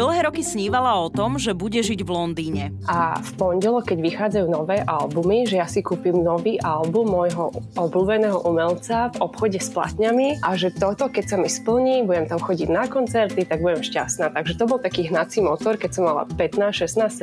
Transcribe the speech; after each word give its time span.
Dlhé 0.00 0.32
roky 0.32 0.40
snívala 0.40 0.96
o 0.96 1.12
tom, 1.12 1.36
že 1.36 1.52
bude 1.52 1.76
žiť 1.76 2.00
v 2.00 2.08
Londýne. 2.08 2.72
A 2.88 3.20
v 3.20 3.30
pondelok, 3.36 3.92
keď 3.92 3.98
vychádzajú 4.00 4.46
nové 4.48 4.80
albumy, 4.80 5.44
že 5.44 5.60
ja 5.60 5.68
si 5.68 5.84
kúpim 5.84 6.24
nový 6.24 6.56
album 6.56 7.12
môjho 7.12 7.52
obľúbeného 7.76 8.40
umelca 8.48 9.12
v 9.12 9.28
obchode 9.28 9.60
s 9.60 9.68
platňami 9.68 10.40
a 10.40 10.56
že 10.56 10.72
toto, 10.72 11.12
keď 11.12 11.24
sa 11.28 11.36
mi 11.36 11.52
splní, 11.52 12.08
budem 12.08 12.32
tam 12.32 12.40
chodiť 12.40 12.68
na 12.72 12.88
koncerty, 12.88 13.44
tak 13.44 13.60
budem 13.60 13.84
šťastná. 13.84 14.32
Takže 14.32 14.56
to 14.56 14.64
bol 14.64 14.80
taký 14.80 15.12
hnací 15.12 15.44
motor, 15.44 15.76
keď 15.76 15.90
som 15.92 16.08
mala 16.08 16.24
15, 16.32 16.80
16, 16.80 17.20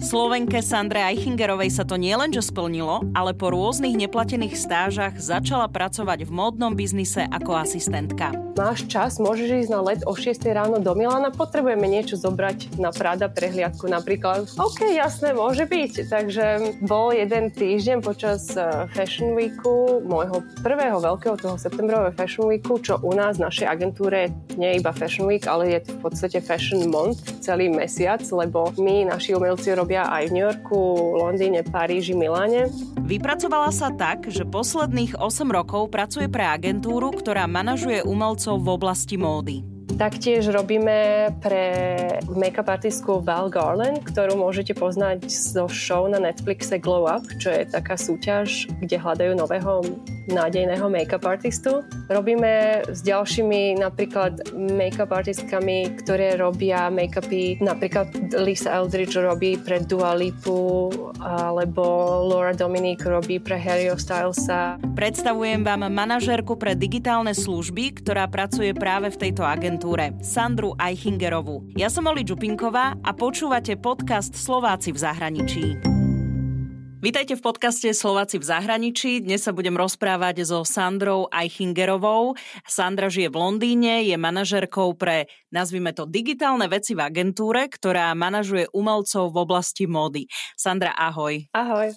17. 0.00 0.08
Slovenke 0.08 0.64
Sandre 0.64 1.04
Eichingerovej 1.12 1.68
sa 1.68 1.84
to 1.84 2.00
nielenže 2.00 2.40
splnilo, 2.40 3.04
ale 3.12 3.36
po 3.36 3.52
rôznych 3.52 3.92
neplatených 4.08 4.56
stážach 4.56 5.12
začala 5.20 5.68
pracovať 5.68 6.24
v 6.24 6.30
módnom 6.32 6.72
biznise 6.72 7.28
ako 7.28 7.60
asistentka. 7.60 8.32
Máš 8.56 8.88
čas, 8.88 9.20
môžeš 9.20 9.68
ísť 9.68 9.70
na 9.76 9.84
let 9.84 10.00
o 10.08 10.16
6 10.16 10.40
ráno 10.50 10.80
do 10.80 10.96
Milana, 10.96 11.28
potrebujeme 11.30 11.97
niečo 11.98 12.14
zobrať 12.14 12.78
na 12.78 12.94
Prada 12.94 13.26
prehliadku 13.26 13.90
napríklad. 13.90 14.46
OK, 14.54 14.94
jasné, 14.94 15.34
môže 15.34 15.66
byť. 15.66 15.92
Takže 16.06 16.46
bol 16.86 17.10
jeden 17.10 17.50
týždeň 17.50 17.98
počas 18.00 18.54
e, 18.54 18.86
Fashion 18.94 19.34
Weeku, 19.34 20.06
môjho 20.06 20.46
prvého 20.62 21.02
veľkého 21.02 21.34
toho 21.34 21.58
septembrového 21.58 22.14
Fashion 22.14 22.46
Weeku, 22.46 22.78
čo 22.78 23.02
u 23.02 23.10
nás 23.14 23.42
v 23.42 23.50
našej 23.50 23.66
agentúre 23.66 24.30
nie 24.54 24.74
je 24.74 24.78
iba 24.78 24.94
Fashion 24.94 25.26
Week, 25.26 25.46
ale 25.50 25.78
je 25.78 25.78
v 25.90 25.98
podstate 26.02 26.38
Fashion 26.38 26.86
Month 26.86 27.42
celý 27.42 27.70
mesiac, 27.70 28.22
lebo 28.30 28.70
my, 28.78 29.10
naši 29.10 29.34
umelci 29.34 29.74
robia 29.74 30.06
aj 30.06 30.30
v 30.30 30.34
New 30.34 30.44
Yorku, 30.46 30.78
Londýne, 31.18 31.66
Paríži, 31.66 32.14
Miláne. 32.14 32.70
Vypracovala 33.02 33.70
sa 33.74 33.90
tak, 33.94 34.28
že 34.30 34.46
posledných 34.46 35.16
8 35.16 35.48
rokov 35.48 35.90
pracuje 35.90 36.26
pre 36.28 36.44
agentúru, 36.44 37.14
ktorá 37.14 37.48
manažuje 37.48 38.04
umelcov 38.04 38.60
v 38.60 38.68
oblasti 38.68 39.16
módy. 39.16 39.77
Taktiež 39.98 40.46
robíme 40.54 41.26
pre 41.42 41.66
make-up 42.30 42.70
artistku 42.70 43.18
Val 43.18 43.50
Garland, 43.50 44.06
ktorú 44.06 44.38
môžete 44.38 44.70
poznať 44.70 45.26
zo 45.26 45.66
show 45.66 46.06
na 46.06 46.22
Netflixe 46.22 46.78
Glow 46.78 47.10
Up, 47.10 47.26
čo 47.42 47.50
je 47.50 47.66
taká 47.66 47.98
súťaž, 47.98 48.70
kde 48.78 48.94
hľadajú 48.94 49.34
nového 49.34 49.82
nádejného 50.30 50.86
make-up 50.86 51.26
artistu. 51.26 51.82
Robíme 52.06 52.86
s 52.86 53.02
ďalšími 53.02 53.82
napríklad 53.82 54.54
make-up 54.54 55.10
artistkami, 55.10 55.98
ktoré 55.98 56.38
robia 56.38 56.94
make-upy. 56.94 57.58
Napríklad 57.58 58.38
Lisa 58.38 58.78
Eldridge 58.78 59.18
robí 59.18 59.58
pre 59.58 59.82
Dua 59.82 60.14
Lipu, 60.14 60.94
alebo 61.18 61.82
Laura 62.22 62.54
Dominic 62.54 63.02
robí 63.02 63.42
pre 63.42 63.58
Harry 63.58 63.90
Stylesa. 63.98 64.78
Predstavujem 64.94 65.66
vám 65.66 65.90
manažérku 65.90 66.54
pre 66.54 66.78
digitálne 66.78 67.34
služby, 67.34 67.98
ktorá 67.98 68.30
pracuje 68.30 68.70
práve 68.78 69.10
v 69.10 69.18
tejto 69.26 69.42
agentúre, 69.42 69.87
Sandru 70.20 70.76
Eichingerovú. 70.76 71.64
Ja 71.72 71.88
som 71.88 72.04
Oli 72.12 72.20
Čupinková 72.20 73.00
a 73.00 73.10
počúvate 73.16 73.80
podcast 73.80 74.36
Slováci 74.36 74.92
v 74.92 75.00
zahraničí. 75.00 75.64
Vítajte 77.00 77.40
v 77.40 77.42
podcaste 77.46 77.88
Slováci 77.96 78.36
v 78.36 78.44
zahraničí. 78.44 79.24
Dnes 79.24 79.48
sa 79.48 79.56
budem 79.56 79.72
rozprávať 79.80 80.44
so 80.44 80.60
Sandrou 80.60 81.32
Eichingerovou. 81.32 82.36
Sandra 82.68 83.08
žije 83.08 83.32
v 83.32 83.40
Londýne, 83.40 84.04
je 84.04 84.12
manažerkou 84.20 84.92
pre, 84.92 85.32
nazvime 85.48 85.96
to, 85.96 86.04
digitálne 86.04 86.68
veci 86.68 86.92
v 86.92 87.08
agentúre, 87.08 87.72
ktorá 87.72 88.12
manažuje 88.12 88.68
umelcov 88.76 89.32
v 89.32 89.40
oblasti 89.40 89.88
módy. 89.88 90.28
Sandra, 90.52 90.92
ahoj. 90.92 91.48
Ahoj. 91.56 91.96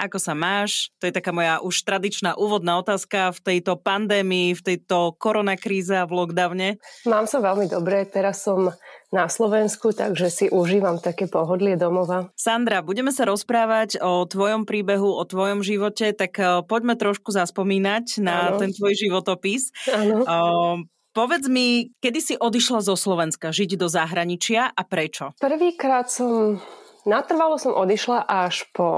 Ako 0.00 0.16
sa 0.16 0.32
máš? 0.32 0.88
To 0.96 1.04
je 1.04 1.12
taká 1.12 1.28
moja 1.28 1.60
už 1.60 1.84
tradičná 1.84 2.32
úvodná 2.40 2.80
otázka 2.80 3.36
v 3.36 3.38
tejto 3.44 3.76
pandémii, 3.76 4.56
v 4.56 4.62
tejto 4.64 5.12
koronakríze 5.20 5.92
a 5.92 6.08
v 6.08 6.16
lockdowne. 6.16 6.80
Mám 7.04 7.28
sa 7.28 7.44
veľmi 7.44 7.68
dobre. 7.68 8.08
Teraz 8.08 8.48
som 8.48 8.72
na 9.12 9.28
Slovensku, 9.28 9.92
takže 9.92 10.32
si 10.32 10.46
užívam 10.48 10.96
také 10.96 11.28
pohodlie 11.28 11.76
domova. 11.76 12.32
Sandra, 12.32 12.80
budeme 12.80 13.12
sa 13.12 13.28
rozprávať 13.28 14.00
o 14.00 14.24
tvojom 14.24 14.64
príbehu, 14.64 15.12
o 15.12 15.24
tvojom 15.28 15.60
živote, 15.60 16.16
tak 16.16 16.32
eh, 16.40 16.64
poďme 16.64 16.96
trošku 16.96 17.28
zaspomínať 17.34 18.24
na 18.24 18.56
ano. 18.56 18.58
ten 18.62 18.72
tvoj 18.72 18.96
životopis. 18.96 19.68
Ano. 19.90 20.24
Uh, 20.24 20.78
Povedz 21.10 21.50
mi, 21.50 21.90
kedy 21.98 22.20
si 22.22 22.34
odišla 22.38 22.86
zo 22.86 22.94
Slovenska 22.94 23.50
žiť 23.50 23.74
do 23.74 23.90
zahraničia 23.90 24.70
a 24.70 24.82
prečo? 24.86 25.34
Prvýkrát 25.42 26.06
som, 26.06 26.62
natrvalo 27.04 27.56
som 27.60 27.76
odišla 27.76 28.26
až 28.26 28.66
po 28.72 28.88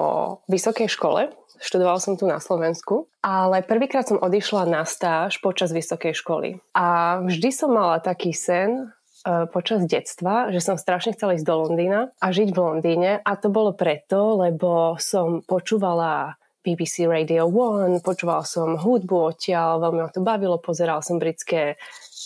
vysokej 0.46 0.88
škole. 0.88 1.32
Študovala 1.62 2.02
som 2.02 2.18
tu 2.18 2.26
na 2.26 2.42
Slovensku, 2.42 3.06
ale 3.22 3.62
prvýkrát 3.62 4.10
som 4.10 4.18
odišla 4.18 4.66
na 4.66 4.82
stáž 4.82 5.38
počas 5.38 5.70
vysokej 5.70 6.14
školy. 6.16 6.58
A 6.74 7.18
vždy 7.22 7.54
som 7.54 7.70
mala 7.70 8.02
taký 8.02 8.34
sen, 8.34 8.90
E, 9.22 9.46
počas 9.46 9.86
detstva, 9.86 10.50
že 10.50 10.58
som 10.58 10.74
strašne 10.74 11.14
chcela 11.14 11.38
ísť 11.38 11.46
do 11.46 11.54
Londýna 11.62 12.10
a 12.18 12.26
žiť 12.34 12.50
v 12.50 12.58
Londýne 12.58 13.10
a 13.22 13.32
to 13.38 13.54
bolo 13.54 13.70
preto, 13.70 14.34
lebo 14.34 14.98
som 14.98 15.46
počúvala 15.46 16.34
BBC 16.66 17.06
Radio 17.06 17.46
1, 17.46 18.02
počúvala 18.02 18.42
som 18.42 18.74
hudbu 18.74 19.30
odtiaľ, 19.30 19.78
veľmi 19.78 20.02
ma 20.02 20.10
to 20.10 20.26
bavilo, 20.26 20.58
pozeral 20.58 21.06
som 21.06 21.22
britské 21.22 21.78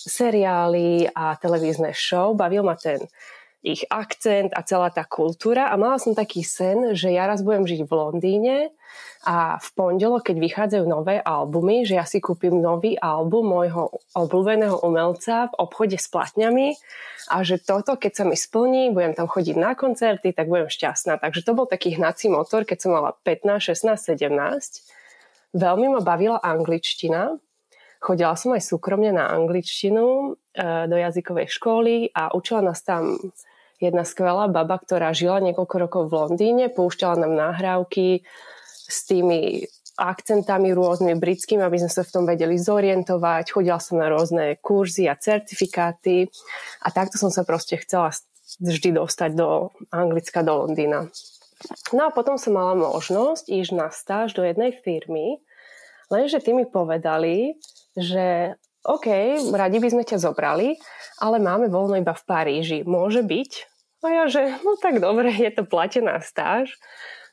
seriály 0.09 1.13
a 1.13 1.37
televízne 1.37 1.93
show, 1.93 2.33
bavil 2.33 2.65
ma 2.65 2.81
ten 2.81 3.05
ich 3.67 3.83
akcent 3.91 4.55
a 4.55 4.63
celá 4.63 4.95
tá 4.95 5.03
kultúra 5.03 5.69
a 5.69 5.75
mala 5.75 5.99
som 5.99 6.15
taký 6.15 6.47
sen, 6.47 6.95
že 6.95 7.11
ja 7.11 7.27
raz 7.27 7.43
budem 7.43 7.67
žiť 7.67 7.83
v 7.83 7.93
Londýne 7.93 8.57
a 9.27 9.59
v 9.59 9.69
pondelok, 9.75 10.31
keď 10.31 10.37
vychádzajú 10.39 10.85
nové 10.87 11.19
albumy, 11.19 11.83
že 11.83 11.99
ja 11.99 12.07
si 12.07 12.23
kúpim 12.23 12.63
nový 12.63 12.95
album 12.95 13.51
môjho 13.51 13.91
obľúbeného 14.15 14.87
umelca 14.87 15.51
v 15.51 15.59
obchode 15.67 15.99
s 15.99 16.07
platňami 16.07 16.79
a 17.35 17.43
že 17.43 17.59
toto, 17.59 17.99
keď 17.99 18.23
sa 18.23 18.25
mi 18.25 18.39
splní, 18.39 18.95
budem 18.95 19.19
tam 19.19 19.27
chodiť 19.27 19.57
na 19.59 19.75
koncerty, 19.75 20.31
tak 20.31 20.47
budem 20.47 20.71
šťastná. 20.71 21.19
Takže 21.19 21.43
to 21.43 21.59
bol 21.59 21.67
taký 21.67 21.99
hnací 21.99 22.31
motor, 22.31 22.63
keď 22.63 22.87
som 22.87 22.95
mala 22.95 23.19
15, 23.27 23.75
16, 23.75 24.15
17. 24.15 25.59
Veľmi 25.59 25.91
ma 25.91 26.01
bavila 26.07 26.39
angličtina. 26.39 27.35
Chodila 27.99 28.39
som 28.39 28.55
aj 28.55 28.63
súkromne 28.63 29.11
na 29.11 29.35
angličtinu 29.35 30.39
e, 30.55 30.55
do 30.87 30.95
jazykovej 30.95 31.51
školy 31.51 32.15
a 32.15 32.31
učila 32.31 32.63
nás 32.63 32.79
tam 32.87 33.19
jedna 33.81 34.05
skvelá 34.05 34.49
baba, 34.49 34.81
ktorá 34.81 35.13
žila 35.13 35.41
niekoľko 35.45 35.77
rokov 35.77 36.03
v 36.09 36.17
Londýne, 36.17 36.65
poušťala 36.73 37.27
nám 37.27 37.33
nahrávky 37.37 38.25
s 38.87 38.99
tými 39.05 39.67
akcentami 39.97 40.77
rôznymi 40.77 41.17
britskými, 41.17 41.65
aby 41.65 41.81
sme 41.81 41.91
sa 41.91 42.05
v 42.05 42.13
tom 42.13 42.25
vedeli 42.29 42.61
zorientovať. 42.61 43.49
Chodila 43.49 43.81
som 43.81 43.97
na 43.97 44.13
rôzne 44.13 44.61
kurzy 44.61 45.09
a 45.09 45.17
certifikáty 45.17 46.29
a 46.85 46.93
takto 46.93 47.17
som 47.17 47.33
sa 47.33 47.49
proste 47.49 47.81
chcela 47.81 48.13
vždy 48.61 49.01
dostať 49.01 49.31
do 49.33 49.73
Anglicka, 49.89 50.45
do 50.45 50.69
Londýna. 50.69 51.09
No 51.97 52.13
a 52.13 52.15
potom 52.15 52.37
som 52.37 52.53
mala 52.53 52.77
možnosť 52.77 53.49
ísť 53.49 53.73
na 53.73 53.89
stáž 53.89 54.37
do 54.37 54.45
jednej 54.45 54.77
firmy, 54.77 55.41
lenže 56.13 56.45
tí 56.45 56.53
mi 56.53 56.69
povedali, 56.69 57.57
že 57.97 58.55
OK, 58.87 59.07
radi 59.51 59.83
by 59.83 59.89
sme 59.91 60.07
ťa 60.07 60.23
zobrali, 60.23 60.79
ale 61.19 61.43
máme 61.43 61.67
voľno 61.67 61.99
iba 61.99 62.15
v 62.15 62.23
Paríži. 62.23 62.79
Môže 62.87 63.27
byť? 63.27 63.51
A 64.07 64.07
ja, 64.07 64.25
že 64.31 64.63
no 64.63 64.79
tak 64.79 65.03
dobre, 65.03 65.35
je 65.35 65.51
to 65.51 65.67
platená 65.67 66.23
stáž. 66.23 66.71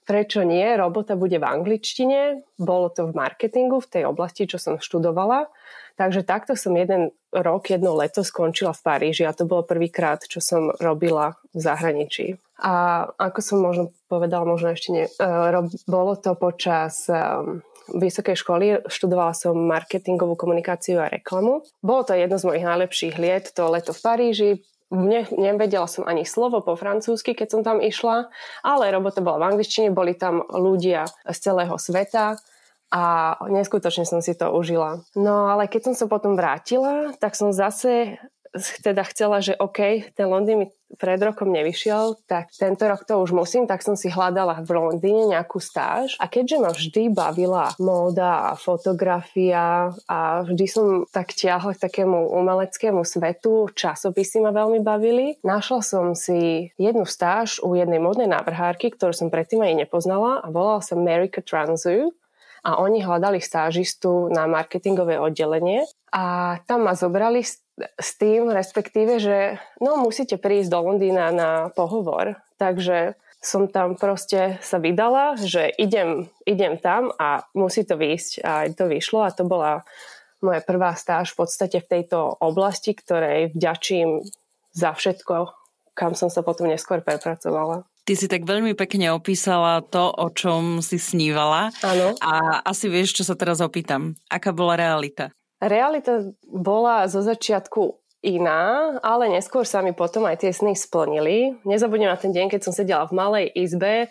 Prečo 0.04 0.44
nie? 0.44 0.66
Robota 0.76 1.16
bude 1.16 1.40
v 1.40 1.48
angličtine, 1.48 2.44
bolo 2.60 2.92
to 2.92 3.08
v 3.08 3.16
marketingu, 3.16 3.80
v 3.80 3.88
tej 3.88 4.04
oblasti, 4.10 4.50
čo 4.50 4.60
som 4.60 4.82
študovala. 4.82 5.48
Takže 5.96 6.26
takto 6.26 6.58
som 6.58 6.74
jeden 6.74 7.14
rok, 7.30 7.70
jedno 7.70 7.94
leto 7.94 8.26
skončila 8.26 8.74
v 8.74 8.84
Paríži 8.84 9.24
a 9.24 9.38
to 9.38 9.46
bolo 9.46 9.62
prvýkrát, 9.62 10.26
čo 10.26 10.42
som 10.42 10.74
robila 10.82 11.38
v 11.54 11.60
zahraničí. 11.62 12.42
A 12.64 13.06
ako 13.20 13.40
som 13.44 13.58
možno 13.60 13.92
povedala, 14.08 14.48
možno 14.48 14.72
ešte 14.72 14.90
nie, 14.96 15.06
uh, 15.20 15.68
bolo 15.84 16.16
to 16.16 16.32
počas 16.40 17.12
um, 17.12 17.60
vysokej 17.92 18.40
školy, 18.40 18.66
študovala 18.88 19.36
som 19.36 19.60
marketingovú 19.68 20.40
komunikáciu 20.40 21.04
a 21.04 21.12
reklamu. 21.12 21.68
Bolo 21.84 22.08
to 22.08 22.16
jedno 22.16 22.40
z 22.40 22.48
mojich 22.48 22.64
najlepších 22.64 23.16
liet, 23.20 23.52
to 23.52 23.68
leto 23.68 23.92
v 23.92 24.00
Paríži, 24.00 24.52
ne, 24.94 25.26
nevedela 25.34 25.90
som 25.90 26.06
ani 26.06 26.24
slovo 26.24 26.62
po 26.62 26.78
francúzsky, 26.78 27.34
keď 27.34 27.48
som 27.50 27.62
tam 27.66 27.82
išla, 27.82 28.30
ale 28.62 28.94
robota 28.94 29.20
bola 29.20 29.42
v 29.42 29.48
angličtine, 29.56 29.90
boli 29.90 30.14
tam 30.14 30.46
ľudia 30.46 31.10
z 31.26 31.38
celého 31.38 31.76
sveta 31.76 32.38
a 32.94 33.36
neskutočne 33.50 34.06
som 34.06 34.22
si 34.22 34.38
to 34.38 34.54
užila. 34.54 35.02
No 35.18 35.50
ale 35.50 35.66
keď 35.66 35.92
som 35.92 35.94
sa 35.98 36.06
potom 36.06 36.38
vrátila, 36.38 37.18
tak 37.18 37.34
som 37.34 37.50
zase 37.50 38.22
teda 38.86 39.02
chcela, 39.10 39.42
že 39.42 39.58
OK, 39.58 40.14
ten 40.14 40.30
Londýn 40.30 40.58
mi 40.62 40.68
pred 40.98 41.20
rokom 41.22 41.50
nevyšiel, 41.50 42.22
tak 42.30 42.54
tento 42.54 42.86
rok 42.86 43.06
to 43.08 43.20
už 43.20 43.34
musím, 43.34 43.66
tak 43.66 43.82
som 43.82 43.98
si 43.98 44.12
hľadala 44.12 44.62
v 44.62 44.70
Londýne 44.76 45.34
nejakú 45.34 45.58
stáž. 45.58 46.18
A 46.22 46.30
keďže 46.30 46.58
ma 46.62 46.72
vždy 46.72 47.04
bavila 47.10 47.74
móda 47.82 48.52
a 48.52 48.60
fotografia 48.60 49.94
a 50.08 50.20
vždy 50.46 50.66
som 50.70 50.88
tak 51.10 51.34
ťahla 51.34 51.78
k 51.78 51.84
takému 51.90 52.34
umeleckému 52.34 53.02
svetu, 53.08 53.72
časopisy 53.74 54.44
ma 54.44 54.52
veľmi 54.52 54.84
bavili, 54.84 55.38
našla 55.42 55.80
som 55.82 56.06
si 56.14 56.70
jednu 56.76 57.08
stáž 57.08 57.64
u 57.64 57.74
jednej 57.74 58.04
modnej 58.04 58.28
návrhárky, 58.28 58.92
ktorú 58.92 59.16
som 59.16 59.32
predtým 59.32 59.64
ani 59.64 59.86
nepoznala 59.88 60.44
a 60.44 60.48
volala 60.52 60.84
sa 60.84 61.00
Marika 61.00 61.40
Transu 61.40 62.12
a 62.64 62.80
oni 62.80 63.04
hľadali 63.04 63.44
stážistu 63.44 64.32
na 64.32 64.48
marketingové 64.48 65.20
oddelenie 65.20 65.84
a 66.16 66.58
tam 66.64 66.88
ma 66.88 66.96
zobrali 66.96 67.44
s, 67.44 67.60
s 67.80 68.10
tým, 68.22 68.54
respektíve, 68.54 69.18
že 69.18 69.58
no 69.82 69.98
musíte 69.98 70.38
prísť 70.38 70.70
do 70.70 70.80
Londýna 70.86 71.34
na 71.34 71.52
pohovor. 71.74 72.38
Takže 72.62 73.18
som 73.44 73.68
tam 73.68 74.00
proste 74.00 74.62
sa 74.64 74.80
vydala, 74.80 75.36
že 75.36 75.68
idem, 75.76 76.32
idem 76.48 76.80
tam 76.80 77.12
a 77.20 77.44
musí 77.52 77.84
to 77.84 78.00
výjsť. 78.00 78.32
A 78.46 78.72
to 78.72 78.88
vyšlo 78.88 79.28
a 79.28 79.36
to 79.36 79.44
bola 79.44 79.84
moja 80.40 80.64
prvá 80.64 80.96
stáž 80.96 81.36
v 81.36 81.44
podstate 81.44 81.84
v 81.84 81.90
tejto 81.90 82.40
oblasti, 82.40 82.96
ktorej 82.96 83.56
vďačím 83.56 84.24
za 84.76 84.92
všetko, 84.92 85.56
kam 85.96 86.16
som 86.16 86.28
sa 86.28 86.44
potom 86.44 86.68
neskôr 86.68 87.00
prepracovala. 87.00 87.88
Ty 88.04 88.14
si 88.20 88.28
tak 88.28 88.44
veľmi 88.44 88.76
pekne 88.76 89.16
opísala 89.16 89.80
to, 89.80 90.12
o 90.12 90.28
čom 90.36 90.84
si 90.84 91.00
snívala. 91.00 91.72
Áno. 91.80 92.12
A 92.20 92.60
asi 92.68 92.92
vieš, 92.92 93.16
čo 93.16 93.24
sa 93.24 93.40
teraz 93.40 93.64
opýtam. 93.64 94.20
Aká 94.28 94.52
bola 94.52 94.76
realita? 94.76 95.32
Realita 95.64 96.36
bola 96.44 97.08
zo 97.08 97.24
začiatku 97.24 98.04
iná, 98.24 98.96
ale 99.04 99.28
neskôr 99.32 99.68
sa 99.68 99.84
mi 99.84 99.92
potom 99.92 100.24
aj 100.28 100.44
tie 100.44 100.52
sny 100.56 100.76
splnili. 100.76 101.60
Nezabudnem 101.68 102.08
na 102.08 102.20
ten 102.20 102.32
deň, 102.32 102.52
keď 102.52 102.62
som 102.64 102.74
sedela 102.76 103.08
v 103.08 103.16
malej 103.16 103.46
izbe, 103.52 104.08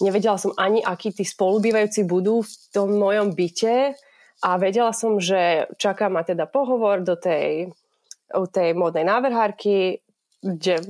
nevedela 0.00 0.40
som 0.40 0.56
ani, 0.56 0.80
akí 0.80 1.12
tí 1.12 1.28
spolubývajúci 1.28 2.08
budú 2.08 2.40
v 2.40 2.52
tom 2.72 2.96
mojom 2.96 3.36
byte. 3.36 3.96
A 4.40 4.50
vedela 4.56 4.96
som, 4.96 5.20
že 5.20 5.68
čaká 5.76 6.08
ma 6.08 6.24
teda 6.24 6.48
pohovor 6.48 7.04
do 7.04 7.12
tej, 7.12 7.68
tej 8.32 8.68
modnej 8.72 9.04
návrhárky, 9.04 10.00
kde 10.40 10.80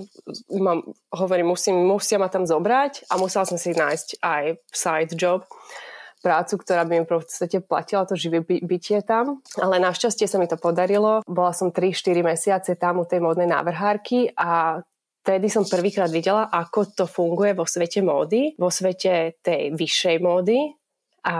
mám, 0.54 0.86
hovorím, 1.10 1.58
musím, 1.58 1.82
musia 1.82 2.22
ma 2.22 2.30
tam 2.30 2.46
zobrať 2.46 3.10
a 3.10 3.18
musela 3.18 3.42
som 3.42 3.58
si 3.58 3.74
nájsť 3.74 4.22
aj 4.22 4.44
side 4.70 5.18
job 5.18 5.42
prácu, 6.20 6.60
ktorá 6.60 6.84
by 6.84 6.92
mi 7.00 7.04
v 7.04 7.12
podstate 7.16 7.64
platila 7.64 8.04
to 8.04 8.14
živé 8.14 8.44
by- 8.44 8.62
bytie 8.64 9.00
tam. 9.02 9.40
Ale 9.56 9.80
našťastie 9.80 10.28
sa 10.28 10.36
mi 10.36 10.46
to 10.46 10.60
podarilo. 10.60 11.24
Bola 11.24 11.52
som 11.56 11.72
3-4 11.72 12.20
mesiace 12.22 12.76
tam 12.76 13.00
u 13.00 13.04
tej 13.08 13.24
modnej 13.24 13.48
návrhárky 13.48 14.30
a 14.36 14.80
Vtedy 15.20 15.52
som 15.52 15.68
prvýkrát 15.68 16.08
videla, 16.08 16.48
ako 16.48 16.96
to 16.96 17.04
funguje 17.04 17.52
vo 17.52 17.68
svete 17.68 18.00
módy, 18.00 18.56
vo 18.56 18.72
svete 18.72 19.36
tej 19.44 19.76
vyššej 19.76 20.16
módy, 20.16 20.80
a 21.20 21.36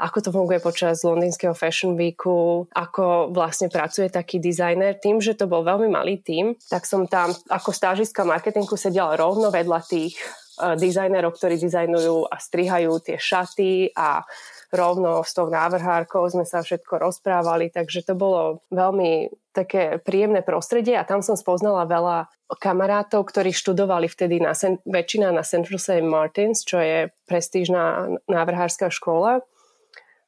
ako 0.00 0.18
to 0.24 0.30
funguje 0.32 0.56
počas 0.56 1.04
londýnskeho 1.04 1.52
Fashion 1.52 1.92
Weeku, 2.00 2.64
ako 2.72 3.28
vlastne 3.28 3.68
pracuje 3.68 4.08
taký 4.08 4.40
dizajner. 4.40 4.96
Tým, 4.96 5.20
že 5.20 5.36
to 5.36 5.44
bol 5.44 5.60
veľmi 5.60 5.92
malý 5.92 6.16
tým, 6.24 6.56
tak 6.72 6.88
som 6.88 7.04
tam 7.04 7.36
ako 7.52 7.70
stážistka 7.76 8.24
marketingu 8.24 8.80
sedela 8.80 9.12
rovno 9.12 9.52
vedľa 9.52 9.80
tých 9.84 10.16
dizajnerov, 10.56 11.36
ktorí 11.36 11.60
dizajnujú 11.60 12.32
a 12.32 12.36
strihajú 12.40 12.92
tie 13.04 13.16
šaty 13.20 13.92
a 13.92 14.24
rovno 14.72 15.22
s 15.22 15.32
tou 15.36 15.46
návrhárkou 15.46 16.26
sme 16.26 16.42
sa 16.42 16.64
všetko 16.64 16.98
rozprávali, 16.98 17.70
takže 17.70 18.02
to 18.02 18.14
bolo 18.18 18.64
veľmi 18.74 19.30
také 19.54 20.02
príjemné 20.02 20.42
prostredie 20.42 20.98
a 20.98 21.06
tam 21.06 21.22
som 21.22 21.38
spoznala 21.38 21.88
veľa 21.88 22.28
kamarátov, 22.60 23.26
ktorí 23.26 23.50
študovali 23.50 24.06
vtedy 24.06 24.38
na, 24.38 24.52
väčšina 24.86 25.32
na 25.34 25.42
Central 25.42 25.80
St. 25.80 26.04
Martins, 26.04 26.62
čo 26.62 26.78
je 26.78 27.10
prestížna 27.26 28.16
návrhárska 28.30 28.92
škola. 28.92 29.42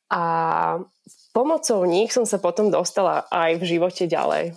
A 0.08 0.22
pomocou 1.36 1.84
nich 1.84 2.10
som 2.10 2.24
sa 2.24 2.40
potom 2.40 2.72
dostala 2.72 3.28
aj 3.28 3.60
v 3.60 3.64
živote 3.76 4.08
ďalej. 4.08 4.56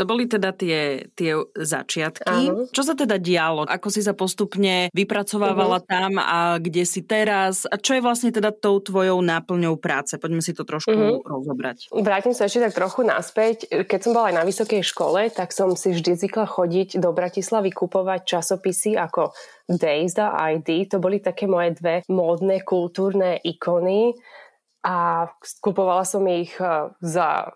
To 0.00 0.08
boli 0.08 0.24
teda 0.24 0.56
tie, 0.56 1.12
tie 1.12 1.36
začiatky. 1.52 2.48
Áno. 2.48 2.64
Čo 2.72 2.88
sa 2.88 2.96
teda 2.96 3.20
dialo? 3.20 3.68
Ako 3.68 3.92
si 3.92 4.00
sa 4.00 4.16
postupne 4.16 4.88
vypracovávala 4.96 5.84
uh-huh. 5.84 5.92
tam 5.92 6.16
a 6.16 6.56
kde 6.56 6.88
si 6.88 7.04
teraz? 7.04 7.68
A 7.68 7.76
čo 7.76 7.92
je 7.92 8.00
vlastne 8.00 8.32
teda 8.32 8.48
tou 8.48 8.80
tvojou 8.80 9.20
náplňou 9.20 9.76
práce? 9.76 10.16
Poďme 10.16 10.40
si 10.40 10.56
to 10.56 10.64
trošku 10.64 10.88
uh-huh. 10.88 11.20
rozobrať. 11.20 11.92
Vrátim 11.92 12.32
sa 12.32 12.48
ešte 12.48 12.64
tak 12.64 12.80
trochu 12.80 13.04
naspäť. 13.04 13.68
Keď 13.68 14.00
som 14.00 14.16
bola 14.16 14.32
aj 14.32 14.36
na 14.40 14.44
vysokej 14.48 14.80
škole, 14.80 15.28
tak 15.28 15.52
som 15.52 15.76
si 15.76 15.92
vždy 15.92 16.16
zvykla 16.16 16.48
chodiť 16.48 16.96
do 16.96 17.12
Bratislavy 17.12 17.68
kupovať 17.68 18.24
časopisy 18.24 18.96
ako 18.96 19.36
Days 19.68 20.16
a 20.16 20.32
ID. 20.56 20.88
To 20.90 20.96
boli 20.96 21.20
také 21.20 21.44
moje 21.44 21.76
dve 21.76 22.00
módne, 22.08 22.64
kultúrne 22.64 23.36
ikony 23.44 24.16
a 24.80 25.28
kupovala 25.60 26.08
som 26.08 26.24
ich 26.24 26.56
eh, 26.56 26.88
za 27.04 27.52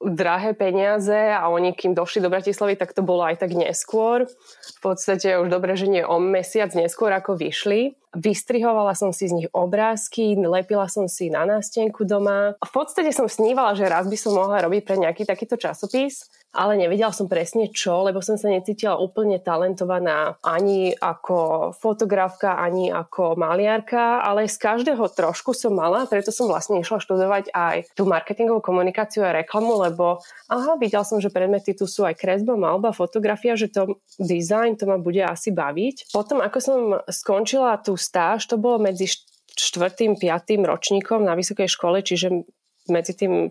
drahé 0.00 0.52
peniaze 0.52 1.32
a 1.32 1.48
oni 1.48 1.72
kým 1.72 1.96
došli 1.96 2.20
do 2.20 2.28
Bratislavy, 2.28 2.76
tak 2.76 2.92
to 2.92 3.00
bolo 3.00 3.24
aj 3.24 3.40
tak 3.40 3.56
neskôr. 3.56 4.28
V 4.76 4.78
podstate 4.84 5.40
už 5.40 5.48
dobre, 5.48 5.72
že 5.74 5.88
nie 5.88 6.04
o 6.04 6.20
mesiac 6.20 6.72
neskôr 6.76 7.08
ako 7.16 7.40
vyšli. 7.40 7.96
Vystrihovala 8.16 8.96
som 8.96 9.12
si 9.12 9.28
z 9.28 9.36
nich 9.36 9.48
obrázky, 9.52 10.36
lepila 10.36 10.88
som 10.88 11.04
si 11.08 11.28
na 11.28 11.44
nástenku 11.44 12.04
doma. 12.08 12.56
V 12.60 12.72
podstate 12.72 13.12
som 13.12 13.28
snívala, 13.28 13.76
že 13.76 13.88
raz 13.88 14.08
by 14.08 14.16
som 14.16 14.36
mohla 14.36 14.64
robiť 14.64 14.82
pre 14.84 14.96
nejaký 15.00 15.28
takýto 15.28 15.60
časopis 15.60 16.28
ale 16.56 16.80
nevedela 16.80 17.12
som 17.12 17.28
presne 17.28 17.68
čo, 17.68 18.08
lebo 18.08 18.24
som 18.24 18.40
sa 18.40 18.48
necítila 18.48 18.96
úplne 18.96 19.36
talentovaná 19.36 20.40
ani 20.40 20.96
ako 20.96 21.70
fotografka, 21.76 22.56
ani 22.56 22.88
ako 22.88 23.36
maliarka, 23.36 24.24
ale 24.24 24.48
z 24.48 24.56
každého 24.56 25.04
trošku 25.12 25.52
som 25.52 25.76
mala, 25.76 26.08
preto 26.08 26.32
som 26.32 26.48
vlastne 26.48 26.80
išla 26.80 27.04
študovať 27.04 27.52
aj 27.52 27.92
tú 27.92 28.08
marketingovú 28.08 28.64
komunikáciu 28.64 29.22
a 29.28 29.36
reklamu, 29.36 29.76
lebo 29.84 30.24
aha, 30.48 30.80
videl 30.80 31.04
som, 31.04 31.20
že 31.20 31.28
predmety 31.28 31.76
tu 31.76 31.84
sú 31.84 32.08
aj 32.08 32.16
kresba, 32.16 32.56
malba, 32.56 32.96
fotografia, 32.96 33.52
že 33.52 33.68
to 33.68 34.00
design, 34.16 34.80
to 34.80 34.88
ma 34.88 34.96
bude 34.96 35.20
asi 35.20 35.52
baviť. 35.52 36.10
Potom, 36.16 36.40
ako 36.40 36.58
som 36.58 36.78
skončila 37.12 37.76
tú 37.84 38.00
stáž, 38.00 38.48
to 38.48 38.56
bolo 38.56 38.80
medzi 38.80 39.12
štvrtým, 39.56 40.16
piatým 40.16 40.64
ročníkom 40.64 41.24
na 41.24 41.36
vysokej 41.36 41.68
škole, 41.68 42.00
čiže 42.00 42.44
medzi 42.88 43.12
tým 43.12 43.50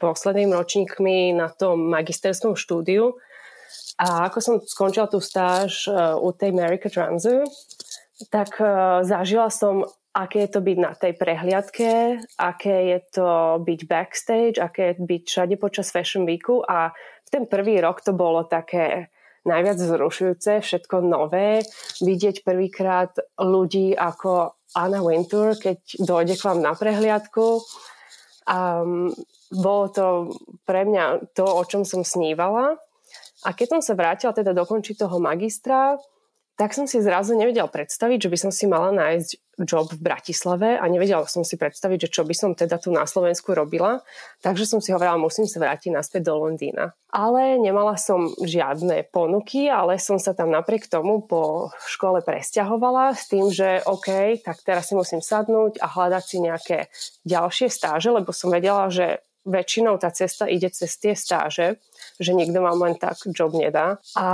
poslednými 0.00 0.56
ročníkmi 0.56 1.36
na 1.36 1.52
tom 1.52 1.92
magisterskom 1.92 2.56
štúdiu. 2.56 3.20
A 4.00 4.32
ako 4.32 4.38
som 4.40 4.54
skončila 4.64 5.06
tú 5.06 5.20
stáž 5.20 5.84
uh, 5.86 6.16
u 6.16 6.32
tej 6.32 6.56
America 6.56 6.88
Transu, 6.88 7.44
tak 8.32 8.56
uh, 8.56 9.04
zažila 9.04 9.52
som, 9.52 9.84
aké 10.16 10.48
je 10.48 10.50
to 10.56 10.60
byť 10.64 10.78
na 10.80 10.92
tej 10.96 11.12
prehliadke, 11.20 11.92
aké 12.40 12.76
je 12.96 12.98
to 13.12 13.28
byť 13.60 13.80
backstage, 13.84 14.56
aké 14.56 14.96
je 14.96 15.04
byť 15.04 15.22
všade 15.28 15.54
počas 15.60 15.92
Fashion 15.92 16.24
Weeku 16.24 16.64
a 16.64 16.96
v 16.96 17.28
ten 17.28 17.44
prvý 17.44 17.78
rok 17.78 18.00
to 18.00 18.16
bolo 18.16 18.48
také 18.48 19.12
najviac 19.44 19.78
zrušujúce, 19.80 20.60
všetko 20.60 21.00
nové, 21.00 21.64
vidieť 22.04 22.44
prvýkrát 22.44 23.12
ľudí 23.40 23.96
ako 23.96 24.56
Anna 24.76 25.00
Wintour, 25.02 25.56
keď 25.56 25.78
dojde 25.98 26.34
k 26.36 26.44
vám 26.44 26.60
na 26.60 26.72
prehliadku. 26.76 27.64
Um, 28.48 29.12
bolo 29.50 29.84
to 29.92 30.06
pre 30.64 30.86
mňa 30.86 31.34
to, 31.36 31.44
o 31.44 31.62
čom 31.66 31.84
som 31.84 32.06
snívala. 32.06 32.78
A 33.44 33.56
keď 33.56 33.78
som 33.78 33.80
sa 33.80 33.96
vrátila 33.96 34.36
teda 34.36 34.52
dokončiť 34.52 35.00
toho 35.00 35.16
magistra, 35.18 35.96
tak 36.60 36.76
som 36.76 36.84
si 36.84 37.00
zrazu 37.00 37.32
nevedela 37.32 37.72
predstaviť, 37.72 38.28
že 38.28 38.28
by 38.28 38.36
som 38.36 38.52
si 38.52 38.68
mala 38.68 38.92
nájsť 38.92 39.56
job 39.64 39.88
v 39.96 40.04
Bratislave 40.04 40.76
a 40.76 40.84
nevedela 40.92 41.24
som 41.24 41.40
si 41.40 41.56
predstaviť, 41.56 42.04
že 42.04 42.12
čo 42.20 42.22
by 42.28 42.36
som 42.36 42.52
teda 42.52 42.76
tu 42.76 42.92
na 42.92 43.08
Slovensku 43.08 43.56
robila. 43.56 44.04
Takže 44.44 44.68
som 44.68 44.76
si 44.84 44.92
hovorila, 44.92 45.16
musím 45.16 45.48
sa 45.48 45.56
vrátiť 45.56 45.88
naspäť 45.88 46.28
do 46.28 46.36
Londýna. 46.36 46.92
Ale 47.08 47.56
nemala 47.56 47.96
som 47.96 48.28
žiadne 48.44 49.08
ponuky, 49.08 49.72
ale 49.72 49.96
som 49.96 50.20
sa 50.20 50.36
tam 50.36 50.52
napriek 50.52 50.84
tomu 50.84 51.24
po 51.24 51.72
škole 51.88 52.20
presťahovala 52.20 53.16
s 53.16 53.24
tým, 53.32 53.48
že 53.48 53.80
OK, 53.88 54.44
tak 54.44 54.60
teraz 54.60 54.92
si 54.92 54.94
musím 54.96 55.24
sadnúť 55.24 55.80
a 55.80 55.88
hľadať 55.88 56.24
si 56.28 56.36
nejaké 56.44 56.78
ďalšie 57.24 57.72
stáže, 57.72 58.12
lebo 58.12 58.36
som 58.36 58.52
vedela, 58.52 58.92
že 58.92 59.24
väčšinou 59.44 59.96
tá 59.96 60.12
cesta 60.12 60.44
ide 60.44 60.68
cez 60.68 61.00
tie 61.00 61.16
stáže, 61.16 61.80
že 62.20 62.36
nikto 62.36 62.60
vám 62.60 62.78
len 62.84 62.94
tak 62.96 63.16
job 63.32 63.56
nedá 63.56 63.96
a 64.16 64.28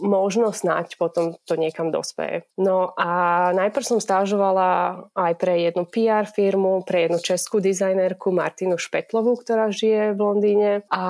možno 0.00 0.52
snáď 0.52 0.96
potom 0.96 1.36
to 1.44 1.56
niekam 1.60 1.92
dospeje. 1.92 2.48
No 2.56 2.96
a 2.96 3.50
najprv 3.52 3.84
som 3.84 4.00
stážovala 4.00 5.02
aj 5.12 5.32
pre 5.36 5.60
jednu 5.68 5.84
PR 5.88 6.24
firmu, 6.24 6.82
pre 6.84 7.08
jednu 7.08 7.18
českú 7.20 7.60
dizajnerku 7.60 8.32
Martinu 8.32 8.80
Špetlovú, 8.80 9.36
ktorá 9.36 9.68
žije 9.68 10.16
v 10.16 10.20
Londýne. 10.20 10.70
A 10.88 11.04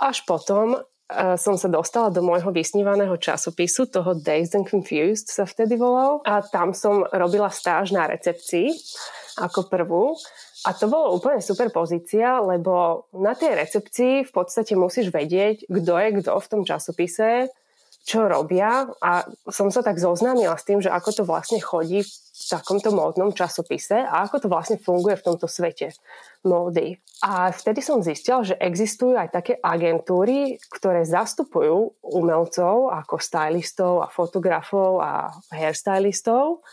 až 0.00 0.24
potom 0.24 0.76
e, 0.76 0.78
som 1.36 1.60
sa 1.60 1.68
dostala 1.68 2.08
do 2.08 2.24
môjho 2.24 2.48
vysnívaného 2.48 3.14
časopisu, 3.20 3.92
toho 3.92 4.16
Dazed 4.16 4.56
and 4.56 4.66
Confused 4.68 5.28
sa 5.28 5.44
vtedy 5.44 5.76
volal. 5.76 6.24
A 6.24 6.40
tam 6.40 6.72
som 6.72 7.04
robila 7.12 7.52
stáž 7.52 7.92
na 7.92 8.08
recepcii 8.08 8.72
ako 9.40 9.68
prvú 9.68 10.16
a 10.60 10.76
to 10.76 10.92
bolo 10.92 11.16
úplne 11.16 11.40
super 11.40 11.72
pozícia, 11.72 12.36
lebo 12.44 13.06
na 13.16 13.32
tej 13.32 13.56
recepcii 13.56 14.28
v 14.28 14.32
podstate 14.32 14.76
musíš 14.76 15.08
vedieť, 15.08 15.64
kto 15.70 15.92
je 15.96 16.08
kto 16.20 16.32
v 16.36 16.50
tom 16.52 16.62
časopise, 16.68 17.48
čo 18.04 18.26
robia 18.28 18.88
a 19.04 19.28
som 19.52 19.68
sa 19.68 19.84
tak 19.84 20.00
zoznámila 20.00 20.56
s 20.56 20.64
tým, 20.64 20.80
že 20.80 20.88
ako 20.88 21.10
to 21.20 21.22
vlastne 21.28 21.60
chodí 21.60 22.00
v 22.00 22.10
takomto 22.48 22.90
módnom 22.96 23.36
časopise 23.36 24.00
a 24.00 24.24
ako 24.24 24.36
to 24.40 24.48
vlastne 24.48 24.80
funguje 24.80 25.20
v 25.20 25.26
tomto 25.28 25.44
svete 25.44 25.92
módy. 26.40 26.96
A 27.20 27.52
vtedy 27.52 27.84
som 27.84 28.00
zistila, 28.00 28.40
že 28.40 28.56
existujú 28.56 29.12
aj 29.12 29.28
také 29.36 29.60
agentúry, 29.60 30.56
ktoré 30.72 31.04
zastupujú 31.04 32.00
umelcov 32.00 32.88
ako 32.88 33.20
stylistov 33.20 34.00
a 34.00 34.08
fotografov 34.08 35.04
a 35.04 35.36
hairstylistov. 35.52 36.64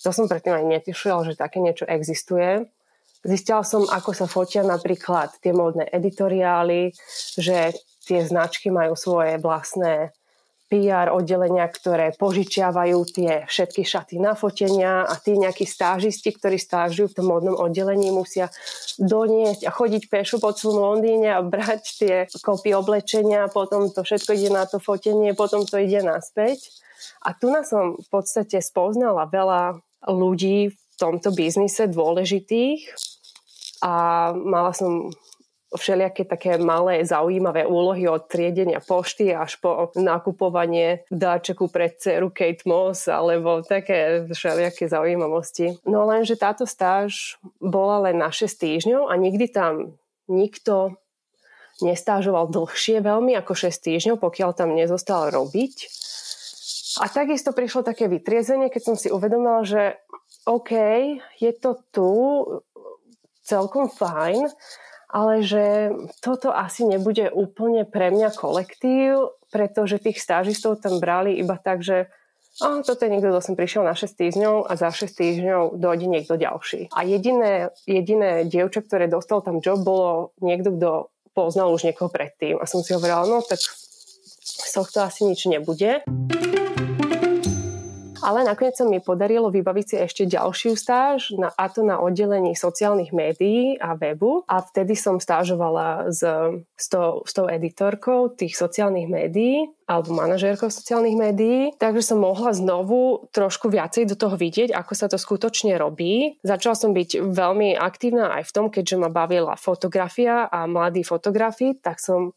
To 0.00 0.10
som 0.10 0.24
predtým 0.24 0.56
aj 0.56 0.64
netušila, 0.80 1.28
že 1.28 1.36
také 1.36 1.60
niečo 1.60 1.84
existuje 1.84 2.64
Zistila 3.20 3.60
som, 3.60 3.84
ako 3.84 4.16
sa 4.16 4.24
fotia 4.24 4.64
napríklad 4.64 5.36
tie 5.44 5.52
módne 5.52 5.84
editoriály, 5.84 6.96
že 7.36 7.76
tie 8.08 8.24
značky 8.24 8.72
majú 8.72 8.96
svoje 8.96 9.36
vlastné 9.36 10.16
PR 10.70 11.10
oddelenia, 11.10 11.66
ktoré 11.66 12.14
požičiavajú 12.14 12.98
tie 13.10 13.42
všetky 13.50 13.82
šaty 13.82 14.22
na 14.22 14.38
fotenia 14.38 15.02
a 15.02 15.18
tí 15.18 15.34
nejakí 15.34 15.66
stážisti, 15.66 16.30
ktorí 16.30 16.62
stážujú 16.62 17.10
v 17.10 17.16
tom 17.18 17.26
modnom 17.26 17.58
oddelení, 17.58 18.14
musia 18.14 18.54
doniesť 19.02 19.66
a 19.66 19.74
chodiť 19.74 20.06
pešo 20.06 20.38
po 20.38 20.54
celom 20.54 20.94
Londýne 20.94 21.34
a 21.34 21.42
brať 21.42 21.82
tie 21.98 22.16
kopy 22.38 22.70
oblečenia, 22.70 23.50
potom 23.50 23.90
to 23.90 24.06
všetko 24.06 24.30
ide 24.38 24.50
na 24.54 24.62
to 24.62 24.78
fotenie, 24.78 25.34
potom 25.34 25.66
to 25.66 25.74
ide 25.82 26.06
naspäť. 26.06 26.62
A 27.26 27.34
tu 27.34 27.50
nás 27.50 27.66
som 27.66 27.98
v 27.98 28.08
podstate 28.08 28.62
spoznala 28.62 29.26
veľa 29.26 29.82
ľudí 30.06 30.70
v 30.70 30.94
tomto 30.96 31.34
biznise 31.34 31.90
dôležitých 31.90 33.09
a 33.80 33.92
mala 34.36 34.72
som 34.76 35.12
všelijaké 35.70 36.26
také 36.26 36.58
malé 36.58 37.06
zaujímavé 37.06 37.62
úlohy 37.62 38.10
od 38.10 38.26
triedenia 38.26 38.82
pošty 38.82 39.30
až 39.30 39.54
po 39.62 39.94
nakupovanie 39.94 41.06
dáčeku 41.14 41.70
pre 41.70 41.94
dceru 41.94 42.34
Kate 42.34 42.66
Moss 42.66 43.06
alebo 43.06 43.62
také 43.62 44.26
všelijaké 44.26 44.90
zaujímavosti. 44.90 45.78
No 45.86 46.10
lenže 46.10 46.34
táto 46.34 46.66
stáž 46.66 47.38
bola 47.62 48.10
len 48.10 48.18
na 48.18 48.34
6 48.34 48.50
týždňov 48.50 49.02
a 49.06 49.14
nikdy 49.14 49.46
tam 49.46 49.94
nikto 50.26 50.98
nestážoval 51.78 52.50
dlhšie 52.50 52.98
veľmi 53.00 53.38
ako 53.38 53.54
6 53.54 53.70
týždňov, 53.70 54.16
pokiaľ 54.18 54.50
tam 54.58 54.74
nezostal 54.74 55.30
robiť. 55.30 55.86
A 56.98 57.06
takisto 57.06 57.54
prišlo 57.54 57.86
také 57.86 58.10
vytriezenie, 58.10 58.74
keď 58.74 58.82
som 58.82 58.96
si 58.98 59.06
uvedomila, 59.06 59.62
že 59.62 60.02
OK, 60.50 60.72
je 61.38 61.52
to 61.54 61.78
tu 61.94 62.10
celkom 63.50 63.90
fajn, 63.90 64.46
ale 65.10 65.42
že 65.42 65.90
toto 66.22 66.54
asi 66.54 66.86
nebude 66.86 67.26
úplne 67.34 67.82
pre 67.82 68.14
mňa 68.14 68.30
kolektív, 68.38 69.34
pretože 69.50 69.98
tých 69.98 70.22
stážistov 70.22 70.78
tam 70.78 71.02
brali 71.02 71.34
iba 71.34 71.58
tak, 71.58 71.82
že 71.82 72.06
a 72.60 72.82
toto 72.82 73.06
je 73.06 73.12
niekto, 73.14 73.30
kto 73.30 73.40
som 73.40 73.54
prišiel 73.56 73.86
na 73.86 73.94
6 73.96 74.10
týždňov 74.20 74.68
a 74.68 74.72
za 74.74 74.90
6 74.92 75.16
týždňov 75.16 75.62
dojde 75.80 76.06
niekto 76.10 76.34
ďalší. 76.36 76.92
A 76.92 77.06
jediné, 77.06 77.72
jediné 77.86 78.44
dievča, 78.44 78.84
ktoré 78.84 79.06
dostal 79.08 79.40
tam 79.40 79.62
job, 79.64 79.80
bolo 79.80 80.36
niekto, 80.42 80.74
kto 80.76 80.90
poznal 81.32 81.72
už 81.72 81.88
niekoho 81.88 82.12
predtým. 82.12 82.60
A 82.60 82.68
som 82.68 82.84
si 82.84 82.92
hovorila, 82.92 83.24
no 83.24 83.40
tak 83.40 83.62
z 84.44 84.70
tohto 84.76 85.00
asi 85.00 85.24
nič 85.24 85.46
nebude. 85.48 86.04
Ale 88.20 88.44
nakoniec 88.44 88.76
sa 88.76 88.84
mi 88.84 89.00
podarilo 89.00 89.48
vybaviť 89.48 89.86
si 89.88 89.96
ešte 89.96 90.22
ďalšiu 90.28 90.76
stáž, 90.76 91.32
na, 91.40 91.48
a 91.56 91.72
to 91.72 91.80
na 91.80 91.96
oddelení 91.96 92.52
sociálnych 92.52 93.16
médií 93.16 93.80
a 93.80 93.96
webu. 93.96 94.44
A 94.44 94.60
vtedy 94.60 94.92
som 94.92 95.16
stážovala 95.16 96.12
s, 96.12 96.20
s, 96.76 96.86
tou, 96.92 97.24
s 97.24 97.32
tou 97.32 97.48
editorkou 97.48 98.28
tých 98.28 98.60
sociálnych 98.60 99.08
médií 99.08 99.72
alebo 99.88 100.14
manažérkou 100.14 100.70
sociálnych 100.70 101.16
médií, 101.18 101.60
takže 101.80 102.14
som 102.14 102.22
mohla 102.22 102.54
znovu 102.54 103.26
trošku 103.34 103.72
viacej 103.72 104.06
do 104.06 104.14
toho 104.14 104.38
vidieť, 104.38 104.70
ako 104.70 104.92
sa 104.94 105.10
to 105.10 105.18
skutočne 105.18 105.74
robí. 105.80 106.38
Začala 106.46 106.76
som 106.78 106.94
byť 106.94 107.24
veľmi 107.24 107.74
aktívna 107.74 108.38
aj 108.38 108.46
v 108.46 108.54
tom, 108.54 108.66
keďže 108.70 109.00
ma 109.00 109.10
bavila 109.10 109.58
fotografia 109.58 110.46
a 110.46 110.68
mladí 110.68 111.02
fotografi, 111.02 111.74
tak 111.74 111.98
som 111.98 112.36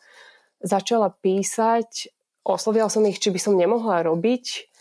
začala 0.64 1.12
písať, 1.12 2.10
oslovila 2.42 2.90
som 2.90 3.06
ich, 3.06 3.20
či 3.20 3.30
by 3.30 3.40
som 3.40 3.54
nemohla 3.54 4.02
robiť 4.08 4.73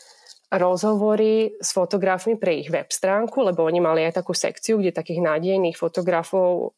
rozhovory 0.52 1.56
s 1.56 1.72
fotografmi 1.72 2.36
pre 2.36 2.60
ich 2.60 2.68
web 2.68 2.92
stránku, 2.92 3.40
lebo 3.40 3.64
oni 3.64 3.80
mali 3.80 4.04
aj 4.04 4.20
takú 4.20 4.36
sekciu, 4.36 4.76
kde 4.76 4.92
takých 4.92 5.24
nádejných 5.24 5.76
fotografov 5.80 6.76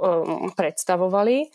um, 0.00 0.48
predstavovali. 0.56 1.52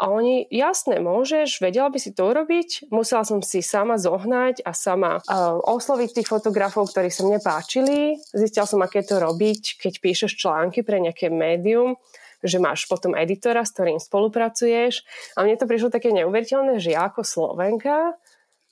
A 0.00 0.08
oni, 0.08 0.48
jasné, 0.48 0.96
môžeš, 0.96 1.60
vedela 1.60 1.92
by 1.92 2.00
si 2.00 2.16
to 2.16 2.32
urobiť. 2.32 2.88
Musela 2.88 3.20
som 3.20 3.44
si 3.44 3.60
sama 3.60 4.00
zohnať 4.00 4.64
a 4.64 4.72
sama 4.72 5.20
uh, 5.20 5.60
osloviť 5.60 6.16
tých 6.16 6.28
fotografov, 6.32 6.88
ktorí 6.88 7.12
sa 7.12 7.28
mne 7.28 7.36
páčili. 7.44 8.16
Zistila 8.32 8.64
som, 8.64 8.80
aké 8.80 9.04
to 9.04 9.20
robiť, 9.20 9.76
keď 9.76 10.00
píšeš 10.00 10.40
články 10.40 10.80
pre 10.80 11.04
nejaké 11.04 11.28
médium 11.28 12.00
že 12.40 12.56
máš 12.56 12.88
potom 12.88 13.12
editora, 13.12 13.68
s 13.68 13.76
ktorým 13.76 14.00
spolupracuješ. 14.00 15.04
A 15.36 15.44
mne 15.44 15.60
to 15.60 15.68
prišlo 15.68 15.92
také 15.92 16.08
neuveriteľné, 16.16 16.80
že 16.80 16.96
ja 16.96 17.12
ako 17.12 17.20
Slovenka 17.20 18.16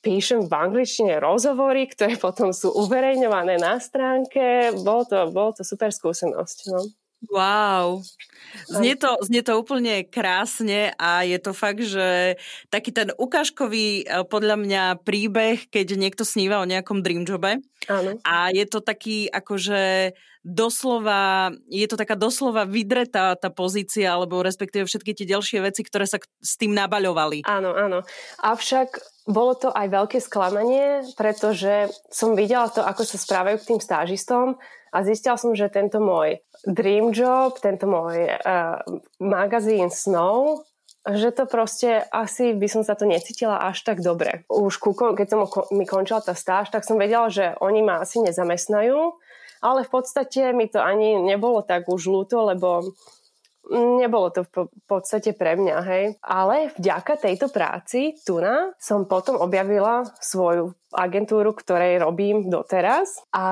píšem 0.00 0.47
v 0.47 0.52
angličtine 0.52 1.19
rozhovory, 1.19 1.90
ktoré 1.90 2.14
potom 2.17 2.55
sú 2.55 2.71
uverejňované 2.75 3.59
na 3.59 3.83
stránke. 3.83 4.71
Bolo 4.83 5.02
to, 5.07 5.19
bolo 5.35 5.50
to 5.55 5.62
super 5.67 5.90
skúsenosť. 5.90 6.59
No. 6.71 6.81
Wow. 7.27 8.07
Znie 8.71 8.95
to, 8.95 9.19
znie 9.27 9.43
to 9.43 9.59
úplne 9.59 10.07
krásne 10.07 10.95
a 10.95 11.27
je 11.27 11.39
to 11.43 11.51
fakt, 11.51 11.83
že 11.83 12.39
taký 12.71 12.95
ten 12.95 13.11
ukážkový 13.11 14.07
e, 14.07 14.23
podľa 14.23 14.55
mňa 14.55 14.83
príbeh, 15.03 15.67
keď 15.67 15.99
niekto 15.99 16.23
sníva 16.23 16.63
o 16.63 16.69
nejakom 16.71 17.03
dream 17.03 17.27
jobe. 17.27 17.59
Áno. 17.91 18.23
A 18.23 18.55
je 18.55 18.63
to 18.71 18.79
taký 18.79 19.27
akože 19.27 20.15
doslova, 20.47 21.51
je 21.67 21.85
to 21.91 21.99
taká 21.99 22.15
doslova 22.15 22.65
vydretá 22.65 23.35
tá 23.35 23.51
pozícia, 23.51 24.15
alebo 24.15 24.41
respektíve 24.41 24.87
všetky 24.87 25.13
tie 25.13 25.27
ďalšie 25.27 25.59
veci, 25.61 25.83
ktoré 25.83 26.07
sa 26.07 26.23
s 26.23 26.55
tým 26.55 26.73
nabaľovali. 26.73 27.45
Áno, 27.45 27.75
áno. 27.75 28.07
Avšak 28.47 29.03
bolo 29.29 29.59
to 29.59 29.69
aj 29.75 29.91
veľké 29.91 30.19
sklamanie, 30.23 31.05
pretože 31.19 31.91
som 32.09 32.39
videla 32.39 32.71
to, 32.71 32.81
ako 32.81 33.03
sa 33.05 33.19
správajú 33.19 33.61
k 33.61 33.69
tým 33.75 33.81
stážistom 33.83 34.57
a 34.95 34.99
zistila 35.05 35.37
som, 35.37 35.53
že 35.53 35.69
tento 35.69 36.01
môj 36.01 36.41
dream 36.67 37.15
job, 37.15 37.59
tento 37.62 37.87
môj 37.87 38.27
uh, 38.27 38.83
magazín 39.21 39.93
snov, 39.93 40.65
že 41.09 41.33
to 41.33 41.49
proste 41.49 42.05
asi 42.12 42.53
by 42.53 42.69
som 42.69 42.83
sa 42.85 42.93
to 42.99 43.09
necítila 43.09 43.62
až 43.65 43.81
tak 43.87 44.05
dobre. 44.05 44.45
Už 44.50 44.77
ku, 44.77 44.93
keď 44.93 45.27
som 45.27 45.41
mi 45.73 45.88
končila 45.88 46.21
tá 46.21 46.37
stáž, 46.37 46.69
tak 46.69 46.85
som 46.85 47.00
vedela, 47.00 47.33
že 47.33 47.57
oni 47.62 47.81
ma 47.81 48.03
asi 48.03 48.21
nezamestnajú, 48.21 49.17
ale 49.65 49.81
v 49.83 49.91
podstate 49.91 50.53
mi 50.53 50.69
to 50.69 50.79
ani 50.83 51.19
nebolo 51.19 51.65
tak 51.65 51.88
už 51.88 52.07
ľúto, 52.07 52.45
lebo 52.45 52.95
nebolo 53.71 54.33
to 54.33 54.47
v 54.49 54.71
podstate 54.88 55.37
pre 55.37 55.59
mňa, 55.59 55.77
hej. 55.85 56.05
Ale 56.25 56.73
vďaka 56.79 57.21
tejto 57.21 57.53
práci 57.53 58.17
na 58.41 58.73
som 58.81 59.05
potom 59.05 59.37
objavila 59.41 60.09
svoju 60.23 60.73
agentúru, 60.95 61.53
ktorej 61.53 62.00
robím 62.00 62.49
doteraz 62.49 63.21
a 63.35 63.47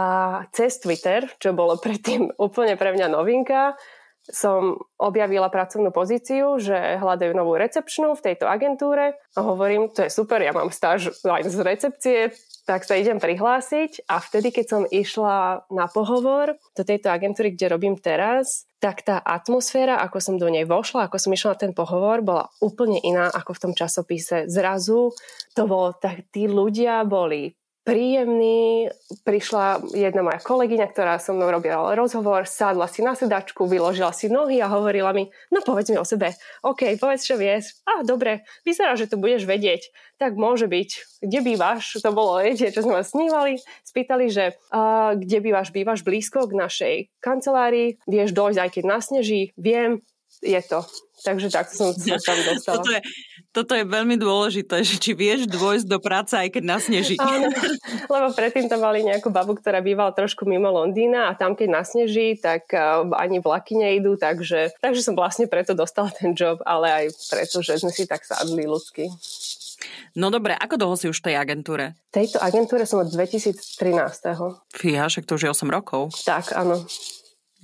cez 0.56 0.80
Twitter, 0.80 1.28
čo 1.36 1.52
bolo 1.52 1.76
predtým 1.76 2.32
úplne 2.46 2.78
pre 2.80 2.96
mňa 2.96 3.06
novinka, 3.12 3.76
som 4.26 4.82
objavila 4.98 5.46
pracovnú 5.46 5.94
pozíciu, 5.94 6.58
že 6.58 6.98
hľadajú 6.98 7.30
novú 7.30 7.54
recepčnú 7.54 8.18
v 8.18 8.24
tejto 8.32 8.50
agentúre 8.50 9.14
a 9.14 9.38
hovorím, 9.38 9.94
to 9.94 10.02
je 10.02 10.10
super, 10.10 10.42
ja 10.42 10.50
mám 10.50 10.74
stáž 10.74 11.14
aj 11.22 11.46
z 11.46 11.58
recepcie, 11.62 12.18
tak 12.66 12.82
sa 12.82 12.98
idem 12.98 13.22
prihlásiť 13.22 14.10
a 14.10 14.18
vtedy, 14.18 14.50
keď 14.50 14.66
som 14.66 14.82
išla 14.82 15.64
na 15.70 15.86
pohovor 15.86 16.58
do 16.74 16.82
tejto 16.82 17.14
agentúry, 17.14 17.54
kde 17.54 17.70
robím 17.70 17.94
teraz, 17.94 18.66
tak 18.82 19.06
tá 19.06 19.22
atmosféra, 19.22 20.02
ako 20.02 20.18
som 20.18 20.34
do 20.34 20.50
nej 20.50 20.66
vošla, 20.66 21.06
ako 21.06 21.16
som 21.16 21.30
išla 21.30 21.54
na 21.54 21.62
ten 21.62 21.72
pohovor, 21.72 22.26
bola 22.26 22.50
úplne 22.58 22.98
iná 23.00 23.30
ako 23.30 23.54
v 23.54 23.62
tom 23.62 23.72
časopise. 23.72 24.50
Zrazu 24.50 25.14
to 25.54 25.62
bolo 25.70 25.94
tak, 25.94 26.26
tí 26.34 26.50
ľudia 26.50 27.06
boli 27.06 27.54
príjemný. 27.86 28.90
Prišla 29.22 29.94
jedna 29.94 30.26
moja 30.26 30.42
kolegyňa, 30.42 30.90
ktorá 30.90 31.22
so 31.22 31.30
mnou 31.30 31.46
robila 31.54 31.94
rozhovor, 31.94 32.42
sadla 32.42 32.90
si 32.90 33.06
na 33.06 33.14
sedačku, 33.14 33.70
vyložila 33.70 34.10
si 34.10 34.26
nohy 34.26 34.58
a 34.58 34.66
hovorila 34.66 35.14
mi, 35.14 35.30
no 35.54 35.62
povedz 35.62 35.94
mi 35.94 35.96
o 35.96 36.02
sebe. 36.02 36.34
OK, 36.66 36.98
povedz, 36.98 37.22
čo 37.22 37.38
vieš. 37.38 37.78
A 37.86 38.02
dobre, 38.02 38.42
vyzerá, 38.66 38.98
že 38.98 39.06
to 39.06 39.14
budeš 39.14 39.46
vedieť. 39.46 39.94
Tak 40.18 40.34
môže 40.34 40.66
byť. 40.66 41.22
Kde 41.22 41.40
bývaš? 41.46 42.02
To 42.02 42.10
bolo 42.10 42.42
vedieť, 42.42 42.74
čo 42.74 42.82
sme 42.82 42.98
vás 42.98 43.14
snívali. 43.14 43.62
Spýtali, 43.86 44.26
že 44.34 44.58
uh, 44.74 45.14
kde 45.14 45.38
bývaš? 45.38 45.70
Bývaš 45.70 46.02
blízko 46.02 46.50
k 46.50 46.58
našej 46.58 46.94
kancelárii? 47.22 48.02
Vieš 48.10 48.34
dojsť, 48.34 48.58
aj 48.58 48.70
keď 48.74 48.84
nasneží? 48.90 49.54
Viem, 49.54 50.02
je 50.42 50.60
to. 50.66 50.82
Takže 51.24 51.48
tak 51.48 51.72
som 51.72 51.96
sa 51.96 52.20
tam 52.20 52.38
dostala. 52.44 52.82
Toto 52.84 52.92
je, 52.92 53.00
toto 53.56 53.72
je 53.72 53.88
veľmi 53.88 54.20
dôležité, 54.20 54.84
že 54.84 55.00
či 55.00 55.16
vieš 55.16 55.48
dôjsť 55.48 55.88
do 55.88 55.96
práce, 55.96 56.36
aj 56.36 56.52
keď 56.52 56.76
nasneží. 56.76 57.16
Áno, 57.16 57.48
lebo 58.12 58.28
predtým 58.36 58.68
tam 58.68 58.84
mali 58.84 59.00
nejakú 59.00 59.32
babu, 59.32 59.56
ktorá 59.56 59.80
bývala 59.80 60.12
trošku 60.12 60.44
mimo 60.44 60.68
Londýna 60.68 61.32
a 61.32 61.36
tam, 61.36 61.56
keď 61.56 61.80
nasneží, 61.80 62.36
tak 62.36 62.68
uh, 62.76 63.08
ani 63.16 63.40
vlaky 63.40 63.80
nejdú, 63.80 64.20
takže, 64.20 64.76
takže 64.84 65.00
som 65.00 65.16
vlastne 65.16 65.48
preto 65.48 65.72
dostala 65.72 66.12
ten 66.12 66.36
job, 66.36 66.60
ale 66.68 66.92
aj 66.92 67.04
preto, 67.32 67.64
že 67.64 67.80
sme 67.80 67.88
si 67.88 68.04
tak 68.04 68.28
sadli 68.28 68.68
ľudsky. 68.68 69.08
No 70.16 70.28
dobre, 70.28 70.52
ako 70.56 70.76
dlho 70.76 70.96
si 70.96 71.08
už 71.08 71.24
v 71.24 71.32
tej 71.32 71.36
agentúre? 71.40 71.96
Tejto 72.12 72.40
agentúre 72.40 72.84
som 72.84 73.04
od 73.04 73.08
2013. 73.08 73.56
Fíha, 74.72 75.08
však 75.08 75.24
to 75.24 75.36
už 75.36 75.48
je 75.48 75.50
8 75.52 75.68
rokov. 75.72 76.12
Tak, 76.24 76.52
áno. 76.56 76.84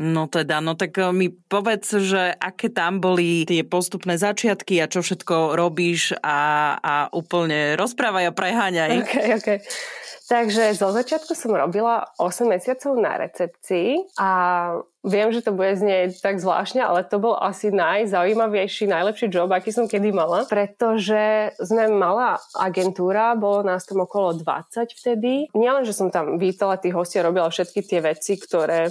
No 0.00 0.24
teda, 0.24 0.64
no 0.64 0.72
tak 0.72 0.96
eh, 0.96 1.12
mi 1.12 1.28
povedz, 1.28 2.00
že 2.00 2.32
aké 2.32 2.72
tam 2.72 3.04
boli 3.04 3.44
tie 3.44 3.60
postupné 3.60 4.16
začiatky 4.16 4.80
a 4.80 4.88
čo 4.88 5.04
všetko 5.04 5.52
robíš 5.52 6.16
a, 6.24 6.40
a 6.80 6.94
úplne 7.12 7.76
rozprávaj 7.76 8.32
a 8.32 8.32
preháňaj. 8.32 8.90
Ok, 9.04 9.14
ok. 9.36 9.48
Takže 10.32 10.72
zo 10.72 10.88
začiatku 10.96 11.36
som 11.36 11.52
robila 11.52 12.08
8 12.16 12.48
mesiacov 12.48 12.96
na 12.96 13.20
recepcii 13.20 14.16
a 14.16 14.30
viem, 15.04 15.28
že 15.28 15.44
to 15.44 15.52
bude 15.52 15.76
znieť 15.76 16.24
tak 16.24 16.40
zvláštne, 16.40 16.80
ale 16.80 17.04
to 17.04 17.20
bol 17.20 17.36
asi 17.36 17.68
najzaujímavejší, 17.68 18.88
najlepší 18.88 19.28
job, 19.28 19.52
aký 19.52 19.74
som 19.74 19.84
kedy 19.84 20.08
mala, 20.08 20.48
pretože 20.48 21.52
sme 21.60 21.90
malá 21.92 22.40
agentúra, 22.56 23.36
bolo 23.36 23.60
nás 23.60 23.84
tam 23.84 24.08
okolo 24.08 24.40
20 24.40 24.96
vtedy. 24.96 25.52
Nielen, 25.52 25.84
že 25.84 25.92
som 25.92 26.08
tam 26.08 26.40
vítala 26.40 26.80
tých 26.80 26.96
hostí 26.96 27.20
a 27.20 27.28
robila 27.28 27.52
všetky 27.52 27.84
tie 27.84 28.00
veci, 28.00 28.40
ktoré 28.40 28.88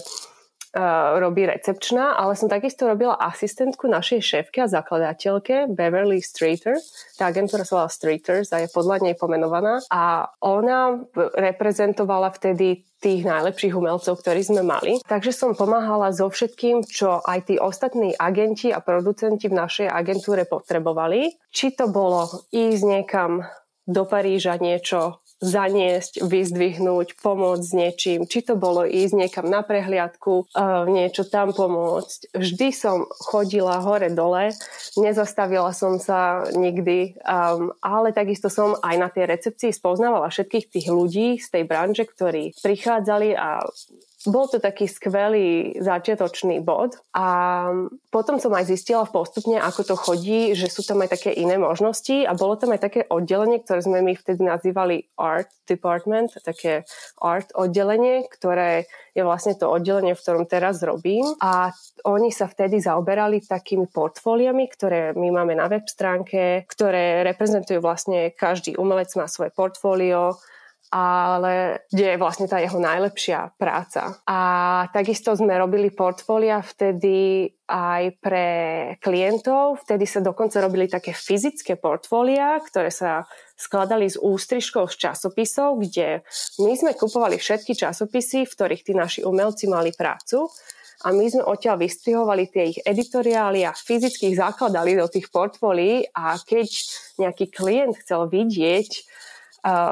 Uh, 0.71 1.19
robí 1.19 1.43
recepčná, 1.43 2.15
ale 2.15 2.31
som 2.39 2.47
takisto 2.47 2.87
robila 2.87 3.19
asistentku 3.19 3.91
našej 3.91 4.23
šéfke 4.23 4.63
a 4.63 4.71
zakladateľke 4.71 5.67
Beverly 5.67 6.23
Streeter. 6.23 6.79
Tá 7.19 7.27
agentúra 7.27 7.67
sa 7.67 7.83
volá 7.83 7.89
Streeters 7.91 8.55
a 8.55 8.63
je 8.63 8.71
podľa 8.71 9.03
nej 9.03 9.19
pomenovaná. 9.19 9.83
A 9.91 10.31
ona 10.39 10.95
reprezentovala 11.35 12.31
vtedy 12.31 12.87
tých 13.03 13.27
najlepších 13.27 13.75
umelcov, 13.75 14.21
ktorí 14.23 14.47
sme 14.47 14.63
mali. 14.63 15.03
Takže 15.03 15.35
som 15.35 15.57
pomáhala 15.57 16.13
so 16.15 16.31
všetkým, 16.31 16.87
čo 16.87 17.19
aj 17.19 17.51
tí 17.51 17.55
ostatní 17.59 18.15
agenti 18.15 18.71
a 18.71 18.79
producenti 18.79 19.49
v 19.49 19.59
našej 19.59 19.91
agentúre 19.91 20.47
potrebovali. 20.47 21.35
Či 21.51 21.75
to 21.75 21.91
bolo 21.91 22.47
ísť 22.53 22.83
niekam 22.87 23.43
do 23.89 24.05
Paríža 24.05 24.61
niečo 24.61 25.20
zaniesť, 25.41 26.21
vyzdvihnúť, 26.21 27.17
pomôcť 27.17 27.65
s 27.65 27.74
niečím. 27.74 28.19
Či 28.29 28.45
to 28.45 28.53
bolo 28.53 28.86
ísť 28.86 29.13
niekam 29.17 29.50
na 29.50 29.65
prehliadku, 29.65 30.45
uh, 30.53 30.86
niečo 30.86 31.25
tam 31.25 31.50
pomôcť. 31.50 32.38
Vždy 32.38 32.69
som 32.69 33.10
chodila 33.10 33.81
hore-dole, 33.81 34.53
nezastavila 35.01 35.74
som 35.74 35.98
sa 35.98 36.45
nikdy, 36.53 37.17
um, 37.25 37.74
ale 37.81 38.13
takisto 38.13 38.53
som 38.53 38.77
aj 38.86 38.95
na 39.01 39.10
tej 39.10 39.25
recepcii 39.33 39.74
spoznávala 39.74 40.29
všetkých 40.29 40.69
tých 40.69 40.88
ľudí 40.93 41.41
z 41.41 41.48
tej 41.50 41.63
branže, 41.65 42.05
ktorí 42.05 42.53
prichádzali 42.62 43.33
a 43.33 43.65
bol 44.27 44.45
to 44.45 44.61
taký 44.61 44.85
skvelý 44.85 45.79
začiatočný 45.81 46.61
bod 46.61 46.99
a 47.15 47.69
potom 48.13 48.37
som 48.37 48.53
aj 48.53 48.69
zistila 48.69 49.07
postupne, 49.09 49.57
ako 49.57 49.81
to 49.81 49.95
chodí, 49.97 50.53
že 50.53 50.69
sú 50.69 50.85
tam 50.85 51.01
aj 51.01 51.17
také 51.17 51.31
iné 51.33 51.57
možnosti 51.57 52.27
a 52.27 52.37
bolo 52.37 52.53
tam 52.59 52.75
aj 52.75 52.81
také 52.81 53.01
oddelenie, 53.09 53.63
ktoré 53.63 53.81
sme 53.81 54.05
my 54.05 54.13
vtedy 54.13 54.45
nazývali 54.45 55.09
art 55.17 55.49
department, 55.65 56.37
také 56.45 56.85
art 57.17 57.49
oddelenie, 57.57 58.27
ktoré 58.29 58.85
je 59.17 59.23
vlastne 59.25 59.57
to 59.57 59.67
oddelenie, 59.67 60.13
v 60.13 60.21
ktorom 60.21 60.45
teraz 60.45 60.79
robím. 60.83 61.25
A 61.41 61.73
oni 62.07 62.29
sa 62.29 62.47
vtedy 62.47 62.79
zaoberali 62.79 63.43
takými 63.43 63.89
portfóliami, 63.89 64.67
ktoré 64.71 65.11
my 65.17 65.29
máme 65.31 65.57
na 65.57 65.67
web 65.67 65.83
stránke, 65.87 66.63
ktoré 66.69 67.25
reprezentujú 67.27 67.83
vlastne 67.83 68.31
každý 68.31 68.77
umelec 68.77 69.11
má 69.17 69.27
svoje 69.27 69.51
portfólio, 69.51 70.39
ale 70.91 71.88
kde 71.88 72.13
je 72.13 72.21
vlastne 72.21 72.51
tá 72.51 72.60
jeho 72.60 72.75
najlepšia 72.75 73.55
práca. 73.55 74.19
A 74.27 74.39
takisto 74.91 75.31
sme 75.31 75.55
robili 75.55 75.88
portfólia 75.88 76.60
vtedy 76.60 77.48
aj 77.63 78.19
pre 78.19 78.48
klientov. 79.00 79.88
Vtedy 79.88 80.03
sa 80.03 80.19
dokonca 80.19 80.60
robili 80.60 80.91
také 80.91 81.15
fyzické 81.15 81.79
portfólia, 81.79 82.60
ktoré 82.60 82.91
sa 82.91 83.24
skladali 83.55 84.12
z 84.12 84.19
ústrižkov 84.19 84.91
z 84.91 85.07
časopisov, 85.07 85.79
kde 85.79 86.27
my 86.60 86.74
sme 86.75 86.91
kupovali 86.91 87.39
všetky 87.39 87.71
časopisy, 87.71 88.43
v 88.43 88.51
ktorých 88.51 88.83
tí 88.83 88.91
naši 88.91 89.24
umelci 89.24 89.71
mali 89.71 89.95
prácu 89.95 90.51
a 91.01 91.10
my 91.10 91.25
sme 91.25 91.43
odtiaľ 91.45 91.81
vystrihovali 91.81 92.51
tie 92.53 92.63
ich 92.75 92.79
editoriály 92.86 93.65
a 93.65 93.74
fyzicky 93.74 94.33
ich 94.33 94.38
zakladali 94.38 94.93
do 94.93 95.10
tých 95.10 95.33
portfólií 95.33 96.05
a 96.13 96.38
keď 96.38 96.67
nejaký 97.17 97.45
klient 97.50 97.98
chcel 98.05 98.29
vidieť, 98.29 98.89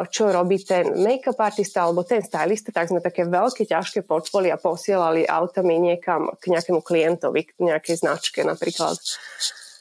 čo 0.09 0.33
robí 0.33 0.57
ten 0.65 0.97
make-up 0.97 1.37
artista 1.37 1.85
alebo 1.85 2.01
ten 2.01 2.25
stylista, 2.25 2.73
tak 2.73 2.89
sme 2.89 3.05
také 3.05 3.29
veľké, 3.29 3.69
ťažké 3.69 4.01
portfólia 4.01 4.57
posielali 4.57 5.29
autami 5.29 5.77
niekam 5.77 6.33
k 6.41 6.57
nejakému 6.57 6.81
klientovi, 6.81 7.53
k 7.53 7.53
nejakej 7.61 8.01
značke 8.01 8.41
napríklad 8.41 8.97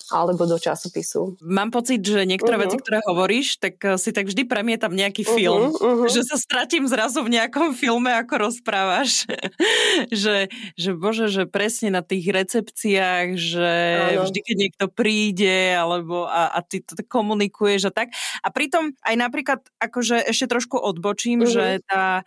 alebo 0.09 0.49
do 0.49 0.57
časopisu. 0.57 1.37
Mám 1.45 1.69
pocit, 1.71 2.01
že 2.01 2.25
niektoré 2.25 2.57
uh-huh. 2.57 2.69
veci, 2.69 2.77
ktoré 2.81 2.99
hovoríš, 3.05 3.61
tak 3.61 3.77
eh, 3.85 4.01
si 4.01 4.11
tak 4.11 4.29
vždy 4.29 4.49
premietam 4.49 4.93
nejaký 4.93 5.25
uh-huh, 5.25 5.37
film. 5.37 5.63
Uh-huh. 5.77 6.09
Že 6.09 6.35
sa 6.35 6.37
stratím 6.41 6.89
zrazu 6.89 7.21
v 7.21 7.37
nejakom 7.37 7.77
filme, 7.77 8.09
ako 8.13 8.49
rozprávaš. 8.49 9.29
že, 10.13 10.49
že 10.75 10.91
bože, 10.97 11.29
že 11.29 11.45
presne 11.45 11.93
na 11.93 12.01
tých 12.01 12.25
recepciách, 12.29 13.37
že 13.37 13.73
uh-huh. 14.17 14.25
vždy, 14.29 14.41
keď 14.41 14.57
niekto 14.57 14.85
príde 14.89 15.77
alebo 15.77 16.25
a, 16.25 16.53
a 16.57 16.59
ty 16.65 16.81
to 16.81 16.97
komunikuješ 17.05 17.89
a 17.89 17.93
tak. 17.93 18.17
A 18.41 18.49
pritom 18.49 18.97
aj 19.05 19.15
napríklad, 19.15 19.61
akože 19.77 20.25
ešte 20.25 20.49
trošku 20.49 20.81
odbočím, 20.81 21.45
uh-huh. 21.45 21.53
že 21.53 21.65
tá 21.85 22.25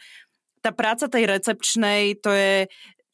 tá 0.61 0.69
práca 0.69 1.09
tej 1.09 1.25
recepčnej, 1.25 2.21
to 2.21 2.29
je, 2.29 2.69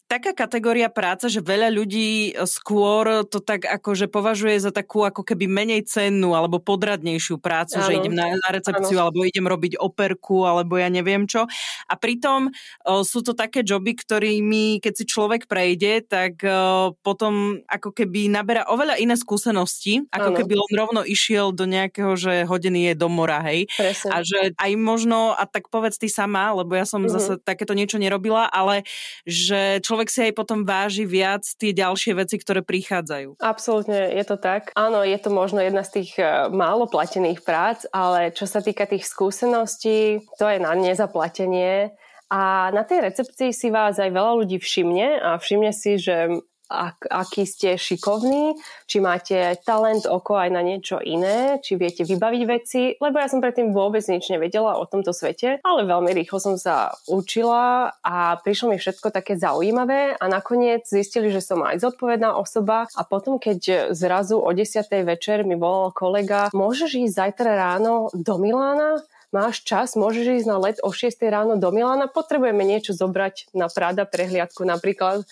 taká 0.07 0.31
kategória 0.31 0.87
práce, 0.87 1.27
že 1.27 1.43
veľa 1.43 1.67
ľudí 1.71 2.33
skôr 2.47 3.27
to 3.27 3.43
tak 3.43 3.67
akože 3.67 4.07
považuje 4.07 4.55
za 4.57 4.71
takú 4.71 5.03
ako 5.03 5.21
keby 5.21 5.45
menej 5.51 5.83
cennú 5.83 6.31
alebo 6.31 6.63
podradnejšiu 6.63 7.43
prácu, 7.43 7.77
ano. 7.79 7.85
že 7.85 7.99
idem 7.99 8.15
na, 8.15 8.31
na 8.31 8.49
recepciu 8.49 8.97
ano. 8.97 9.11
alebo 9.11 9.27
idem 9.27 9.43
robiť 9.43 9.75
operku 9.77 10.47
alebo 10.47 10.79
ja 10.79 10.87
neviem 10.87 11.27
čo. 11.27 11.43
A 11.91 11.93
pritom 11.99 12.49
o, 12.87 13.03
sú 13.03 13.19
to 13.19 13.35
také 13.35 13.61
joby, 13.67 13.99
ktorými 13.99 14.79
keď 14.79 14.93
si 14.95 15.05
človek 15.05 15.51
prejde, 15.51 16.07
tak 16.07 16.39
o, 16.41 16.95
potom 17.03 17.59
ako 17.67 17.91
keby 17.91 18.31
naberá 18.31 18.63
oveľa 18.71 19.03
iné 19.03 19.19
skúsenosti, 19.19 20.07
ako 20.09 20.29
ano. 20.33 20.37
keby 20.39 20.53
on 20.55 20.71
rovno 20.71 21.01
išiel 21.03 21.51
do 21.51 21.67
nejakého, 21.67 22.15
že 22.15 22.47
hodený 22.47 22.91
je 22.91 22.95
do 22.95 23.11
mora, 23.11 23.43
hej. 23.43 23.67
Presne. 23.75 24.09
A 24.15 24.23
že 24.23 24.55
aj 24.55 24.71
možno, 24.79 25.35
a 25.35 25.43
tak 25.43 25.67
povedz 25.67 25.99
ty 25.99 26.07
sama, 26.07 26.55
lebo 26.55 26.79
ja 26.79 26.87
som 26.87 27.03
mm-hmm. 27.03 27.15
zase 27.19 27.33
takéto 27.43 27.75
niečo 27.75 27.99
nerobila, 27.99 28.47
ale 28.47 28.87
že 29.27 29.83
človek 29.83 29.96
človek 29.97 30.13
si 30.13 30.29
aj 30.29 30.37
potom 30.37 30.61
váži 30.61 31.09
viac 31.09 31.41
tie 31.57 31.73
ďalšie 31.73 32.13
veci, 32.21 32.37
ktoré 32.37 32.61
prichádzajú. 32.61 33.41
Absolútne, 33.41 34.13
je 34.13 34.21
to 34.29 34.37
tak. 34.37 34.69
Áno, 34.77 35.01
je 35.01 35.17
to 35.17 35.33
možno 35.33 35.57
jedna 35.57 35.81
z 35.81 35.97
tých 35.97 36.21
e, 36.21 36.53
málo 36.53 36.85
platených 36.85 37.41
prác, 37.41 37.89
ale 37.89 38.29
čo 38.29 38.45
sa 38.45 38.61
týka 38.61 38.85
tých 38.85 39.09
skúseností, 39.09 40.21
to 40.37 40.45
je 40.45 40.61
na 40.61 40.77
nezaplatenie. 40.77 41.97
A 42.29 42.69
na 42.69 42.85
tej 42.85 43.09
recepcii 43.09 43.49
si 43.49 43.73
vás 43.73 43.97
aj 43.97 44.13
veľa 44.13 44.45
ľudí 44.45 44.61
všimne 44.61 45.17
a 45.17 45.41
všimne 45.41 45.73
si, 45.73 45.97
že 45.97 46.45
ak, 46.67 47.07
aký 47.07 47.47
ste 47.47 47.79
šikovní, 47.79 48.59
či 48.85 48.99
máte 48.99 49.55
talent 49.63 50.03
oko 50.05 50.35
aj 50.35 50.49
na 50.51 50.61
niečo 50.61 50.99
iné, 50.99 51.59
či 51.63 51.79
viete 51.79 52.03
vybaviť 52.03 52.41
veci, 52.47 52.81
lebo 52.99 53.15
ja 53.17 53.31
som 53.31 53.39
predtým 53.39 53.71
vôbec 53.71 54.03
nič 54.05 54.27
nevedela 54.27 54.75
o 54.75 54.83
tomto 54.85 55.15
svete, 55.15 55.63
ale 55.63 55.81
veľmi 55.87 56.11
rýchlo 56.11 56.37
som 56.37 56.55
sa 56.59 56.95
učila 57.07 57.95
a 58.03 58.39
prišlo 58.43 58.75
mi 58.75 58.77
všetko 58.77 59.11
také 59.11 59.39
zaujímavé 59.39 60.19
a 60.19 60.25
nakoniec 60.27 60.83
zistili, 60.85 61.31
že 61.31 61.39
som 61.39 61.63
aj 61.63 61.79
zodpovedná 61.81 62.35
osoba 62.35 62.91
a 62.93 63.01
potom, 63.07 63.39
keď 63.39 63.91
zrazu 63.95 64.37
o 64.37 64.49
10. 64.51 64.87
večer 65.07 65.47
mi 65.47 65.55
volal 65.55 65.95
kolega, 65.95 66.51
môžeš 66.51 67.07
ísť 67.07 67.15
zajtra 67.15 67.51
ráno 67.55 68.11
do 68.11 68.35
Milána? 68.37 69.01
máš 69.31 69.63
čas, 69.67 69.99
môžeš 69.99 70.43
ísť 70.43 70.47
na 70.47 70.57
let 70.59 70.77
o 70.83 70.91
6 70.91 71.19
ráno 71.27 71.59
do 71.59 71.69
Milána, 71.71 72.07
potrebujeme 72.07 72.63
niečo 72.63 72.95
zobrať 72.95 73.51
na 73.51 73.67
Prada 73.67 74.07
prehliadku 74.07 74.63
napríklad. 74.63 75.27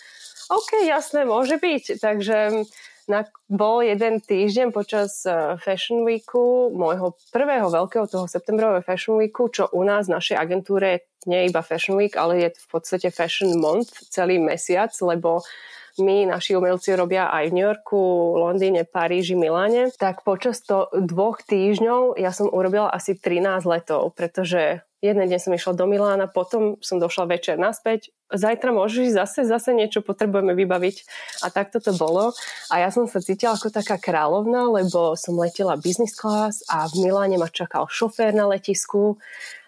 OK, 0.49 0.85
jasné, 0.85 1.25
môže 1.25 1.57
byť. 1.57 1.97
Takže 1.97 2.67
na, 3.05 3.25
bol 3.49 3.85
jeden 3.85 4.21
týždeň 4.21 4.73
počas 4.73 5.21
uh, 5.25 5.57
Fashion 5.61 6.05
Weeku, 6.05 6.73
môjho 6.73 7.13
prvého 7.29 7.69
veľkého 7.69 8.09
toho 8.09 8.25
septembrového 8.25 8.81
Fashion 8.81 9.17
Weeku, 9.21 9.49
čo 9.49 9.69
u 9.73 9.85
nás 9.85 10.09
v 10.09 10.17
našej 10.17 10.37
agentúre 10.37 11.05
nie 11.29 11.45
je 11.45 11.49
iba 11.49 11.61
Fashion 11.65 11.97
Week, 11.97 12.13
ale 12.17 12.45
je 12.45 12.49
v 12.53 12.67
podstate 12.69 13.09
Fashion 13.09 13.57
Month 13.57 14.09
celý 14.13 14.37
mesiac, 14.37 14.93
lebo 15.01 15.41
my, 15.95 16.27
naši 16.27 16.59
umelci 16.59 16.91
robia 16.91 17.31
aj 17.31 17.49
v 17.49 17.55
New 17.55 17.65
Yorku, 17.65 18.01
Londýne, 18.35 18.83
Paríži, 18.83 19.37
Miláne, 19.37 19.95
tak 19.95 20.27
počas 20.27 20.59
to 20.59 20.91
dvoch 20.91 21.39
týždňov 21.47 22.19
ja 22.19 22.35
som 22.35 22.51
urobila 22.51 22.91
asi 22.91 23.15
13 23.15 23.63
letov, 23.63 24.11
pretože 24.11 24.83
jeden 25.05 25.29
deň 25.29 25.39
som 25.39 25.53
išla 25.53 25.77
do 25.77 25.85
Milána, 25.85 26.25
potom 26.25 26.81
som 26.81 26.97
došla 26.97 27.29
večer 27.37 27.61
naspäť, 27.61 28.09
zajtra 28.33 28.73
môžeš 28.73 29.13
zase, 29.13 29.45
zase 29.45 29.77
niečo 29.77 30.01
potrebujeme 30.01 30.57
vybaviť. 30.57 30.97
A 31.45 31.53
takto 31.53 31.77
to 31.77 31.93
bolo. 31.93 32.33
A 32.73 32.81
ja 32.81 32.89
som 32.89 33.05
sa 33.05 33.21
cítila 33.21 33.53
ako 33.53 33.69
taká 33.69 34.01
kráľovna, 34.01 34.65
lebo 34.73 35.13
som 35.13 35.37
letela 35.37 35.77
business 35.77 36.17
class 36.17 36.65
a 36.65 36.89
v 36.89 37.05
Miláne 37.05 37.37
ma 37.37 37.45
čakal 37.45 37.85
šofér 37.85 38.33
na 38.33 38.49
letisku, 38.49 39.21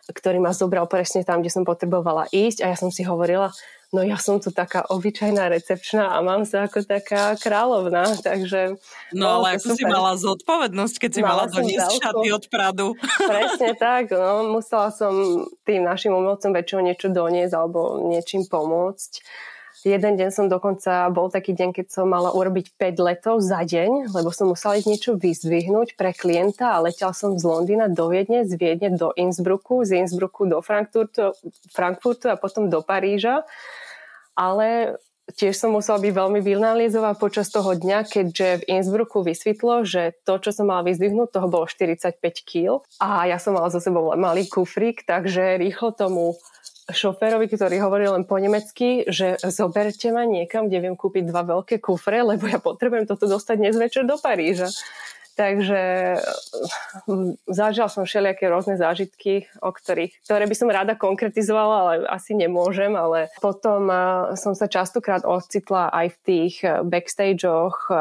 ktorý 0.10 0.41
ma 0.41 0.56
zobral 0.56 0.88
presne 0.89 1.21
tam, 1.21 1.43
kde 1.43 1.54
som 1.54 1.67
potrebovala 1.67 2.32
ísť 2.32 2.63
a 2.63 2.71
ja 2.71 2.78
som 2.80 2.89
si 2.89 3.04
hovorila, 3.04 3.52
no 3.95 4.04
ja 4.04 4.19
som 4.19 4.39
tu 4.43 4.52
taká 4.52 4.84
obyčajná 4.91 5.47
recepčná 5.47 6.12
a 6.12 6.19
mám 6.19 6.43
sa 6.43 6.67
ako 6.67 6.84
taká 6.84 7.39
kráľovná, 7.39 8.19
takže... 8.19 8.76
No 9.15 9.39
ale 9.41 9.56
ako 9.56 9.73
super. 9.73 9.78
si 9.80 9.84
mala 9.88 10.13
zodpovednosť, 10.19 10.95
keď 11.00 11.12
si 11.12 11.21
mala, 11.23 11.47
mala 11.47 11.54
doniesť 11.54 11.91
šaty 12.04 12.28
od 12.36 12.45
Pradu. 12.52 12.88
Presne 13.32 13.71
tak, 13.80 14.12
no 14.12 14.47
musela 14.52 14.91
som 14.91 15.45
tým 15.63 15.88
našim 15.88 16.12
umelcom 16.12 16.52
väčšinou 16.52 16.82
niečo 16.84 17.08
doniesť 17.08 17.54
alebo 17.56 18.04
niečím 18.12 18.43
pomôcť. 18.43 19.12
Jeden 19.86 20.18
deň 20.18 20.30
som 20.34 20.46
dokonca, 20.50 21.06
bol 21.13 21.30
taký 21.30 21.54
deň, 21.54 21.70
keď 21.70 21.86
som 21.94 22.10
mala 22.10 22.34
urobiť 22.34 22.74
5 22.82 22.98
letov 22.98 23.36
za 23.46 23.62
deň, 23.62 24.10
lebo 24.10 24.34
som 24.34 24.50
musela 24.50 24.74
ísť 24.74 24.90
niečo 24.90 25.12
vyzdvihnúť 25.13 25.94
pre 25.94 26.18
klienta 26.18 26.74
a 26.74 26.82
letel 26.82 27.13
som 27.13 27.38
z 27.38 27.46
Londýna 27.46 27.86
do 27.86 28.10
Viedne, 28.10 28.42
z 28.42 28.58
Viedne 28.58 28.98
do 28.98 29.13
Innsbrucku, 29.13 29.86
z 29.86 30.02
Innsbrucku 30.02 30.50
do 30.50 30.66
Frankfurtu, 30.66 31.38
Frankfurtu 31.70 32.34
a 32.34 32.40
potom 32.42 32.74
do 32.74 32.82
Paríža. 32.82 33.46
Ale 34.34 34.98
tiež 35.36 35.60
som 35.60 35.76
musela 35.76 36.00
byť 36.00 36.13
veľmi 36.16 36.40
vynaliezová 36.40 37.13
počas 37.20 37.52
toho 37.52 37.76
dňa, 37.76 38.08
keďže 38.08 38.63
v 38.63 38.68
Innsbrucku 38.80 39.22
vysvetlo, 39.28 39.84
že 39.84 40.16
to, 40.24 40.40
čo 40.40 40.56
som 40.56 40.72
mala 40.72 40.88
vyzdvihnúť, 40.88 41.36
toho 41.36 41.52
bolo 41.52 41.68
45 41.68 42.18
kg 42.48 42.80
a 43.04 43.28
ja 43.28 43.38
som 43.38 43.54
mala 43.54 43.68
so 43.68 43.84
sebou 43.84 44.16
malý 44.16 44.48
kufrík, 44.48 45.04
takže 45.04 45.60
rýchlo 45.60 45.92
tomu 45.92 46.40
šoférovi, 46.88 47.52
ktorý 47.52 47.84
hovorí 47.84 48.08
len 48.08 48.23
po 48.23 48.39
nemecky, 48.39 49.04
že 49.12 49.36
zoberte 49.52 50.08
ma 50.15 50.23
niekam, 50.23 50.71
kde 50.71 50.88
viem 50.88 50.95
kúpiť 50.95 51.28
dva 51.28 51.43
veľké 51.43 51.84
kufre, 51.84 52.23
lebo 52.23 52.47
ja 52.47 52.63
potrebujem 52.63 53.04
toto 53.04 53.28
dostať 53.28 53.56
dnes 53.60 53.76
večer 53.76 54.08
do 54.08 54.15
Paríža. 54.15 54.71
Takže 55.38 55.82
mm, 57.06 57.38
zažila 57.45 57.86
som 57.86 58.10
všelijaké 58.10 58.50
rôzne 58.50 58.73
zážitky, 58.73 59.45
o 59.62 59.69
ktorých, 59.69 60.26
ktoré 60.26 60.50
by 60.50 60.56
som 60.58 60.73
rada 60.73 60.97
konkretizovala, 60.97 61.76
ale 61.78 61.93
asi 62.10 62.34
nemôžem, 62.34 62.97
ale 62.97 63.30
potom 63.38 63.86
som 64.34 64.58
sa 64.58 64.65
častokrát 64.65 65.21
ocitla 65.21 65.93
aj 65.93 66.08
v 66.10 66.17
tých 66.26 66.56
e, 66.65 66.82
backstageoch, 66.82 67.93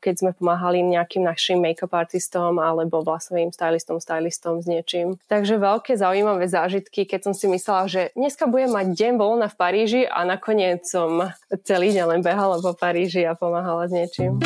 keď 0.00 0.14
sme 0.16 0.30
pomáhali 0.32 0.80
nejakým 0.80 1.28
našim 1.28 1.60
make-up 1.60 1.92
artistom 1.92 2.56
alebo 2.56 3.04
vlasovým 3.04 3.52
stylistom, 3.52 4.00
stylistom 4.00 4.64
s 4.64 4.66
niečím. 4.66 5.20
Takže 5.28 5.60
veľké 5.60 5.92
zaujímavé 6.00 6.48
zážitky, 6.48 7.04
keď 7.04 7.28
som 7.28 7.34
si 7.36 7.52
myslela, 7.52 7.84
že 7.84 8.02
dneska 8.16 8.48
budem 8.48 8.72
mať 8.72 8.86
deň 8.96 9.12
voľna 9.20 9.52
v 9.52 9.58
Paríži 9.60 10.02
a 10.08 10.24
nakoniec 10.24 10.88
som 10.88 11.28
celý 11.68 11.92
deň 11.92 12.16
len 12.16 12.20
behala 12.24 12.56
po 12.64 12.72
Paríži 12.72 13.28
a 13.28 13.36
pomáhala 13.36 13.84
s 13.84 13.92
niečím. 13.92 14.40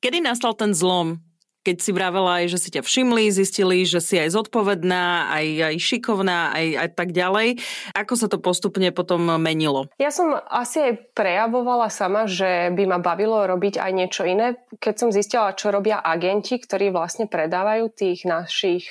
Kedy 0.00 0.20
nastal 0.20 0.54
ten 0.54 0.74
zlom? 0.74 1.18
Keď 1.66 1.82
si 1.82 1.90
vravela 1.90 2.38
aj, 2.38 2.54
že 2.54 2.58
si 2.62 2.68
ťa 2.70 2.86
všimli, 2.86 3.26
zistili, 3.34 3.82
že 3.82 3.98
si 3.98 4.14
aj 4.22 4.38
zodpovedná, 4.38 5.34
aj, 5.34 5.74
aj 5.74 5.76
šikovná, 5.82 6.54
aj, 6.54 6.66
aj 6.78 6.88
tak 6.94 7.10
ďalej. 7.10 7.58
Ako 7.90 8.14
sa 8.14 8.30
to 8.30 8.38
postupne 8.38 8.86
potom 8.94 9.26
menilo? 9.42 9.90
Ja 9.98 10.14
som 10.14 10.30
asi 10.46 10.78
aj 10.78 11.10
prejavovala 11.18 11.90
sama, 11.90 12.30
že 12.30 12.70
by 12.70 12.86
ma 12.86 12.98
bavilo 13.02 13.42
robiť 13.50 13.82
aj 13.82 13.90
niečo 13.90 14.22
iné. 14.22 14.62
Keď 14.78 14.94
som 14.94 15.10
zistila, 15.10 15.58
čo 15.58 15.74
robia 15.74 15.98
agenti, 15.98 16.54
ktorí 16.54 16.94
vlastne 16.94 17.26
predávajú 17.26 17.90
tých 17.90 18.22
našich 18.22 18.86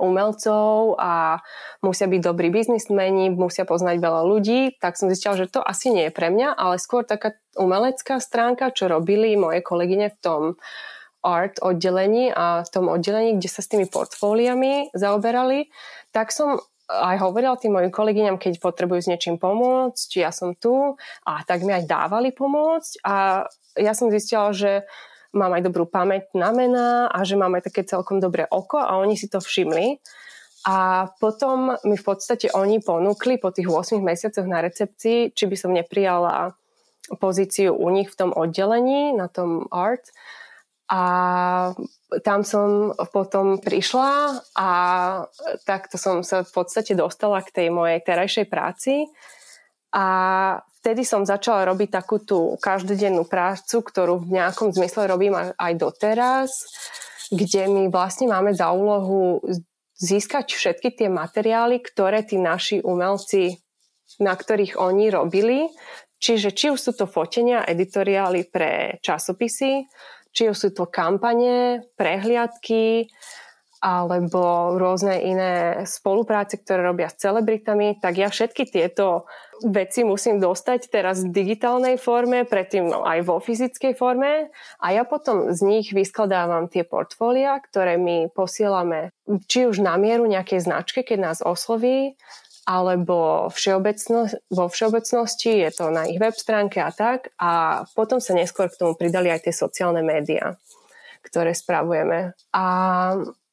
umelcov 0.00 0.96
a 0.96 1.44
musia 1.84 2.08
byť 2.08 2.20
dobrí 2.24 2.48
biznismeni, 2.50 3.30
musia 3.30 3.68
poznať 3.68 4.00
veľa 4.00 4.22
ľudí, 4.26 4.80
tak 4.80 4.96
som 4.96 5.12
zistila, 5.12 5.38
že 5.38 5.52
to 5.52 5.62
asi 5.62 5.92
nie 5.92 6.08
je 6.08 6.16
pre 6.16 6.32
mňa, 6.32 6.56
ale 6.56 6.80
skôr 6.80 7.04
taká 7.06 7.36
umelecká 7.54 8.18
stránka, 8.18 8.74
čo 8.74 8.90
robili 8.90 9.38
moje 9.38 9.62
kolegyne 9.62 10.10
v 10.10 10.18
tom 10.18 10.42
art 11.24 11.58
oddelení 11.64 12.28
a 12.30 12.62
tom 12.68 12.92
oddelení, 12.92 13.40
kde 13.40 13.48
sa 13.48 13.64
s 13.64 13.70
tými 13.72 13.88
portfóliami 13.88 14.92
zaoberali, 14.92 15.72
tak 16.12 16.30
som 16.30 16.60
aj 16.84 17.16
hovorila 17.24 17.56
tým 17.56 17.80
mojim 17.80 17.88
kolegyňam, 17.88 18.36
keď 18.36 18.60
potrebujú 18.60 19.00
s 19.00 19.08
niečím 19.08 19.40
pomôcť, 19.40 20.02
či 20.04 20.18
ja 20.20 20.28
som 20.28 20.52
tu 20.52 21.00
a 21.24 21.32
tak 21.48 21.64
mi 21.64 21.72
aj 21.72 21.88
dávali 21.88 22.28
pomôcť 22.28 23.00
a 23.00 23.48
ja 23.80 23.92
som 23.96 24.12
zistila, 24.12 24.52
že 24.52 24.84
mám 25.34 25.50
aj 25.56 25.66
dobrú 25.66 25.88
pamäť 25.88 26.30
na 26.36 26.54
mená 26.54 27.10
a 27.10 27.26
že 27.26 27.34
mám 27.34 27.56
aj 27.58 27.72
také 27.72 27.82
celkom 27.82 28.22
dobré 28.22 28.46
oko 28.46 28.78
a 28.78 29.00
oni 29.02 29.18
si 29.18 29.26
to 29.26 29.42
všimli. 29.42 29.98
A 30.64 31.10
potom 31.20 31.76
mi 31.84 31.96
v 31.98 32.04
podstate 32.04 32.48
oni 32.54 32.80
ponúkli 32.80 33.36
po 33.36 33.52
tých 33.52 33.68
8 33.68 34.00
mesiacoch 34.00 34.48
na 34.48 34.64
recepcii, 34.64 35.36
či 35.36 35.44
by 35.44 35.56
som 35.58 35.76
neprijala 35.76 36.56
pozíciu 37.20 37.76
u 37.76 37.92
nich 37.92 38.08
v 38.08 38.16
tom 38.16 38.30
oddelení, 38.32 39.12
na 39.12 39.28
tom 39.28 39.68
art. 39.68 40.08
A 40.84 41.02
tam 42.20 42.44
som 42.44 42.92
potom 43.08 43.56
prišla 43.56 44.36
a 44.52 44.70
takto 45.64 45.96
som 45.96 46.20
sa 46.20 46.44
v 46.44 46.52
podstate 46.52 46.92
dostala 46.92 47.40
k 47.40 47.50
tej 47.50 47.68
mojej 47.72 48.04
terajšej 48.04 48.46
práci. 48.52 49.08
A 49.96 50.06
vtedy 50.82 51.08
som 51.08 51.24
začala 51.24 51.64
robiť 51.72 51.88
takú 51.88 52.20
tú 52.20 52.60
každodennú 52.60 53.24
prácu, 53.24 53.80
ktorú 53.80 54.28
v 54.28 54.36
nejakom 54.36 54.76
zmysle 54.76 55.08
robím 55.08 55.32
aj 55.38 55.72
doteraz, 55.80 56.50
kde 57.32 57.64
my 57.72 57.82
vlastne 57.88 58.28
máme 58.28 58.52
za 58.52 58.68
úlohu 58.74 59.40
získať 59.96 60.52
všetky 60.52 61.00
tie 61.00 61.08
materiály, 61.08 61.80
ktoré 61.80 62.26
tí 62.26 62.36
naši 62.36 62.84
umelci, 62.84 63.56
na 64.20 64.36
ktorých 64.36 64.76
oni 64.76 65.08
robili, 65.08 65.70
Čiže 66.24 66.56
či 66.56 66.72
už 66.72 66.80
sú 66.80 66.92
to 66.96 67.04
fotenia, 67.04 67.68
editoriály 67.68 68.48
pre 68.48 68.96
časopisy, 69.04 69.84
či 70.34 70.50
sú 70.50 70.74
to 70.74 70.90
kampane, 70.90 71.86
prehliadky, 71.94 73.06
alebo 73.84 74.72
rôzne 74.80 75.20
iné 75.20 75.84
spolupráce, 75.84 76.56
ktoré 76.56 76.88
robia 76.88 77.12
s 77.12 77.20
celebritami, 77.20 78.00
tak 78.00 78.16
ja 78.16 78.32
všetky 78.32 78.64
tieto 78.64 79.28
veci 79.60 80.08
musím 80.08 80.40
dostať 80.40 80.88
teraz 80.88 81.20
v 81.20 81.36
digitálnej 81.36 82.00
forme, 82.00 82.48
predtým 82.48 82.88
no, 82.88 83.04
aj 83.04 83.28
vo 83.28 83.36
fyzickej 83.44 83.92
forme 83.92 84.48
a 84.80 84.86
ja 84.88 85.04
potom 85.04 85.52
z 85.52 85.60
nich 85.68 85.92
vyskladávam 85.92 86.72
tie 86.72 86.88
portfólia, 86.88 87.60
ktoré 87.60 88.00
my 88.00 88.32
posielame 88.32 89.12
či 89.52 89.68
už 89.68 89.84
na 89.84 90.00
mieru 90.00 90.24
nejakej 90.24 90.64
značke, 90.64 91.04
keď 91.04 91.18
nás 91.20 91.38
osloví, 91.44 92.16
alebo 92.64 93.48
všeobecno, 93.52 94.28
vo 94.48 94.64
všeobecnosti 94.72 95.64
je 95.64 95.70
to 95.72 95.92
na 95.92 96.08
ich 96.08 96.16
web 96.16 96.32
stránke 96.32 96.80
a 96.80 96.88
tak 96.90 97.32
a 97.36 97.84
potom 97.92 98.18
sa 98.18 98.32
neskôr 98.32 98.72
k 98.72 98.80
tomu 98.80 98.96
pridali 98.96 99.28
aj 99.28 99.48
tie 99.48 99.54
sociálne 99.54 100.00
médiá, 100.00 100.56
ktoré 101.20 101.52
spravujeme. 101.52 102.32
A 102.56 102.64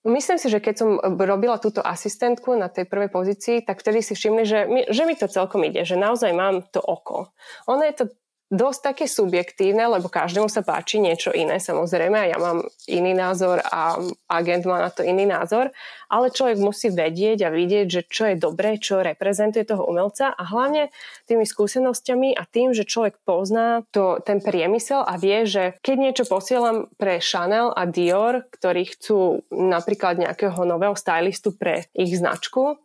myslím 0.07 0.37
si, 0.39 0.47
že 0.47 0.63
keď 0.63 0.75
som 0.79 0.89
robila 1.03 1.59
túto 1.59 1.83
asistentku 1.83 2.55
na 2.55 2.71
tej 2.71 2.87
prvej 2.87 3.11
pozícii, 3.11 3.67
tak 3.67 3.83
vtedy 3.83 3.99
si 3.99 4.15
všimli, 4.15 4.43
že 4.47 4.59
mi, 4.65 4.81
že 4.87 5.03
mi 5.03 5.13
to 5.19 5.27
celkom 5.27 5.61
ide, 5.67 5.83
že 5.83 5.99
naozaj 5.99 6.31
mám 6.31 6.63
to 6.71 6.79
oko. 6.79 7.29
Ono 7.67 7.83
je 7.83 7.93
to 7.93 8.05
dosť 8.51 8.79
také 8.83 9.05
subjektívne, 9.07 9.87
lebo 9.87 10.11
každému 10.11 10.51
sa 10.51 10.59
páči 10.59 10.99
niečo 10.99 11.31
iné, 11.31 11.55
samozrejme, 11.57 12.19
a 12.19 12.29
ja 12.35 12.37
mám 12.37 12.67
iný 12.83 13.15
názor 13.15 13.63
a 13.63 13.95
agent 14.27 14.67
má 14.67 14.83
na 14.83 14.91
to 14.91 15.07
iný 15.07 15.23
názor, 15.23 15.71
ale 16.11 16.35
človek 16.35 16.59
musí 16.59 16.91
vedieť 16.91 17.47
a 17.47 17.49
vidieť, 17.49 17.87
že 17.87 18.01
čo 18.11 18.27
je 18.27 18.35
dobré, 18.35 18.75
čo 18.75 18.99
reprezentuje 18.99 19.63
toho 19.63 19.87
umelca 19.87 20.35
a 20.35 20.43
hlavne 20.43 20.91
tými 21.31 21.47
skúsenosťami 21.47 22.35
a 22.35 22.43
tým, 22.43 22.75
že 22.75 22.83
človek 22.83 23.23
pozná 23.23 23.87
to, 23.95 24.19
ten 24.19 24.43
priemysel 24.43 25.07
a 25.07 25.15
vie, 25.15 25.47
že 25.47 25.79
keď 25.79 25.95
niečo 25.97 26.23
posielam 26.27 26.91
pre 26.99 27.23
Chanel 27.23 27.71
a 27.71 27.87
Dior, 27.87 28.43
ktorí 28.51 28.91
chcú 28.91 29.47
napríklad 29.47 30.19
nejakého 30.19 30.67
nového 30.67 30.99
stylistu 30.99 31.55
pre 31.55 31.87
ich 31.95 32.19
značku, 32.19 32.75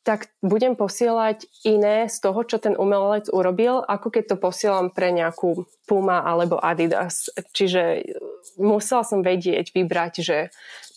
tak 0.00 0.32
budem 0.40 0.80
posielať 0.80 1.44
iné 1.68 2.08
z 2.08 2.16
toho, 2.24 2.40
čo 2.48 2.56
ten 2.56 2.72
umelec 2.72 3.28
urobil, 3.28 3.84
ako 3.84 4.08
keď 4.08 4.24
to 4.32 4.36
posielam 4.40 4.88
pre 4.88 5.12
nejakú 5.12 5.68
Puma 5.84 6.24
alebo 6.24 6.56
Adidas. 6.56 7.28
Čiže 7.52 8.08
musela 8.56 9.04
som 9.04 9.20
vedieť, 9.20 9.76
vybrať, 9.76 10.12
že 10.24 10.38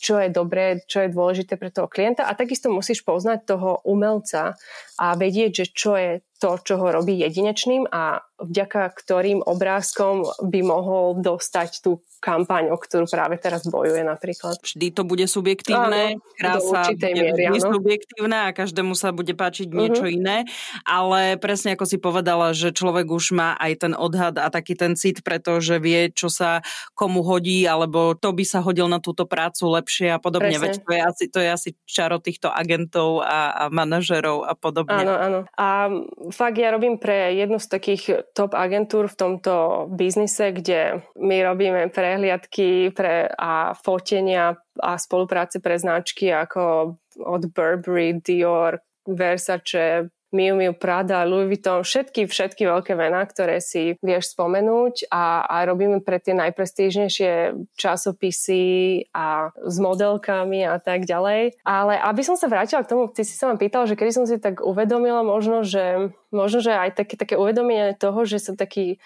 čo 0.03 0.19
je 0.19 0.27
dobré, 0.31 0.83
čo 0.87 1.03
je 1.03 1.15
dôležité 1.15 1.55
pre 1.55 1.71
toho 1.71 1.87
klienta 1.87 2.27
a 2.27 2.35
takisto 2.35 2.67
musíš 2.67 3.03
poznať 3.07 3.47
toho 3.47 3.79
umelca 3.87 4.59
a 4.99 5.05
vedieť, 5.15 5.63
že 5.63 5.65
čo 5.71 5.95
je 5.95 6.11
to, 6.41 6.59
čo 6.59 6.75
ho 6.79 6.87
robí 6.91 7.15
jedinečným 7.19 7.87
a 7.87 8.23
vďaka 8.43 8.91
ktorým 8.91 9.39
obrázkom 9.45 10.27
by 10.43 10.59
mohol 10.65 11.15
dostať 11.21 11.79
tú 11.79 12.03
kampaň, 12.23 12.71
o 12.71 12.79
ktorú 12.79 13.03
práve 13.11 13.35
teraz 13.35 13.67
bojuje 13.67 13.99
napríklad. 14.03 14.55
Vždy 14.63 14.95
to 14.95 15.03
bude 15.03 15.27
subjektívne, 15.27 16.15
áno, 16.15 16.23
krása 16.39 16.95
bude 16.95 17.09
miery, 17.11 17.51
vždy 17.51 17.59
subjektívna 17.59 18.37
a 18.47 18.55
každému 18.55 18.95
sa 18.95 19.11
bude 19.11 19.35
páčiť 19.35 19.67
uh-huh. 19.67 19.79
niečo 19.79 20.05
iné, 20.07 20.47
ale 20.87 21.35
presne 21.35 21.75
ako 21.75 21.83
si 21.83 21.99
povedala, 21.99 22.55
že 22.55 22.71
človek 22.71 23.11
už 23.11 23.35
má 23.35 23.59
aj 23.59 23.87
ten 23.87 23.93
odhad 23.95 24.39
a 24.39 24.47
taký 24.47 24.79
ten 24.79 24.95
cit, 24.95 25.19
pretože 25.19 25.75
vie, 25.83 26.15
čo 26.15 26.31
sa 26.31 26.63
komu 26.95 27.27
hodí, 27.27 27.67
alebo 27.67 28.15
to 28.15 28.31
by 28.31 28.47
sa 28.47 28.63
hodil 28.63 28.87
na 28.87 29.03
túto 29.03 29.27
prácu 29.27 29.67
lepšie 29.75 30.15
a 30.15 30.19
podobne. 30.19 30.55
Veď 30.55 30.79
to 30.79 30.91
je 30.95 31.01
asi, 31.03 31.25
to 31.27 31.39
je 31.43 31.49
asi 31.51 31.69
čaro 31.83 32.23
týchto 32.23 32.47
agentov 32.47 33.19
a, 33.19 33.51
a 33.51 33.63
manažerov 33.67 34.47
a 34.47 34.55
podobne. 34.55 35.03
Áno, 35.03 35.15
áno. 35.19 35.39
A 35.59 35.91
fakt 36.31 36.57
ja 36.57 36.71
robím 36.71 36.95
pre 37.01 37.33
jednu 37.33 37.59
z 37.59 37.67
takých 37.67 38.03
top 38.31 38.55
agentúr 38.55 39.07
v 39.11 39.19
tomto 39.19 39.85
biznise, 39.91 40.51
kde 40.55 41.03
my 41.19 41.37
robíme 41.43 41.89
prehliadky 41.89 42.93
pre, 42.95 43.27
a 43.27 43.73
fotenia 43.73 44.55
a 44.79 44.97
spolupráce 44.97 45.59
pre 45.59 45.75
značky 45.75 46.31
ako 46.31 46.95
od 47.19 47.43
Burberry, 47.51 48.21
Dior, 48.23 48.79
Versace, 49.03 50.09
Miu 50.33 50.57
Miu, 50.57 50.73
Prada, 50.73 51.21
Louis 51.29 51.45
Vuitton, 51.45 51.85
všetky, 51.85 52.25
všetky 52.25 52.65
veľké 52.65 52.97
mená, 52.97 53.21
ktoré 53.21 53.61
si 53.61 53.93
vieš 54.01 54.33
spomenúť 54.33 55.13
a, 55.13 55.45
a 55.45 55.61
robíme 55.69 56.01
pre 56.01 56.17
tie 56.17 56.33
najprestížnejšie 56.33 57.53
časopisy 57.77 58.65
a 59.13 59.53
s 59.53 59.75
modelkami 59.77 60.65
a 60.65 60.81
tak 60.81 61.05
ďalej. 61.05 61.61
Ale 61.61 61.93
aby 62.01 62.21
som 62.25 62.33
sa 62.33 62.49
vrátila 62.49 62.81
k 62.81 62.89
tomu, 62.89 63.13
ty 63.13 63.21
si 63.21 63.37
sa 63.37 63.53
ma 63.53 63.61
pýtal, 63.61 63.85
že 63.85 63.93
kedy 63.93 64.11
som 64.11 64.25
si 64.25 64.41
tak 64.41 64.65
uvedomila 64.65 65.21
možno, 65.21 65.61
že, 65.61 66.09
možno, 66.33 66.65
že 66.65 66.73
aj 66.73 66.97
také, 66.97 67.13
také 67.13 67.37
uvedomenie 67.37 67.93
toho, 67.93 68.25
že 68.25 68.41
som 68.41 68.57
taký 68.57 68.97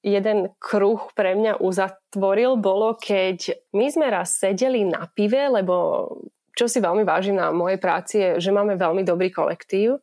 jeden 0.00 0.48
kruh 0.56 1.12
pre 1.12 1.36
mňa 1.36 1.60
uzatvoril, 1.60 2.56
bolo, 2.56 2.96
keď 2.96 3.52
my 3.76 3.86
sme 3.92 4.08
raz 4.08 4.32
sedeli 4.40 4.88
na 4.88 5.04
pive, 5.12 5.44
lebo 5.44 6.08
čo 6.56 6.66
si 6.66 6.80
veľmi 6.80 7.04
vážim 7.04 7.36
na 7.36 7.52
mojej 7.52 7.76
práci 7.76 8.14
je, 8.20 8.30
že 8.48 8.50
máme 8.50 8.80
veľmi 8.80 9.04
dobrý 9.04 9.28
kolektív 9.28 10.00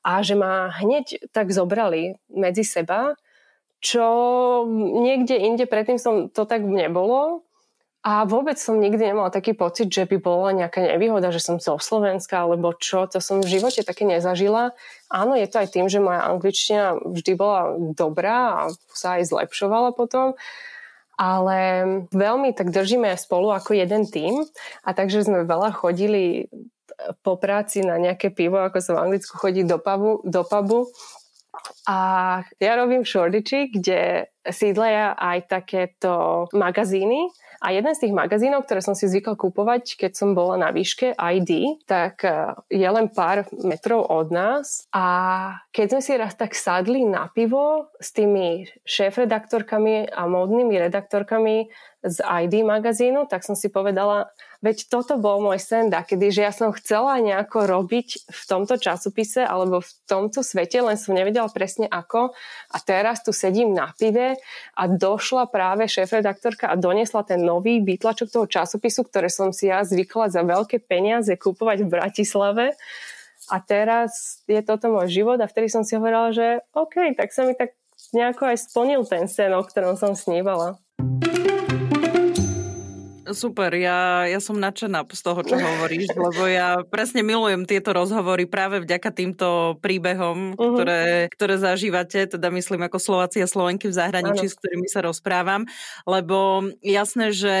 a 0.00 0.24
že 0.24 0.34
ma 0.36 0.72
hneď 0.72 1.30
tak 1.32 1.52
zobrali 1.52 2.16
medzi 2.32 2.64
seba, 2.64 3.16
čo 3.80 4.04
niekde 5.00 5.40
inde 5.40 5.64
predtým 5.64 5.96
som 5.96 6.28
to 6.28 6.44
tak 6.44 6.64
nebolo 6.64 7.44
a 8.00 8.24
vôbec 8.24 8.56
som 8.56 8.80
nikdy 8.80 9.12
nemala 9.12 9.28
taký 9.28 9.52
pocit, 9.52 9.92
že 9.92 10.08
by 10.08 10.16
bola 10.24 10.56
nejaká 10.56 10.80
nevýhoda, 10.80 11.28
že 11.28 11.44
som 11.44 11.60
zo 11.60 11.76
Slovenska, 11.76 12.48
alebo 12.48 12.72
čo, 12.72 13.04
to 13.04 13.20
som 13.20 13.44
v 13.44 13.60
živote 13.60 13.84
také 13.84 14.08
nezažila. 14.08 14.72
Áno, 15.12 15.36
je 15.36 15.44
to 15.44 15.60
aj 15.60 15.68
tým, 15.68 15.84
že 15.84 16.00
moja 16.00 16.24
angličtina 16.32 16.96
vždy 16.96 17.32
bola 17.36 17.76
dobrá 17.92 18.64
a 18.64 18.72
sa 18.96 19.20
aj 19.20 19.28
zlepšovala 19.28 19.92
potom, 19.92 20.32
ale 21.20 21.60
veľmi 22.08 22.56
tak 22.56 22.72
držíme 22.72 23.12
spolu 23.20 23.52
ako 23.52 23.76
jeden 23.76 24.08
tým 24.08 24.48
a 24.80 24.96
takže 24.96 25.28
sme 25.28 25.44
veľa 25.44 25.76
chodili 25.76 26.48
po 27.24 27.36
práci 27.36 27.84
na 27.84 27.96
nejaké 27.96 28.32
pivo, 28.32 28.60
ako 28.60 28.78
sa 28.80 28.96
v 28.96 29.02
Anglicku 29.08 29.34
chodí 29.36 29.62
do 29.64 29.80
pubu, 29.80 30.20
do 30.24 30.42
pubu 30.46 30.88
a 31.88 31.98
ja 32.60 32.72
robím 32.78 33.02
v 33.02 33.10
Shoreditchi, 33.10 33.60
kde 33.74 34.30
sídlia 34.46 35.12
aj 35.18 35.38
takéto 35.50 36.46
magazíny 36.54 37.28
a 37.60 37.76
jeden 37.76 37.92
z 37.92 38.08
tých 38.08 38.16
magazínov, 38.16 38.64
ktoré 38.64 38.80
som 38.80 38.96
si 38.96 39.04
zvykla 39.04 39.36
kúpovať, 39.36 40.00
keď 40.00 40.12
som 40.16 40.32
bola 40.32 40.56
na 40.56 40.72
výške 40.72 41.12
ID, 41.12 41.84
tak 41.84 42.24
e, 42.24 42.56
je 42.72 42.88
len 42.88 43.12
pár 43.12 43.44
metrov 43.60 44.08
od 44.08 44.32
nás. 44.32 44.88
A 44.96 45.04
keď 45.68 45.86
sme 45.92 46.00
si 46.00 46.12
raz 46.16 46.32
tak 46.40 46.56
sadli 46.56 47.04
na 47.04 47.28
pivo 47.28 47.92
s 48.00 48.16
tými 48.16 48.64
šéf-redaktorkami 48.88 50.08
a 50.08 50.24
módnymi 50.24 50.74
redaktorkami 50.88 51.68
z 52.00 52.24
ID 52.24 52.64
magazínu, 52.64 53.28
tak 53.28 53.44
som 53.44 53.52
si 53.52 53.68
povedala, 53.68 54.32
veď 54.64 54.88
toto 54.88 55.20
bol 55.20 55.44
môj 55.44 55.60
sen 55.60 55.92
kedy, 55.92 56.32
že 56.32 56.42
ja 56.48 56.52
som 56.52 56.72
chcela 56.72 57.20
nejako 57.20 57.68
robiť 57.68 58.24
v 58.24 58.42
tomto 58.48 58.80
časopise 58.80 59.44
alebo 59.44 59.84
v 59.84 59.90
tomto 60.08 60.40
svete, 60.40 60.80
len 60.80 60.96
som 60.96 61.12
nevedela 61.12 61.52
presne 61.52 61.84
ako. 61.92 62.32
A 62.72 62.76
teraz 62.80 63.20
tu 63.20 63.36
sedím 63.36 63.76
na 63.76 63.92
pive 63.92 64.40
a 64.72 64.82
došla 64.88 65.52
práve 65.52 65.84
šéf-redaktorka 65.92 66.72
a 66.72 66.80
donesla 66.80 67.20
ten 67.20 67.44
nový 67.44 67.84
výtlačok 67.84 68.32
toho 68.32 68.46
časopisu, 68.48 69.04
ktoré 69.04 69.28
som 69.28 69.52
si 69.52 69.68
ja 69.68 69.84
zvykla 69.84 70.32
za 70.32 70.40
veľké 70.40 70.80
peniaze 70.80 71.36
kúpovať 71.36 71.84
v 71.84 71.92
Bratislave. 72.00 72.64
A 73.50 73.58
teraz 73.60 74.40
je 74.48 74.62
toto 74.64 74.88
môj 74.88 75.10
život 75.10 75.36
a 75.42 75.50
vtedy 75.50 75.68
som 75.68 75.84
si 75.84 75.98
hovorila, 75.98 76.32
že 76.32 76.64
OK, 76.72 77.12
tak 77.18 77.34
sa 77.34 77.44
mi 77.44 77.52
tak 77.52 77.76
nejako 78.16 78.54
aj 78.54 78.56
splnil 78.70 79.02
ten 79.04 79.28
sen, 79.28 79.52
o 79.52 79.60
ktorom 79.60 79.98
som 79.98 80.14
snívala. 80.14 80.78
Super, 83.30 83.70
ja, 83.78 84.26
ja 84.26 84.40
som 84.42 84.58
nadšená 84.58 85.06
z 85.06 85.22
toho, 85.22 85.40
čo 85.46 85.54
hovoríš, 85.54 86.10
lebo 86.14 86.50
ja 86.50 86.82
presne 86.82 87.22
milujem 87.22 87.62
tieto 87.62 87.94
rozhovory 87.94 88.50
práve 88.50 88.82
vďaka 88.82 89.10
týmto 89.14 89.78
príbehom, 89.78 90.54
uh-huh. 90.54 90.74
ktoré, 90.74 91.04
ktoré 91.30 91.54
zažívate, 91.58 92.26
teda 92.26 92.50
myslím 92.50 92.86
ako 92.86 92.98
Slováci 92.98 93.38
a 93.42 93.48
Slovenky 93.48 93.86
v 93.86 93.98
zahraničí, 93.98 94.46
ano. 94.46 94.52
s 94.52 94.58
ktorými 94.58 94.88
sa 94.90 95.00
rozprávam, 95.06 95.62
lebo 96.04 96.66
jasné, 96.82 97.30
že 97.30 97.54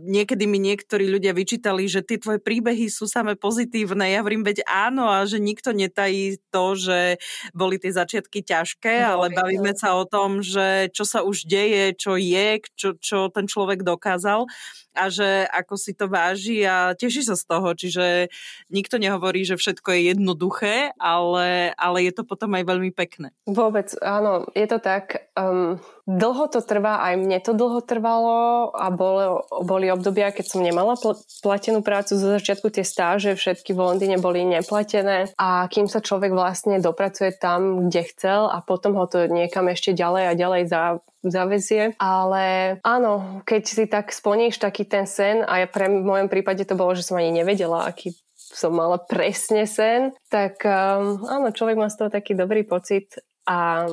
niekedy 0.00 0.48
mi 0.48 0.56
niektorí 0.60 1.08
ľudia 1.08 1.36
vyčítali, 1.36 1.84
že 1.84 2.00
tie 2.00 2.16
tvoje 2.16 2.40
príbehy 2.40 2.88
sú 2.88 3.04
samé 3.04 3.36
pozitívne. 3.36 4.08
Ja 4.08 4.24
hovorím, 4.24 4.44
veď 4.44 4.64
áno 4.64 5.12
a 5.12 5.28
že 5.28 5.36
nikto 5.36 5.76
netají 5.76 6.40
to, 6.48 6.74
že 6.76 7.20
boli 7.52 7.76
tie 7.76 7.92
začiatky 7.92 8.40
ťažké, 8.40 9.04
no, 9.04 9.20
ale 9.20 9.26
bavíme 9.36 9.76
sa 9.76 9.96
o 9.96 10.08
tom, 10.08 10.40
že 10.40 10.88
čo 10.96 11.04
sa 11.04 11.20
už 11.20 11.44
deje, 11.44 11.92
čo 11.94 12.16
je, 12.16 12.64
čo, 12.74 12.96
čo 12.96 13.28
ten 13.28 13.44
človek 13.44 13.84
dokázal 13.84 14.48
a 14.94 15.08
že 15.08 15.46
ako 15.50 15.74
si 15.78 15.92
to 15.94 16.10
váži 16.10 16.66
a 16.66 16.92
teší 16.94 17.22
sa 17.26 17.38
z 17.38 17.44
toho. 17.46 17.68
Čiže 17.74 18.30
nikto 18.70 18.98
nehovorí, 18.98 19.46
že 19.46 19.58
všetko 19.58 19.88
je 19.94 20.00
jednoduché, 20.14 20.92
ale, 20.98 21.74
ale 21.78 21.98
je 22.06 22.12
to 22.14 22.22
potom 22.26 22.54
aj 22.58 22.64
veľmi 22.66 22.90
pekné. 22.90 23.30
Vôbec, 23.46 23.92
áno, 24.02 24.50
je 24.54 24.66
to 24.66 24.78
tak. 24.82 25.30
Um, 25.38 25.78
dlho 26.10 26.50
to 26.50 26.58
trvá, 26.64 27.06
aj 27.06 27.14
mne 27.22 27.38
to 27.38 27.54
dlho 27.54 27.78
trvalo 27.86 28.70
a 28.74 28.90
boli, 28.90 29.26
boli 29.62 29.86
obdobia, 29.94 30.34
keď 30.34 30.46
som 30.50 30.60
nemala 30.60 30.98
pl- 30.98 31.18
platenú 31.44 31.86
prácu 31.86 32.18
zo 32.18 32.34
začiatku 32.34 32.74
tie 32.74 32.82
stáže, 32.82 33.38
všetky 33.38 33.70
v 33.70 33.82
Londýne 33.86 34.18
boli 34.18 34.42
neplatené 34.42 35.30
a 35.38 35.70
kým 35.70 35.86
sa 35.86 36.02
človek 36.02 36.34
vlastne 36.34 36.82
dopracuje 36.82 37.30
tam, 37.38 37.86
kde 37.86 38.02
chcel 38.10 38.50
a 38.50 38.58
potom 38.58 38.98
ho 38.98 39.06
to 39.06 39.30
niekam 39.30 39.70
ešte 39.70 39.94
ďalej 39.94 40.24
a 40.26 40.32
ďalej 40.34 40.62
za, 40.66 40.82
zavezie. 41.22 41.94
Ale 42.02 42.76
áno, 42.82 43.44
keď 43.46 43.62
si 43.62 43.84
tak 43.86 44.10
splníš 44.10 44.58
taký 44.58 44.82
ten 44.88 45.06
sen 45.06 45.46
a 45.46 45.62
ja 45.62 45.66
pre, 45.70 45.86
v 45.86 46.02
mojom 46.02 46.26
prípade 46.26 46.66
to 46.66 46.74
bolo, 46.74 46.98
že 46.98 47.06
som 47.06 47.20
ani 47.20 47.30
nevedela, 47.30 47.86
aký 47.86 48.16
som 48.34 48.74
mala 48.74 48.98
presne 48.98 49.62
sen, 49.68 50.10
tak 50.26 50.66
um, 50.66 51.22
áno, 51.22 51.54
človek 51.54 51.78
má 51.78 51.86
z 51.86 52.02
toho 52.02 52.10
taký 52.10 52.34
dobrý 52.34 52.66
pocit 52.66 53.22
a 53.46 53.86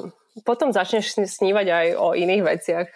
potom 0.43 0.76
začneš 0.76 1.17
snívať 1.17 1.67
aj 1.69 1.88
o 1.97 2.08
iných 2.13 2.43
veciach. 2.43 2.88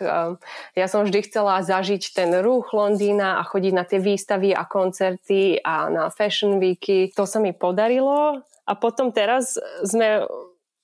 Ja 0.76 0.88
som 0.92 1.08
vždy 1.08 1.26
chcela 1.26 1.64
zažiť 1.64 2.14
ten 2.14 2.36
ruch 2.42 2.76
Londýna 2.76 3.40
a 3.40 3.48
chodiť 3.48 3.74
na 3.74 3.88
tie 3.88 4.04
výstavy 4.04 4.52
a 4.52 4.68
koncerty 4.68 5.64
a 5.64 5.88
na 5.90 6.04
fashion 6.12 6.60
weeky. 6.60 7.14
To 7.16 7.24
sa 7.24 7.40
mi 7.40 7.56
podarilo 7.56 8.44
a 8.68 8.74
potom 8.78 9.10
teraz 9.10 9.58
sme 9.82 10.28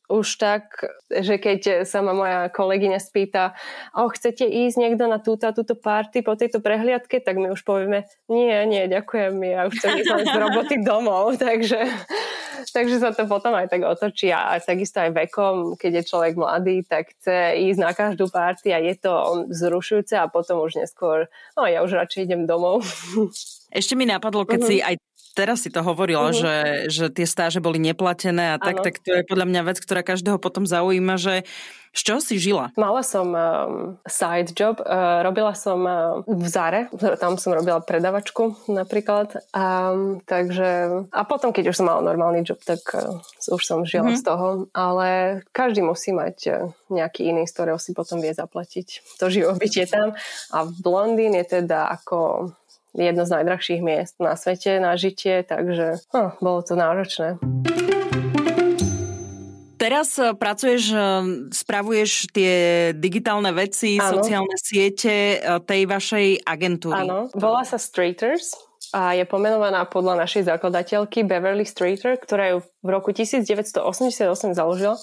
už 0.07 0.39
tak, 0.39 0.71
že 1.11 1.35
keď 1.35 1.83
sa 1.83 1.99
ma 1.99 2.15
moja 2.15 2.47
kolegyňa 2.47 2.99
spýta, 2.99 3.51
o, 3.91 4.07
chcete 4.07 4.47
ísť 4.47 4.79
niekto 4.79 5.03
na 5.11 5.19
túto 5.19 5.51
a 5.51 5.55
túto 5.55 5.75
party 5.75 6.23
po 6.23 6.39
tejto 6.39 6.63
prehliadke, 6.63 7.19
tak 7.19 7.35
my 7.35 7.51
už 7.51 7.67
povieme, 7.67 8.07
nie, 8.31 8.55
nie, 8.71 8.87
ďakujem, 8.87 9.35
ja 9.43 9.67
už 9.67 9.75
chcem 9.75 9.99
ísť 9.99 10.31
z 10.31 10.39
roboty 10.39 10.75
domov, 10.79 11.35
takže, 11.43 11.83
takže 12.71 13.03
sa 13.03 13.11
to 13.11 13.27
potom 13.27 13.51
aj 13.51 13.67
tak 13.67 13.83
otočí 13.83 14.31
a 14.31 14.55
takisto 14.63 15.03
aj 15.03 15.11
vekom, 15.27 15.75
keď 15.75 16.01
je 16.01 16.07
človek 16.07 16.33
mladý, 16.39 16.87
tak 16.87 17.11
chce 17.19 17.59
ísť 17.67 17.79
na 17.83 17.91
každú 17.91 18.31
party 18.31 18.71
a 18.71 18.79
je 18.79 18.95
to 18.95 19.43
zrušujúce 19.51 20.15
a 20.15 20.31
potom 20.31 20.63
už 20.63 20.79
neskôr, 20.79 21.27
no 21.59 21.67
ja 21.67 21.83
už 21.83 21.99
radšej 21.99 22.31
idem 22.31 22.47
domov. 22.47 22.87
Ešte 23.67 23.99
mi 23.99 24.07
napadlo, 24.07 24.47
keď 24.47 24.59
uh-huh. 24.63 24.71
si 24.71 24.79
aj 24.79 24.95
teraz 25.35 25.65
si 25.65 25.69
to 25.73 25.81
hovorila, 25.81 26.31
uh-huh. 26.31 26.41
že, 26.41 26.55
že 26.87 27.05
tie 27.11 27.27
stáže 27.27 27.59
boli 27.59 27.81
neplatené 27.81 28.53
a 28.53 28.57
tak, 28.61 28.81
ano. 28.81 28.85
tak 28.85 28.95
to 29.01 29.11
je 29.11 29.23
podľa 29.27 29.45
mňa 29.49 29.61
vec, 29.67 29.77
ktorá 29.81 30.05
každého 30.05 30.37
potom 30.37 30.63
zaujíma, 30.63 31.17
že 31.17 31.43
z 31.97 32.01
čoho 32.05 32.21
si 32.21 32.37
žila? 32.37 32.69
Mala 32.77 33.01
som 33.01 33.33
um, 33.33 33.97
side 34.05 34.53
job, 34.53 34.77
uh, 34.85 35.25
robila 35.25 35.57
som 35.57 35.81
uh, 35.81 36.21
v 36.29 36.45
Zare, 36.45 36.93
tam 37.17 37.41
som 37.41 37.57
robila 37.57 37.81
predavačku 37.81 38.69
napríklad, 38.69 39.33
um, 39.49 40.21
takže 40.21 41.09
a 41.09 41.21
potom, 41.25 41.49
keď 41.49 41.73
už 41.73 41.81
som 41.81 41.89
mala 41.89 42.05
normálny 42.05 42.45
job, 42.45 42.61
tak 42.61 42.85
uh, 42.93 43.17
už 43.49 43.63
som 43.65 43.81
žila 43.81 44.13
uh-huh. 44.13 44.21
z 44.21 44.23
toho, 44.29 44.47
ale 44.77 45.41
každý 45.49 45.81
musí 45.81 46.13
mať 46.13 46.37
uh, 46.53 46.69
nejaký 46.93 47.33
iný, 47.33 47.49
z 47.49 47.55
ktorého 47.57 47.81
si 47.81 47.97
potom 47.97 48.21
vie 48.21 48.29
zaplatiť 48.29 49.17
to 49.17 49.33
živobytie 49.33 49.89
tam 49.89 50.13
a 50.53 50.69
v 50.69 50.85
Londýn 50.85 51.33
je 51.33 51.65
teda 51.65 51.89
ako 51.97 52.51
jedno 52.97 53.23
z 53.23 53.31
najdrahších 53.37 53.81
miest 53.85 54.17
na 54.17 54.33
svete 54.33 54.81
na 54.81 54.97
žitie, 54.97 55.45
takže 55.45 56.01
hm, 56.11 56.41
bolo 56.41 56.59
to 56.65 56.73
náročné. 56.73 57.37
Teraz 59.77 60.17
eh, 60.17 60.33
pracuješ, 60.33 60.83
eh, 60.91 61.01
spravuješ 61.53 62.33
tie 62.33 62.53
digitálne 62.97 63.53
veci, 63.53 64.01
ano. 64.01 64.19
sociálne 64.19 64.57
siete 64.57 65.37
eh, 65.37 65.61
tej 65.61 65.85
vašej 65.85 66.27
agentúry. 66.43 67.05
Áno, 67.05 67.29
volá 67.37 67.61
sa 67.63 67.77
Straighters 67.77 68.66
a 68.95 69.13
je 69.13 69.27
pomenovaná 69.27 69.83
podľa 69.87 70.23
našej 70.23 70.47
zakladateľky 70.47 71.27
Beverly 71.27 71.67
Streeter, 71.67 72.15
ktorá 72.15 72.55
ju 72.55 72.57
v 72.79 72.89
roku 72.89 73.11
1988 73.11 73.83
založila. 74.55 74.95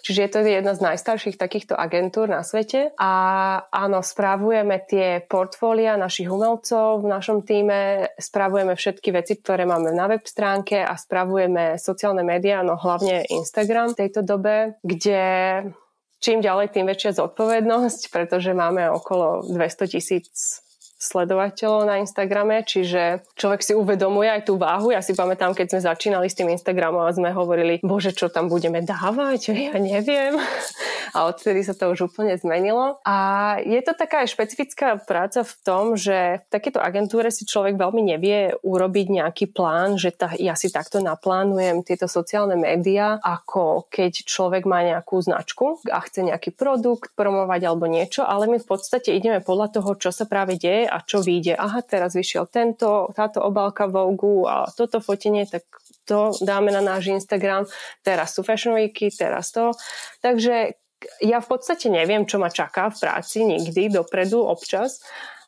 Čiže 0.00 0.20
je 0.24 0.30
to 0.32 0.38
jedna 0.40 0.72
z 0.72 0.80
najstarších 0.80 1.36
takýchto 1.36 1.76
agentúr 1.76 2.32
na 2.32 2.40
svete. 2.40 2.96
A 2.96 3.12
áno, 3.68 4.00
správujeme 4.00 4.80
tie 4.88 5.20
portfólia 5.28 6.00
našich 6.00 6.32
umelcov 6.32 7.04
v 7.04 7.12
našom 7.12 7.44
týme, 7.44 8.08
správujeme 8.16 8.72
všetky 8.72 9.12
veci, 9.12 9.36
ktoré 9.36 9.68
máme 9.68 9.92
na 9.92 10.08
web 10.08 10.24
stránke 10.24 10.80
a 10.80 10.96
správujeme 10.96 11.76
sociálne 11.76 12.24
médiá, 12.24 12.64
no 12.64 12.80
hlavne 12.80 13.28
Instagram 13.28 13.92
v 13.92 14.06
tejto 14.06 14.24
dobe, 14.24 14.80
kde 14.80 15.20
čím 16.24 16.40
ďalej, 16.40 16.72
tým 16.72 16.88
väčšia 16.88 17.20
zodpovednosť, 17.20 18.08
pretože 18.08 18.56
máme 18.56 18.88
okolo 18.90 19.44
200 19.46 19.92
tisíc 19.92 20.65
sledovateľov 21.06 21.86
na 21.86 22.02
Instagrame, 22.02 22.66
čiže 22.66 23.22
človek 23.38 23.62
si 23.62 23.72
uvedomuje 23.72 24.26
aj 24.26 24.50
tú 24.50 24.58
váhu. 24.58 24.90
Ja 24.90 25.00
si 25.00 25.14
pamätám, 25.14 25.54
keď 25.54 25.76
sme 25.76 25.80
začínali 25.86 26.26
s 26.26 26.34
tým 26.34 26.50
Instagramom 26.50 27.06
a 27.06 27.14
sme 27.14 27.30
hovorili, 27.30 27.78
bože, 27.86 28.10
čo 28.10 28.26
tam 28.26 28.50
budeme 28.50 28.82
dávať, 28.82 29.54
ja 29.70 29.76
neviem. 29.78 30.34
A 31.14 31.30
odtedy 31.30 31.62
sa 31.62 31.72
to 31.72 31.94
už 31.94 32.12
úplne 32.12 32.34
zmenilo. 32.36 32.98
A 33.06 33.16
je 33.62 33.78
to 33.80 33.96
taká 33.96 34.26
aj 34.26 34.34
špecifická 34.34 35.00
práca 35.00 35.46
v 35.46 35.54
tom, 35.62 35.84
že 35.94 36.44
v 36.44 36.48
takéto 36.50 36.82
agentúre 36.82 37.30
si 37.30 37.48
človek 37.48 37.78
veľmi 37.78 38.02
nevie 38.16 38.52
urobiť 38.60 39.06
nejaký 39.22 39.44
plán, 39.54 39.96
že 39.96 40.12
tá, 40.12 40.34
ja 40.36 40.52
si 40.58 40.68
takto 40.68 40.98
naplánujem 41.00 41.86
tieto 41.86 42.10
sociálne 42.10 42.58
médiá, 42.58 43.22
ako 43.22 43.86
keď 43.88 44.26
človek 44.26 44.68
má 44.68 44.82
nejakú 44.82 45.22
značku 45.22 45.80
a 45.88 46.02
chce 46.02 46.26
nejaký 46.26 46.52
produkt 46.52 47.14
promovať 47.14 47.60
alebo 47.64 47.86
niečo, 47.86 48.26
ale 48.26 48.50
my 48.50 48.58
v 48.58 48.68
podstate 48.68 49.14
ideme 49.14 49.40
podľa 49.40 49.78
toho, 49.78 49.90
čo 49.96 50.10
sa 50.10 50.26
práve 50.26 50.58
deje 50.58 50.88
čo 51.04 51.20
vyjde. 51.20 51.58
Aha, 51.58 51.82
teraz 51.84 52.16
vyšiel 52.16 52.48
tento, 52.48 53.10
táto 53.12 53.42
obálka 53.44 53.90
Vogue 53.90 54.46
a 54.48 54.70
toto 54.72 55.02
fotenie, 55.02 55.44
tak 55.44 55.66
to 56.06 56.32
dáme 56.40 56.70
na 56.70 56.80
náš 56.80 57.10
Instagram. 57.10 57.66
Teraz 58.00 58.32
sú 58.32 58.46
Fashion 58.46 58.78
Weeky, 58.78 59.10
teraz 59.10 59.50
to. 59.50 59.74
Takže 60.22 60.78
ja 61.20 61.38
v 61.42 61.48
podstate 61.48 61.92
neviem, 61.92 62.24
čo 62.24 62.40
ma 62.40 62.48
čaká 62.48 62.88
v 62.88 62.96
práci 63.02 63.44
nikdy, 63.44 63.92
dopredu, 63.92 64.40
občas. 64.40 65.02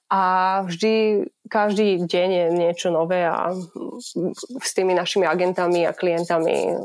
A 0.08 0.64
vždy, 0.64 1.28
každý 1.52 2.00
deň 2.08 2.28
je 2.32 2.46
niečo 2.56 2.88
nové 2.88 3.28
a 3.28 3.52
s 4.64 4.70
tými 4.72 4.96
našimi 4.96 5.28
agentami 5.28 5.84
a 5.84 5.92
klientami 5.92 6.80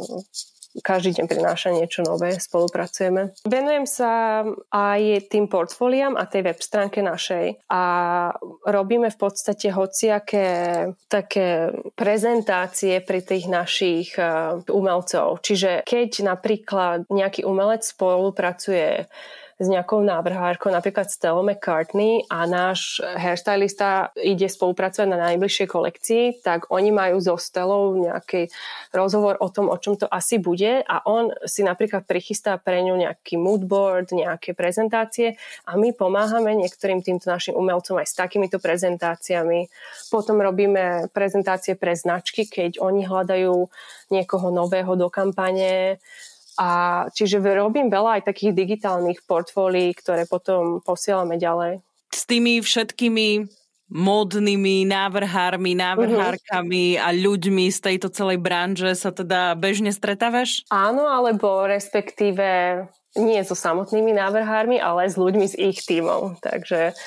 každý 0.81 1.21
deň 1.21 1.25
prináša 1.29 1.69
niečo 1.69 2.01
nové, 2.01 2.39
spolupracujeme. 2.41 3.35
Venujem 3.45 3.85
sa 3.85 4.41
aj 4.73 5.29
tým 5.29 5.45
portfóliam 5.45 6.17
a 6.17 6.25
tej 6.25 6.49
web 6.49 6.59
stránke 6.63 7.05
našej 7.05 7.61
a 7.69 7.83
robíme 8.65 9.13
v 9.13 9.17
podstate 9.19 9.69
hociaké 9.69 10.47
také 11.11 11.69
prezentácie 11.93 13.03
pri 13.05 13.21
tých 13.21 13.45
našich 13.51 14.17
uh, 14.17 14.57
umelcov. 14.71 15.45
Čiže 15.45 15.85
keď 15.85 16.11
napríklad 16.25 17.05
nejaký 17.11 17.45
umelec 17.45 17.85
spolupracuje 17.85 19.05
s 19.63 19.71
nejakou 19.71 20.03
návrhárkou, 20.03 20.67
napríklad 20.67 21.07
Stella 21.07 21.39
McCartney 21.39 22.27
a 22.27 22.43
náš 22.43 22.99
hairstylista 22.99 24.11
ide 24.19 24.51
spolupracovať 24.51 25.07
na 25.07 25.31
najbližšej 25.31 25.67
kolekcii, 25.71 26.23
tak 26.43 26.67
oni 26.67 26.91
majú 26.91 27.23
so 27.23 27.39
Stellou 27.39 27.95
nejaký 27.95 28.51
rozhovor 28.91 29.39
o 29.39 29.47
tom, 29.47 29.71
o 29.71 29.77
čom 29.79 29.95
to 29.95 30.05
asi 30.11 30.37
bude 30.37 30.83
a 30.83 30.95
on 31.07 31.31
si 31.47 31.63
napríklad 31.63 32.03
prichystá 32.03 32.59
pre 32.59 32.83
ňu 32.83 32.99
nejaký 32.99 33.39
moodboard, 33.39 34.11
nejaké 34.11 34.51
prezentácie 34.51 35.39
a 35.63 35.79
my 35.79 35.95
pomáhame 35.95 36.53
niektorým 36.59 36.99
týmto 36.99 37.31
našim 37.31 37.55
umelcom 37.55 37.97
aj 38.03 38.07
s 38.11 38.19
takýmito 38.19 38.59
prezentáciami. 38.59 39.71
Potom 40.11 40.43
robíme 40.43 41.07
prezentácie 41.15 41.79
pre 41.79 41.95
značky, 41.95 42.45
keď 42.45 42.83
oni 42.83 43.07
hľadajú 43.07 43.55
niekoho 44.11 44.51
nového 44.51 44.93
do 44.99 45.07
kampane, 45.07 45.97
a 46.59 47.03
čiže 47.11 47.41
robím 47.41 47.89
veľa 47.89 48.21
aj 48.21 48.23
takých 48.29 48.53
digitálnych 48.53 49.25
portfólií, 49.25 49.93
ktoré 49.97 50.29
potom 50.29 50.81
posielame 50.81 51.41
ďalej. 51.41 51.81
S 52.13 52.29
tými 52.29 52.61
všetkými 52.61 53.49
módnymi 53.93 54.89
návrhármi, 54.89 55.77
návrhárkami 55.77 56.97
uh-huh. 56.97 57.05
a 57.05 57.07
ľuďmi 57.13 57.69
z 57.69 57.79
tejto 57.79 58.09
celej 58.09 58.41
branže 58.41 58.89
sa 58.97 59.13
teda 59.13 59.53
bežne 59.53 59.93
stretávaš? 59.93 60.65
Áno, 60.73 61.05
alebo 61.05 61.69
respektíve 61.69 62.45
nie 63.13 63.41
so 63.45 63.53
samotnými 63.53 64.17
návrhármi, 64.17 64.81
ale 64.81 65.05
s 65.05 65.13
ľuďmi 65.13 65.45
z 65.45 65.55
ich 65.69 65.85
tímov. 65.85 66.41
Takže 66.41 66.97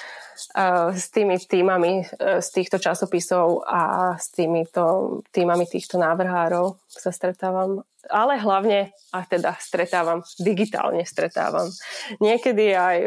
s 0.92 1.06
tými 1.10 1.40
týmami 1.40 2.04
uh, 2.04 2.38
z 2.44 2.48
týchto 2.52 2.76
časopisov 2.76 3.64
a 3.64 4.14
s 4.20 4.30
týmito 4.30 5.18
týmami 5.32 5.64
týchto 5.64 5.96
návrhárov 5.96 6.76
sa 6.86 7.10
stretávam 7.10 7.82
ale 8.06 8.38
hlavne, 8.38 8.94
a 9.10 9.18
teda 9.26 9.58
stretávam, 9.58 10.22
digitálne 10.38 11.02
stretávam. 11.02 11.66
Niekedy 12.22 12.70
aj 12.70 12.98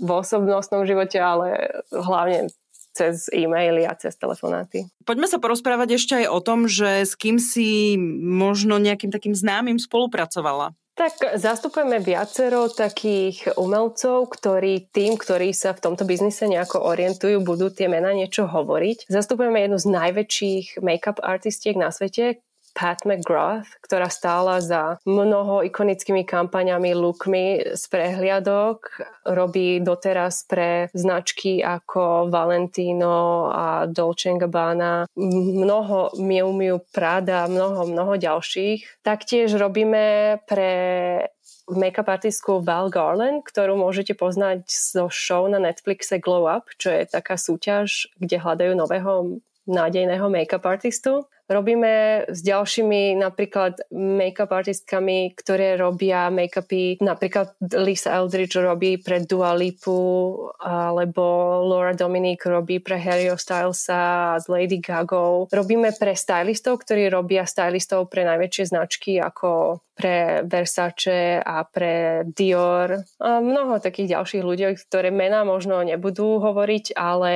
v 0.00 0.08
osobnostnom 0.08 0.88
živote, 0.88 1.20
ale 1.20 1.68
hlavne 1.92 2.48
cez 2.92 3.28
e-maily 3.32 3.88
a 3.88 3.96
cez 3.96 4.16
telefonáty. 4.20 4.84
Poďme 5.08 5.24
sa 5.24 5.40
porozprávať 5.40 5.96
ešte 5.96 6.12
aj 6.24 6.26
o 6.28 6.40
tom, 6.44 6.68
že 6.68 7.08
s 7.08 7.16
kým 7.16 7.40
si 7.40 7.96
možno 8.20 8.76
nejakým 8.76 9.08
takým 9.08 9.32
známym 9.32 9.80
spolupracovala. 9.80 10.76
Tak 11.02 11.34
zastupujeme 11.34 11.98
viacero 11.98 12.70
takých 12.70 13.58
umelcov, 13.58 14.30
ktorí 14.38 14.86
tým, 14.94 15.18
ktorí 15.18 15.50
sa 15.50 15.74
v 15.74 15.82
tomto 15.82 16.06
biznise 16.06 16.46
nejako 16.46 16.78
orientujú, 16.78 17.42
budú 17.42 17.74
tie 17.74 17.90
mená 17.90 18.14
niečo 18.14 18.46
hovoriť. 18.46 19.10
Zastupujeme 19.10 19.66
jednu 19.66 19.82
z 19.82 19.86
najväčších 19.98 20.66
make-up 20.78 21.18
artistiek 21.18 21.74
na 21.74 21.90
svete, 21.90 22.38
Pat 22.72 23.04
McGrath, 23.04 23.78
ktorá 23.84 24.08
stála 24.08 24.58
za 24.64 24.96
mnoho 25.04 25.60
ikonickými 25.62 26.24
kampaňami, 26.24 26.96
lookmi 26.96 27.76
z 27.76 27.82
prehliadok. 27.88 29.04
Robí 29.28 29.78
doteraz 29.84 30.48
pre 30.48 30.88
značky 30.96 31.60
ako 31.60 32.32
Valentino 32.32 33.52
a 33.52 33.86
Dolce 33.86 34.34
Gabbana, 34.34 35.06
mnoho 35.16 36.16
Miu 36.18 36.50
Miu 36.56 36.80
Prada, 36.90 37.46
mnoho, 37.46 37.86
mnoho 37.86 38.16
ďalších. 38.16 39.04
Taktiež 39.04 39.54
robíme 39.54 40.38
pre 40.48 40.72
make-up 41.70 42.08
artistku 42.08 42.60
Val 42.60 42.90
Garland, 42.90 43.46
ktorú 43.46 43.78
môžete 43.78 44.18
poznať 44.18 44.66
zo 44.68 45.06
show 45.12 45.46
na 45.46 45.62
Netflixe 45.62 46.18
Glow 46.18 46.48
Up, 46.50 46.68
čo 46.76 46.90
je 46.90 47.06
taká 47.06 47.38
súťaž, 47.38 48.10
kde 48.18 48.42
hľadajú 48.42 48.72
nového 48.74 49.40
nádejného 49.66 50.26
make-up 50.26 50.66
artistu. 50.66 51.30
Robíme 51.52 52.24
s 52.32 52.40
ďalšími 52.40 53.20
napríklad 53.20 53.92
make-up 53.92 54.48
artistkami, 54.48 55.36
ktoré 55.36 55.76
robia 55.76 56.32
make-upy. 56.32 56.96
Napríklad 57.04 57.52
Lisa 57.76 58.16
Eldridge 58.16 58.56
robí 58.56 58.96
pre 58.96 59.20
Dua 59.20 59.52
Lipu, 59.52 60.34
alebo 60.58 61.60
Laura 61.68 61.92
Dominic 61.92 62.48
robí 62.48 62.80
pre 62.80 62.96
Harry 62.96 63.28
Stylesa 63.36 64.40
s 64.40 64.48
Lady 64.48 64.80
Gaga. 64.80 65.52
Robíme 65.52 65.92
pre 65.92 66.16
stylistov, 66.16 66.82
ktorí 66.82 67.12
robia 67.12 67.44
stylistov 67.44 68.08
pre 68.08 68.24
najväčšie 68.24 68.64
značky 68.72 69.20
ako 69.20 69.82
pre 69.92 70.40
Versace 70.48 71.36
a 71.36 71.68
pre 71.68 72.24
Dior 72.24 73.04
a 73.20 73.44
mnoho 73.44 73.76
takých 73.76 74.16
ďalších 74.16 74.42
ľudí, 74.42 74.64
ktoré 74.88 75.12
mená 75.12 75.44
možno 75.44 75.84
nebudú 75.84 76.40
hovoriť, 76.40 76.96
ale 76.96 77.32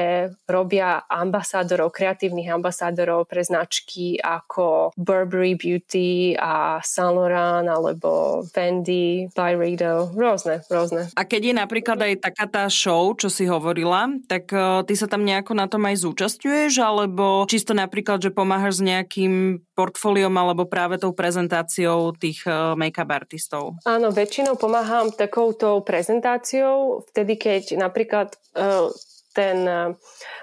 robia 0.49 1.05
ambasádorov, 1.05 1.93
kreatívnych 1.93 2.49
ambasádorov 2.49 3.29
pre 3.29 3.45
značky 3.45 4.06
ako 4.23 4.95
Burberry 4.95 5.59
Beauty 5.59 6.39
a 6.39 6.79
Saint 6.87 7.19
Laurent 7.19 7.67
alebo 7.67 8.43
Fendi, 8.47 9.27
Byredo, 9.35 10.15
rôzne, 10.15 10.63
rôzne. 10.71 11.11
A 11.19 11.27
keď 11.27 11.51
je 11.51 11.55
napríklad 11.59 11.99
aj 11.99 12.15
taká 12.23 12.47
tá 12.47 12.65
show, 12.71 13.11
čo 13.19 13.27
si 13.27 13.51
hovorila, 13.51 14.07
tak 14.31 14.55
uh, 14.55 14.87
ty 14.87 14.95
sa 14.95 15.11
tam 15.11 15.27
nejako 15.27 15.59
na 15.59 15.67
tom 15.67 15.83
aj 15.91 16.07
zúčastňuješ, 16.07 16.79
alebo 16.79 17.43
čisto 17.51 17.75
napríklad, 17.75 18.23
že 18.23 18.31
pomáhaš 18.31 18.79
s 18.79 18.87
nejakým 18.87 19.65
portfóliom 19.77 20.33
alebo 20.33 20.65
práve 20.65 20.97
tou 20.97 21.13
prezentáciou 21.13 22.17
tých 22.17 22.45
uh, 22.49 22.73
make-up 22.79 23.11
artistov? 23.13 23.77
Áno, 23.85 24.09
väčšinou 24.15 24.57
pomáham 24.57 25.13
takouto 25.13 25.81
prezentáciou, 25.85 27.05
vtedy 27.13 27.37
keď 27.37 27.77
napríklad 27.77 28.37
uh, 28.57 28.89
ten 29.37 29.69
uh, 29.69 29.93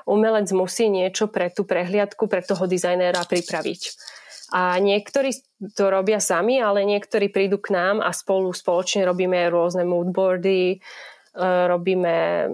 umelec 0.05 0.45
musí 0.53 0.93
niečo 0.93 1.33
pre 1.33 1.49
tú 1.49 1.65
prehliadku, 1.65 2.29
pre 2.29 2.45
toho 2.45 2.69
dizajnéra 2.69 3.25
pripraviť. 3.25 3.81
A 4.53 4.77
niektorí 4.77 5.33
to 5.73 5.89
robia 5.89 6.21
sami, 6.21 6.61
ale 6.61 6.85
niektorí 6.85 7.33
prídu 7.33 7.57
k 7.57 7.73
nám 7.73 8.05
a 8.05 8.13
spolu 8.13 8.53
spoločne 8.53 9.01
robíme 9.09 9.49
rôzne 9.49 9.81
moodboardy, 9.81 10.77
uh, 11.41 11.65
robíme 11.65 12.45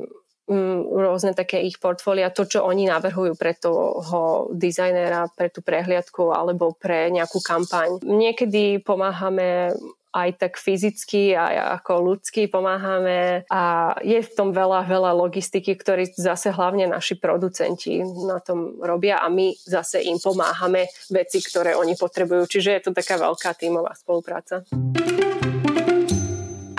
Mm, 0.49 0.81
rôzne 0.81 1.37
také 1.37 1.61
ich 1.61 1.77
portfólia, 1.77 2.33
to, 2.33 2.41
čo 2.41 2.65
oni 2.65 2.89
navrhujú 2.89 3.37
pre 3.37 3.53
toho 3.53 4.49
dizajnéra, 4.49 5.29
pre 5.37 5.53
tú 5.53 5.61
prehliadku 5.61 6.33
alebo 6.33 6.73
pre 6.73 7.13
nejakú 7.13 7.37
kampaň. 7.37 8.01
Niekedy 8.01 8.81
pomáhame 8.81 9.77
aj 10.13 10.29
tak 10.41 10.53
fyzicky, 10.57 11.37
aj 11.37 11.81
ako 11.81 11.93
ľudsky 12.13 12.49
pomáhame 12.49 13.45
a 13.49 13.93
je 14.01 14.19
v 14.19 14.31
tom 14.33 14.49
veľa, 14.49 14.89
veľa 14.89 15.13
logistiky, 15.13 15.77
ktorí 15.77 16.09
zase 16.17 16.49
hlavne 16.49 16.89
naši 16.89 17.17
producenti 17.17 18.01
na 18.01 18.41
tom 18.41 18.81
robia 18.81 19.21
a 19.21 19.29
my 19.29 19.53
zase 19.53 20.01
im 20.05 20.17
pomáhame 20.17 20.89
veci, 21.13 21.39
ktoré 21.41 21.77
oni 21.77 21.93
potrebujú. 21.93 22.49
Čiže 22.49 22.69
je 22.75 22.81
to 22.89 22.91
taká 22.97 23.21
veľká 23.21 23.53
tímová 23.53 23.93
spolupráca. 23.93 24.65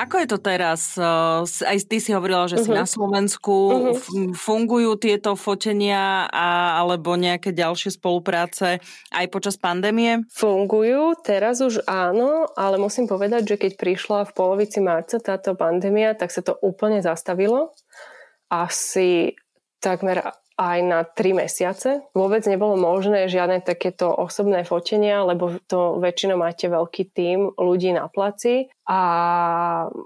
Ako 0.01 0.17
je 0.25 0.29
to 0.33 0.39
teraz? 0.41 0.97
Aj 0.97 1.79
ty 1.85 2.01
si 2.01 2.17
hovorila, 2.17 2.49
že 2.49 2.57
uh-huh. 2.57 2.65
si 2.65 2.71
mhm. 2.73 2.79
na 2.81 2.87
Slovensku. 2.89 3.53
Uh-huh. 3.53 4.33
Fungujú 4.33 4.97
tieto 4.97 5.37
fotenia 5.37 6.25
a, 6.33 6.81
alebo 6.81 7.21
nejaké 7.21 7.53
ďalšie 7.53 8.01
spolupráce 8.01 8.81
aj 9.13 9.27
počas 9.29 9.61
pandémie? 9.61 10.25
Fungujú, 10.33 11.21
teraz 11.21 11.61
už 11.61 11.85
áno, 11.85 12.49
ale 12.57 12.81
musím 12.81 13.05
povedať, 13.05 13.45
že 13.45 13.57
keď 13.61 13.73
prišla 13.77 14.19
v 14.25 14.33
polovici 14.33 14.81
marca 14.81 15.21
táto 15.21 15.53
pandémia, 15.53 16.17
tak 16.17 16.33
sa 16.33 16.41
to 16.41 16.57
úplne 16.65 17.05
zastavilo. 17.05 17.77
Asi 18.49 19.37
takmer 19.85 20.25
aj 20.61 20.79
na 20.85 21.01
3 21.09 21.41
mesiace. 21.41 22.05
Vôbec 22.13 22.45
nebolo 22.45 22.77
možné 22.77 23.33
žiadne 23.33 23.65
takéto 23.65 24.13
osobné 24.13 24.69
fotenia, 24.69 25.25
lebo 25.25 25.57
to 25.65 25.97
väčšinou 25.97 26.37
máte 26.37 26.69
veľký 26.69 27.09
tím 27.17 27.57
ľudí 27.57 27.97
na 27.97 28.13
placi 28.13 28.69
a 28.85 29.01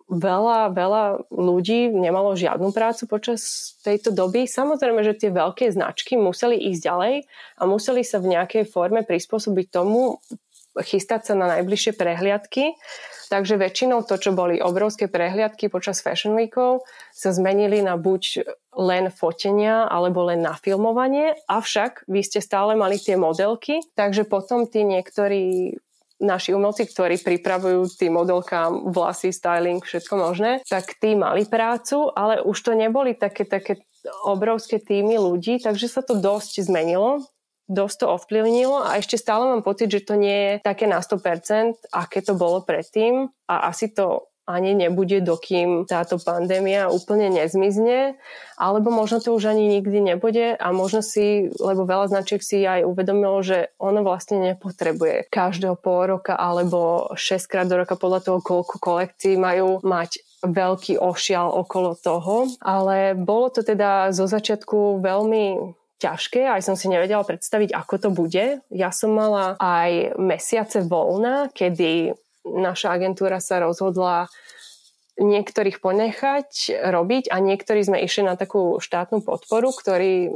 veľa, 0.07 0.70
veľa 0.70 1.05
ľudí 1.34 1.90
nemalo 1.90 2.38
žiadnu 2.38 2.70
prácu 2.70 3.11
počas 3.11 3.74
tejto 3.82 4.14
doby. 4.14 4.46
Samozrejme, 4.46 5.02
že 5.02 5.18
tie 5.18 5.34
veľké 5.34 5.74
značky 5.74 6.14
museli 6.14 6.70
ísť 6.70 6.80
ďalej 6.86 7.14
a 7.59 7.62
museli 7.66 8.07
sa 8.07 8.22
v 8.22 8.38
nejakej 8.38 8.70
forme 8.70 9.02
prispôsobiť 9.02 9.66
tomu, 9.74 10.22
chystať 10.83 11.31
sa 11.31 11.35
na 11.39 11.47
najbližšie 11.59 11.95
prehliadky. 11.95 12.75
Takže 13.33 13.57
väčšinou 13.57 14.05
to, 14.05 14.20
čo 14.20 14.37
boli 14.37 14.61
obrovské 14.61 15.09
prehliadky 15.09 15.72
počas 15.72 16.05
Fashion 16.05 16.37
Weekov, 16.37 16.85
sa 17.11 17.33
zmenili 17.33 17.81
na 17.81 17.97
buď 17.97 18.47
len 18.77 19.09
fotenia 19.09 19.89
alebo 19.89 20.29
len 20.29 20.45
na 20.45 20.55
filmovanie, 20.55 21.35
avšak 21.49 22.05
vy 22.07 22.20
ste 22.20 22.45
stále 22.45 22.77
mali 22.77 23.01
tie 23.01 23.16
modelky, 23.16 23.81
takže 23.97 24.29
potom 24.29 24.68
tí 24.68 24.85
niektorí 24.85 25.75
naši 26.22 26.55
umelci, 26.55 26.87
ktorí 26.87 27.18
pripravujú 27.20 27.99
tým 27.99 28.14
modelkám 28.14 28.95
vlasy, 28.95 29.35
styling, 29.35 29.83
všetko 29.83 30.14
možné, 30.14 30.62
tak 30.64 30.95
tí 31.03 31.18
mali 31.18 31.43
prácu, 31.45 32.11
ale 32.14 32.39
už 32.39 32.55
to 32.61 32.72
neboli 32.79 33.18
také, 33.18 33.43
také 33.43 33.83
obrovské 34.22 34.79
týmy 34.79 35.16
ľudí, 35.16 35.59
takže 35.59 35.91
sa 35.91 36.05
to 36.05 36.14
dosť 36.14 36.64
zmenilo 36.64 37.25
dosť 37.69 37.97
to 38.05 38.07
ovplyvnilo 38.21 38.85
a 38.85 39.01
ešte 39.01 39.17
stále 39.17 39.49
mám 39.49 39.65
pocit, 39.65 39.89
že 39.89 40.05
to 40.05 40.15
nie 40.21 40.35
je 40.35 40.53
také 40.61 40.85
na 40.85 41.01
100%, 41.01 41.89
aké 41.93 42.21
to 42.21 42.37
bolo 42.37 42.61
predtým 42.61 43.33
a 43.49 43.73
asi 43.73 43.89
to 43.89 44.29
ani 44.45 44.77
nebude, 44.77 45.25
dokým 45.25 45.89
táto 45.89 46.21
pandémia 46.21 46.93
úplne 46.93 47.33
nezmizne, 47.33 48.21
alebo 48.61 48.93
možno 48.93 49.17
to 49.25 49.33
už 49.33 49.57
ani 49.57 49.81
nikdy 49.81 50.05
nebude 50.05 50.53
a 50.61 50.67
možno 50.69 51.01
si, 51.01 51.49
lebo 51.57 51.89
veľa 51.89 52.12
značiek 52.12 52.45
si 52.45 52.61
aj 52.61 52.85
uvedomilo, 52.85 53.41
že 53.41 53.73
ono 53.81 54.05
vlastne 54.05 54.53
nepotrebuje 54.53 55.33
každého 55.33 55.81
pol 55.81 56.21
roka 56.21 56.37
alebo 56.37 57.09
6 57.17 57.49
krát 57.49 57.67
do 57.73 57.81
roka 57.81 57.97
podľa 57.97 58.21
toho, 58.21 58.39
koľko 58.45 58.77
kolekcií 58.77 59.41
majú 59.41 59.81
mať 59.81 60.21
veľký 60.45 61.01
ošial 61.01 61.49
okolo 61.49 61.97
toho, 61.97 62.45
ale 62.61 63.17
bolo 63.17 63.49
to 63.49 63.65
teda 63.65 64.12
zo 64.12 64.29
začiatku 64.29 65.01
veľmi 65.01 65.73
ťažké, 65.99 66.45
aj 66.47 66.62
som 66.66 66.74
si 66.74 66.90
nevedela 66.90 67.22
predstaviť, 67.22 67.70
ako 67.72 67.95
to 67.99 68.09
bude. 68.11 68.61
Ja 68.68 68.90
som 68.90 69.14
mala 69.14 69.55
aj 69.62 70.18
mesiace 70.18 70.82
voľna, 70.84 71.49
kedy 71.55 72.14
naša 72.45 72.92
agentúra 72.92 73.40
sa 73.40 73.62
rozhodla 73.62 74.28
niektorých 75.14 75.78
ponechať 75.78 76.74
robiť 76.90 77.30
a 77.30 77.36
niektorí 77.38 77.86
sme 77.86 78.03
išli 78.03 78.26
na 78.26 78.34
takú 78.34 78.82
štátnu 78.82 79.22
podporu, 79.22 79.70
ktorý, 79.70 80.34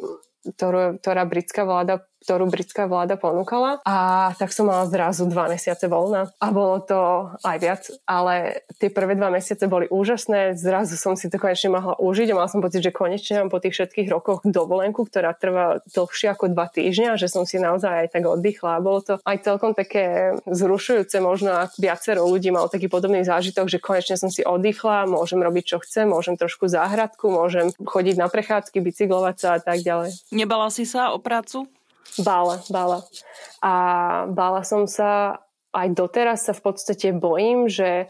ktorú, 0.54 1.02
ktorá 1.02 1.22
britská 1.26 1.66
vláda 1.66 2.06
ktorú 2.22 2.50
britská 2.50 2.90
vláda 2.90 3.14
ponúkala 3.14 3.78
a 3.86 4.30
tak 4.36 4.50
som 4.50 4.66
mala 4.66 4.90
zrazu 4.90 5.24
dva 5.30 5.48
mesiace 5.48 5.86
voľna 5.86 6.30
a 6.42 6.46
bolo 6.50 6.82
to 6.82 7.00
aj 7.46 7.58
viac, 7.58 7.82
ale 8.04 8.64
tie 8.82 8.90
prvé 8.90 9.14
dva 9.14 9.30
mesiace 9.30 9.70
boli 9.70 9.86
úžasné, 9.88 10.58
zrazu 10.58 10.98
som 10.98 11.14
si 11.14 11.30
to 11.30 11.38
konečne 11.38 11.72
mohla 11.74 11.94
užiť 11.96 12.28
a 12.32 12.36
mala 12.36 12.50
som 12.50 12.60
pocit, 12.60 12.82
že 12.82 12.94
konečne 12.94 13.46
mám 13.46 13.50
po 13.50 13.62
tých 13.62 13.78
všetkých 13.78 14.08
rokoch 14.10 14.42
dovolenku, 14.44 15.06
ktorá 15.06 15.32
trvá 15.32 15.80
dlhšie 15.88 16.34
ako 16.34 16.50
dva 16.52 16.66
týždňa, 16.68 17.16
že 17.16 17.30
som 17.30 17.46
si 17.46 17.62
naozaj 17.62 18.06
aj 18.06 18.08
tak 18.12 18.24
oddychla 18.26 18.78
a 18.78 18.84
bolo 18.84 19.00
to 19.00 19.14
aj 19.22 19.36
celkom 19.46 19.72
také 19.72 20.34
zrušujúce, 20.46 21.16
možno 21.22 21.70
viacero 21.78 22.26
ľudí 22.26 22.50
malo 22.50 22.66
taký 22.66 22.90
podobný 22.90 23.22
zážitok, 23.22 23.70
že 23.70 23.78
konečne 23.78 24.18
som 24.18 24.28
si 24.28 24.42
oddychla, 24.42 25.06
môžem 25.06 25.38
robiť 25.38 25.64
čo 25.64 25.78
chcem, 25.80 26.10
môžem 26.10 26.34
trošku 26.34 26.66
záhradku, 26.66 27.30
môžem 27.30 27.70
chodiť 27.78 28.16
na 28.18 28.26
prechádzky, 28.26 28.82
bicyklovať 28.82 29.36
sa 29.38 29.48
a 29.56 29.60
tak 29.62 29.80
ďalej. 29.80 30.18
Nebala 30.34 30.68
si 30.68 30.82
sa 30.82 31.14
o 31.14 31.22
prácu? 31.22 31.68
Bála, 32.16 32.64
bála. 32.72 33.04
A 33.62 33.74
bála 34.30 34.62
som 34.64 34.88
sa, 34.88 35.42
aj 35.74 35.88
doteraz 35.92 36.48
sa 36.48 36.56
v 36.56 36.64
podstate 36.64 37.12
bojím, 37.12 37.68
že 37.68 38.08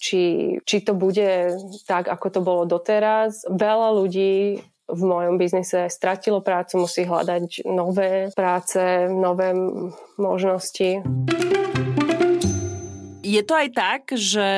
či, 0.00 0.56
či 0.64 0.76
to 0.80 0.96
bude 0.96 1.54
tak, 1.84 2.08
ako 2.08 2.26
to 2.32 2.40
bolo 2.40 2.62
doteraz. 2.64 3.44
Veľa 3.48 3.88
ľudí 4.00 4.64
v 4.90 5.02
mojom 5.06 5.38
biznise 5.38 5.86
stratilo 5.86 6.42
prácu, 6.42 6.82
musí 6.82 7.06
hľadať 7.06 7.62
nové 7.68 8.34
práce, 8.34 9.06
nové 9.06 9.54
možnosti. 10.18 11.04
Je 13.30 13.42
to 13.46 13.54
aj 13.54 13.68
tak, 13.70 14.02
že 14.18 14.48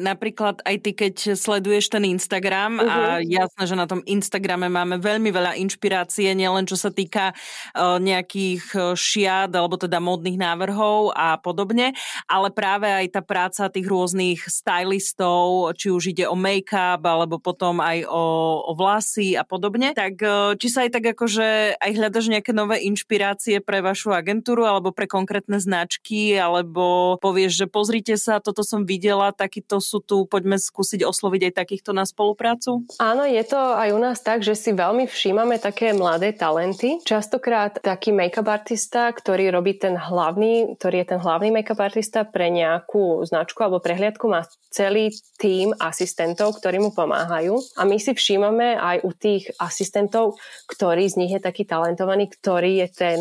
napríklad 0.00 0.64
aj 0.64 0.76
ty, 0.80 0.90
keď 0.96 1.36
sleduješ 1.36 1.92
ten 1.92 2.08
Instagram 2.08 2.80
uh-huh. 2.80 2.88
a 2.88 2.96
mhm. 3.20 3.28
jasné, 3.28 3.62
že 3.68 3.76
na 3.76 3.84
tom 3.84 4.00
Instagrame 4.08 4.72
máme 4.72 4.96
veľmi 4.96 5.28
veľa 5.28 5.60
inšpirácie, 5.60 6.32
nielen 6.32 6.64
čo 6.64 6.80
sa 6.80 6.88
týka 6.88 7.36
uh, 7.36 8.00
nejakých 8.00 8.64
e, 8.72 8.78
šiat 8.96 9.50
alebo 9.52 9.76
teda 9.76 9.98
modných 9.98 10.38
návrhov 10.38 11.12
a 11.12 11.36
podobne, 11.36 11.92
ale 12.30 12.48
práve 12.54 12.88
aj 12.88 13.06
tá 13.12 13.20
práca 13.20 13.68
tých 13.68 13.84
rôznych 13.84 14.48
stylistov, 14.48 15.74
či 15.76 15.92
už 15.92 16.16
ide 16.16 16.24
o 16.24 16.38
make-up 16.38 17.04
alebo 17.04 17.36
potom 17.36 17.82
aj 17.82 18.06
o, 18.08 18.24
o 18.64 18.72
vlasy 18.72 19.36
a 19.36 19.44
podobne, 19.44 19.92
tak 19.92 20.16
uh, 20.24 20.56
či 20.56 20.72
sa 20.72 20.86
aj 20.86 20.90
tak 20.96 21.04
akože 21.12 21.76
aj 21.76 21.90
hľadaš 21.92 22.32
nejaké 22.32 22.56
nové 22.56 22.80
inšpirácie 22.86 23.60
pre 23.60 23.84
vašu 23.84 24.14
agentúru 24.14 24.64
alebo 24.64 24.94
pre 24.94 25.10
konkrétne 25.10 25.58
značky, 25.58 26.38
alebo 26.38 27.18
povieš, 27.18 27.52
že 27.64 27.66
pozrite 27.66 28.14
sa, 28.22 28.38
toto 28.38 28.62
som 28.62 28.86
videla, 28.86 29.34
takýto 29.34 29.82
sú 29.82 29.98
tu, 29.98 30.30
poďme 30.30 30.62
skúsiť 30.62 31.02
osloviť 31.02 31.50
aj 31.50 31.54
takýchto 31.58 31.90
na 31.90 32.06
spoluprácu? 32.06 32.86
Áno, 33.02 33.26
je 33.26 33.42
to 33.42 33.58
aj 33.58 33.90
u 33.90 33.98
nás 33.98 34.22
tak, 34.22 34.46
že 34.46 34.54
si 34.54 34.70
veľmi 34.70 35.10
všímame 35.10 35.58
také 35.58 35.90
mladé 35.90 36.30
talenty. 36.30 37.02
Častokrát 37.02 37.82
taký 37.82 38.14
make-up 38.14 38.46
artista, 38.46 39.10
ktorý 39.10 39.50
robí 39.50 39.74
ten 39.74 39.98
hlavný, 39.98 40.78
ktorý 40.78 41.02
je 41.02 41.06
ten 41.10 41.20
hlavný 41.20 41.50
make-up 41.50 41.82
artista 41.82 42.22
pre 42.22 42.46
nejakú 42.54 43.26
značku 43.26 43.58
alebo 43.66 43.82
prehliadku, 43.82 44.30
má 44.30 44.46
celý 44.70 45.10
tým 45.36 45.74
asistentov, 45.76 46.56
ktorí 46.62 46.78
mu 46.80 46.94
pomáhajú. 46.94 47.58
A 47.76 47.84
my 47.84 47.98
si 47.98 48.14
všímame 48.14 48.78
aj 48.78 49.04
u 49.04 49.10
tých 49.12 49.52
asistentov, 49.60 50.38
ktorý 50.70 51.04
z 51.10 51.18
nich 51.20 51.32
je 51.34 51.42
taký 51.42 51.68
talentovaný, 51.68 52.30
ktorý 52.30 52.86
je 52.86 52.88
ten 52.88 53.18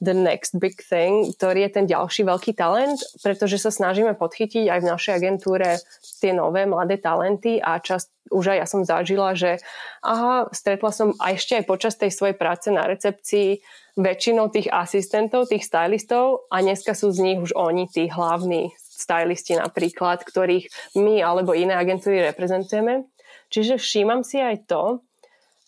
the 0.00 0.12
next 0.12 0.58
big 0.60 0.76
thing, 0.80 1.32
ktorý 1.36 1.68
je 1.68 1.70
ten 1.72 1.86
ďalší 1.88 2.28
veľký 2.28 2.52
talent, 2.52 3.00
pretože 3.24 3.56
sa 3.60 3.72
snažíme 3.72 4.12
podchytiť 4.16 4.68
aj 4.68 4.80
v 4.84 4.90
našej 4.92 5.12
agentúre 5.16 5.80
tie 6.20 6.36
nové 6.36 6.68
mladé 6.68 7.00
talenty 7.00 7.58
a 7.60 7.80
čas, 7.80 8.12
už 8.28 8.52
aj 8.52 8.58
ja 8.60 8.66
som 8.68 8.82
zažila, 8.84 9.32
že 9.32 9.62
aha, 10.04 10.52
stretla 10.52 10.92
som 10.92 11.16
a 11.16 11.32
ešte 11.32 11.56
aj 11.56 11.64
počas 11.64 11.96
tej 11.96 12.12
svojej 12.12 12.36
práce 12.36 12.68
na 12.68 12.84
recepcii 12.84 13.64
väčšinou 13.96 14.52
tých 14.52 14.68
asistentov, 14.68 15.48
tých 15.48 15.64
stylistov 15.64 16.44
a 16.52 16.60
dneska 16.60 16.92
sú 16.92 17.08
z 17.16 17.32
nich 17.32 17.38
už 17.40 17.56
oni 17.56 17.88
tí 17.88 18.12
hlavní 18.12 18.76
stylisti 18.76 19.56
napríklad, 19.56 20.24
ktorých 20.24 20.96
my 21.00 21.24
alebo 21.24 21.56
iné 21.56 21.72
agentúry 21.72 22.20
reprezentujeme. 22.20 23.08
Čiže 23.48 23.80
všímam 23.80 24.26
si 24.26 24.42
aj 24.42 24.68
to, 24.68 25.00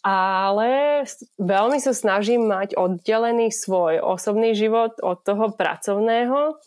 ale 0.03 1.03
veľmi 1.39 1.79
sa 1.83 1.91
snažím 1.91 2.47
mať 2.47 2.79
oddelený 2.79 3.51
svoj 3.51 3.99
osobný 4.03 4.55
život 4.55 4.97
od 5.03 5.21
toho 5.27 5.51
pracovného, 5.53 6.59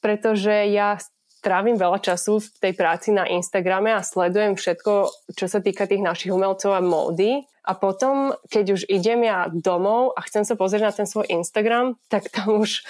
pretože 0.00 0.72
ja 0.72 0.96
trávim 1.42 1.74
veľa 1.74 1.98
času 1.98 2.38
v 2.38 2.48
tej 2.62 2.72
práci 2.78 3.10
na 3.10 3.26
Instagrame 3.26 3.92
a 3.92 4.06
sledujem 4.06 4.54
všetko, 4.54 4.92
čo 5.34 5.46
sa 5.50 5.58
týka 5.58 5.90
tých 5.90 6.00
našich 6.00 6.30
umelcov 6.30 6.70
a 6.72 6.80
módy. 6.80 7.42
A 7.62 7.78
potom, 7.78 8.34
keď 8.50 8.74
už 8.78 8.82
idem 8.90 9.26
ja 9.26 9.46
domov 9.50 10.14
a 10.18 10.22
chcem 10.26 10.42
sa 10.42 10.58
pozrieť 10.58 10.82
na 10.82 10.94
ten 10.94 11.06
svoj 11.06 11.30
Instagram, 11.30 11.98
tak 12.10 12.30
tam 12.30 12.62
už 12.62 12.82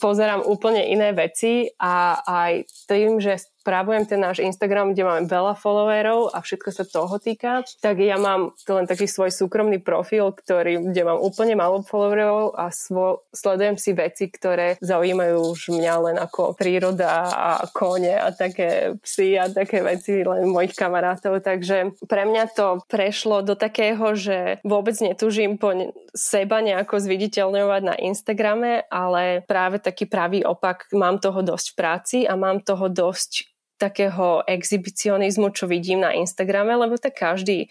pozerám 0.00 0.46
úplne 0.46 0.84
iné 0.86 1.10
veci 1.12 1.68
a 1.76 2.22
aj 2.22 2.70
tým, 2.86 3.18
že 3.18 3.40
spravujem 3.62 4.10
ten 4.10 4.18
náš 4.18 4.42
Instagram, 4.42 4.90
kde 4.90 5.06
máme 5.06 5.30
veľa 5.30 5.54
followerov 5.54 6.34
a 6.34 6.42
všetko 6.42 6.70
sa 6.74 6.82
toho 6.82 7.14
týka, 7.22 7.62
tak 7.78 8.02
ja 8.02 8.18
mám 8.18 8.58
len 8.66 8.90
taký 8.90 9.06
svoj 9.06 9.30
súkromný 9.30 9.78
profil, 9.78 10.34
ktorý, 10.34 10.90
kde 10.90 11.02
mám 11.06 11.22
úplne 11.22 11.54
málo 11.54 11.86
followerov 11.86 12.58
a 12.58 12.74
svo, 12.74 13.22
sledujem 13.30 13.78
si 13.78 13.94
veci, 13.94 14.26
ktoré 14.26 14.74
zaujímajú 14.82 15.54
už 15.54 15.70
mňa 15.78 15.94
len 16.10 16.16
ako 16.18 16.58
príroda 16.58 17.30
a 17.30 17.70
kone 17.70 18.18
a 18.18 18.34
také 18.34 18.98
psy 19.06 19.38
a 19.38 19.46
také 19.46 19.86
veci 19.86 20.26
len 20.26 20.50
mojich 20.50 20.74
kamarátov. 20.74 21.38
Takže 21.38 21.94
pre 22.10 22.26
mňa 22.26 22.50
to 22.58 22.82
prešlo 22.90 23.46
do 23.46 23.54
takého, 23.54 24.18
že 24.18 24.58
vôbec 24.66 24.98
netužím 24.98 25.54
po 25.54 25.70
seba 26.10 26.58
nejako 26.58 26.98
zviditeľňovať 26.98 27.82
na 27.86 27.94
Instagrame, 27.94 28.82
ale 28.90 29.46
práve 29.46 29.78
taký 29.78 30.10
pravý 30.10 30.42
opak, 30.42 30.90
mám 30.90 31.22
toho 31.22 31.46
dosť 31.46 31.66
v 31.72 31.76
práci 31.78 32.18
a 32.26 32.34
mám 32.34 32.64
toho 32.64 32.90
dosť 32.90 33.51
takého 33.80 34.44
exhibicionizmu, 34.46 35.50
čo 35.54 35.66
vidím 35.66 36.00
na 36.02 36.14
Instagrame, 36.14 36.76
lebo 36.76 36.98
tak 36.98 37.18
každý 37.18 37.68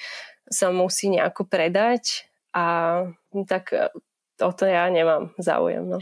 sa 0.52 0.74
musí 0.74 1.08
nejako 1.08 1.48
predať 1.48 2.28
a 2.52 3.08
tak 3.48 3.72
o 4.42 4.52
to 4.52 4.68
ja 4.68 4.90
nemám 4.92 5.32
záujem. 5.40 5.88
No. 5.88 6.00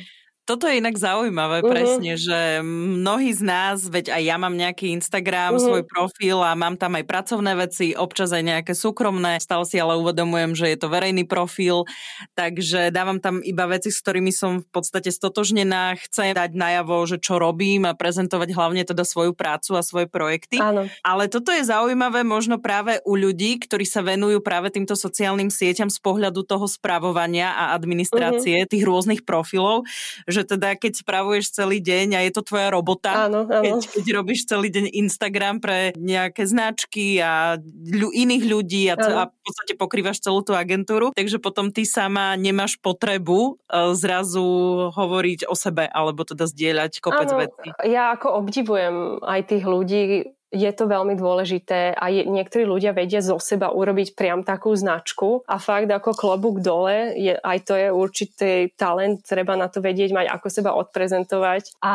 Toto 0.50 0.66
je 0.66 0.82
inak 0.82 0.98
zaujímavé 0.98 1.62
uh-huh. 1.62 1.70
presne, 1.70 2.18
že 2.18 2.66
mnohí 2.66 3.30
z 3.38 3.46
nás, 3.46 3.86
veď 3.86 4.18
aj 4.18 4.22
ja 4.26 4.36
mám 4.42 4.58
nejaký 4.58 4.98
Instagram, 4.98 5.54
uh-huh. 5.54 5.62
svoj 5.62 5.84
profil 5.86 6.42
a 6.42 6.58
mám 6.58 6.74
tam 6.74 6.98
aj 6.98 7.06
pracovné 7.06 7.54
veci, 7.54 7.94
občas 7.94 8.34
aj 8.34 8.42
nejaké 8.42 8.74
súkromné, 8.74 9.38
stále 9.38 9.70
si 9.70 9.78
ale 9.78 9.94
uvedomujem, 10.02 10.58
že 10.58 10.74
je 10.74 10.78
to 10.82 10.90
verejný 10.90 11.30
profil, 11.30 11.86
takže 12.34 12.90
dávam 12.90 13.22
tam 13.22 13.46
iba 13.46 13.70
veci, 13.70 13.94
s 13.94 14.02
ktorými 14.02 14.34
som 14.34 14.66
v 14.66 14.70
podstate 14.74 15.14
stotožnená, 15.14 15.94
chcem 16.10 16.34
dať 16.34 16.58
najavo, 16.58 16.98
že 17.06 17.22
čo 17.22 17.38
robím 17.38 17.86
a 17.86 17.94
prezentovať 17.94 18.50
hlavne 18.50 18.82
teda 18.90 19.06
svoju 19.06 19.38
prácu 19.38 19.78
a 19.78 19.86
svoje 19.86 20.10
projekty. 20.10 20.58
Áno. 20.58 20.90
Ale 21.06 21.30
toto 21.30 21.54
je 21.54 21.62
zaujímavé 21.62 22.26
možno 22.26 22.58
práve 22.58 22.98
u 23.06 23.14
ľudí, 23.14 23.62
ktorí 23.62 23.86
sa 23.86 24.02
venujú 24.02 24.42
práve 24.42 24.74
týmto 24.74 24.98
sociálnym 24.98 25.54
sieťam 25.54 25.94
z 25.94 26.02
pohľadu 26.02 26.42
toho 26.42 26.66
spravovania 26.66 27.54
a 27.54 27.78
administrácie 27.78 28.66
uh-huh. 28.66 28.72
tých 28.72 28.84
rôznych 28.88 29.22
profilov, 29.28 29.86
že 30.26 30.39
že 30.40 30.48
teda 30.48 30.80
keď 30.80 31.04
spravuješ 31.04 31.52
celý 31.52 31.84
deň 31.84 32.16
a 32.16 32.20
je 32.24 32.32
to 32.32 32.42
tvoja 32.48 32.72
robota, 32.72 33.28
áno, 33.28 33.44
áno. 33.44 33.60
Keď, 33.60 34.00
keď 34.00 34.06
robíš 34.16 34.48
celý 34.48 34.72
deň 34.72 34.96
Instagram 34.96 35.60
pre 35.60 35.92
nejaké 36.00 36.48
značky 36.48 37.20
a 37.20 37.60
ľu, 37.92 38.16
iných 38.16 38.44
ľudí 38.48 38.88
a, 38.88 38.96
a 38.96 39.22
v 39.28 39.42
podstate 39.44 39.74
pokrývaš 39.76 40.24
celú 40.24 40.40
tú 40.42 40.56
agentúru, 40.56 41.12
takže 41.12 41.44
potom 41.44 41.76
ty 41.76 41.84
sama 41.84 42.40
nemáš 42.40 42.80
potrebu 42.80 43.60
uh, 43.60 43.92
zrazu 43.92 44.48
hovoriť 44.96 45.52
o 45.52 45.56
sebe 45.58 45.86
alebo 45.92 46.24
teda 46.24 46.48
zdieľať 46.48 47.04
kopec 47.04 47.30
áno, 47.30 47.40
vecí. 47.44 47.68
Ja 47.84 48.16
ako 48.16 48.40
obdivujem 48.40 49.20
aj 49.20 49.42
tých 49.52 49.64
ľudí, 49.68 50.02
je 50.50 50.72
to 50.74 50.90
veľmi 50.90 51.14
dôležité 51.14 51.94
a 51.94 52.10
je, 52.10 52.26
niektorí 52.26 52.66
ľudia 52.66 52.90
vedia 52.90 53.22
zo 53.22 53.38
seba 53.38 53.70
urobiť 53.70 54.18
priam 54.18 54.42
takú 54.42 54.74
značku 54.74 55.46
a 55.46 55.62
fakt 55.62 55.86
ako 55.86 56.18
klobúk 56.18 56.66
dole, 56.66 57.14
je, 57.14 57.38
aj 57.38 57.58
to 57.70 57.74
je 57.78 57.88
určitý 57.94 58.52
talent, 58.74 59.22
treba 59.22 59.54
na 59.54 59.70
to 59.70 59.78
vedieť 59.78 60.10
mať, 60.10 60.26
ako 60.26 60.48
seba 60.50 60.72
odprezentovať 60.74 61.78
a 61.86 61.94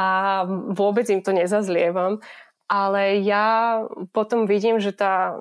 vôbec 0.71 1.11
im 1.11 1.21
to 1.27 1.35
nezazlievam. 1.35 2.23
Ale 2.71 3.21
ja 3.21 3.83
potom 4.15 4.47
vidím, 4.49 4.81
že 4.81 4.95
tá 4.95 5.37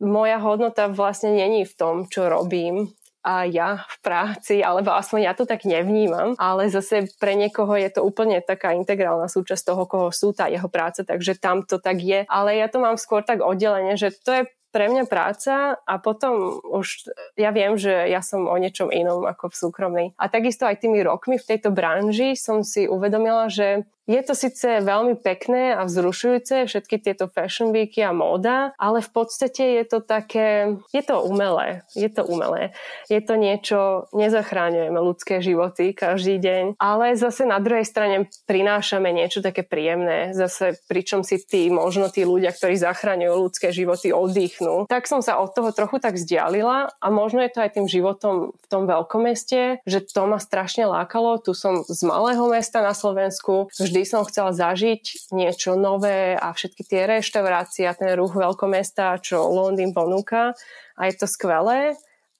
moja 0.00 0.38
hodnota 0.40 0.88
vlastne 0.88 1.34
není 1.34 1.66
v 1.66 1.74
tom, 1.74 1.94
čo 2.06 2.30
robím, 2.30 2.90
a 3.22 3.46
ja 3.46 3.86
v 3.86 3.96
práci, 4.02 4.60
alebo 4.60 4.90
aspoň 4.94 5.30
ja 5.30 5.32
to 5.38 5.46
tak 5.46 5.62
nevnímam, 5.62 6.34
ale 6.42 6.66
zase 6.66 7.06
pre 7.22 7.38
niekoho 7.38 7.72
je 7.78 7.90
to 7.94 8.02
úplne 8.02 8.42
taká 8.42 8.74
integrálna 8.74 9.30
súčasť 9.30 9.62
toho, 9.62 9.82
koho 9.86 10.08
sú 10.10 10.34
tá 10.34 10.50
jeho 10.50 10.66
práca, 10.66 11.06
takže 11.06 11.38
tam 11.38 11.62
to 11.62 11.78
tak 11.78 12.02
je. 12.02 12.26
Ale 12.26 12.58
ja 12.58 12.66
to 12.66 12.82
mám 12.82 12.98
skôr 12.98 13.22
tak 13.22 13.38
oddelenie, 13.38 13.94
že 13.94 14.10
to 14.26 14.30
je 14.42 14.42
pre 14.72 14.88
mňa 14.88 15.04
práca 15.04 15.76
a 15.84 15.94
potom 16.00 16.58
už 16.64 17.12
ja 17.36 17.52
viem, 17.52 17.76
že 17.76 17.92
ja 18.08 18.24
som 18.24 18.48
o 18.48 18.56
niečom 18.56 18.88
inom 18.88 19.28
ako 19.28 19.52
v 19.52 19.58
súkromnej. 19.60 20.06
A 20.16 20.32
takisto 20.32 20.64
aj 20.64 20.80
tými 20.80 21.04
rokmi 21.04 21.36
v 21.36 21.44
tejto 21.44 21.70
branži 21.70 22.32
som 22.34 22.64
si 22.64 22.88
uvedomila, 22.88 23.52
že 23.52 23.84
je 24.10 24.20
to 24.26 24.34
síce 24.34 24.66
veľmi 24.66 25.14
pekné 25.22 25.78
a 25.78 25.86
vzrušujúce, 25.86 26.66
všetky 26.66 26.98
tieto 26.98 27.30
fashion 27.30 27.70
weeky 27.70 28.02
a 28.02 28.10
móda, 28.10 28.74
ale 28.74 28.98
v 28.98 29.10
podstate 29.14 29.78
je 29.78 29.84
to 29.86 29.98
také, 30.02 30.74
je 30.90 31.02
to 31.06 31.22
umelé, 31.22 31.86
je 31.94 32.10
to 32.10 32.26
umelé. 32.26 32.74
Je 33.06 33.22
to 33.22 33.38
niečo, 33.38 34.10
nezachráňujeme 34.10 34.98
ľudské 34.98 35.38
životy 35.38 35.94
každý 35.94 36.42
deň, 36.42 36.64
ale 36.82 37.14
zase 37.14 37.46
na 37.46 37.62
druhej 37.62 37.86
strane 37.86 38.26
prinášame 38.50 39.14
niečo 39.14 39.38
také 39.38 39.62
príjemné, 39.62 40.34
zase 40.34 40.74
pričom 40.90 41.22
si 41.22 41.38
tí, 41.38 41.70
možno 41.70 42.10
tí 42.10 42.26
ľudia, 42.26 42.50
ktorí 42.50 42.74
zachraňujú 42.74 43.34
ľudské 43.38 43.70
životy, 43.70 44.10
oddychnú. 44.10 44.90
Tak 44.90 45.06
som 45.06 45.22
sa 45.22 45.38
od 45.38 45.54
toho 45.54 45.70
trochu 45.70 46.02
tak 46.02 46.18
vzdialila 46.18 46.90
a 46.98 47.06
možno 47.06 47.38
je 47.46 47.52
to 47.54 47.62
aj 47.62 47.78
tým 47.78 47.86
životom 47.86 48.50
v 48.50 48.66
tom 48.66 48.90
veľkomeste, 48.90 49.86
že 49.86 49.98
to 50.02 50.26
ma 50.26 50.42
strašne 50.42 50.90
lákalo. 50.90 51.38
Tu 51.38 51.54
som 51.54 51.86
z 51.86 52.02
malého 52.02 52.42
mesta 52.50 52.82
na 52.82 52.96
Slovensku, 52.96 53.70
vždy 53.92 54.08
som 54.08 54.24
chcela 54.24 54.56
zažiť 54.56 55.28
niečo 55.36 55.76
nové 55.76 56.32
a 56.32 56.48
všetky 56.56 56.80
tie 56.88 57.04
reštaurácie 57.04 57.84
a 57.84 57.92
ten 57.92 58.16
ruch 58.16 58.32
veľkomesta, 58.32 59.20
čo 59.20 59.44
Londýn 59.52 59.92
ponúka 59.92 60.56
a 60.96 61.00
je 61.04 61.14
to 61.20 61.28
skvelé, 61.28 61.92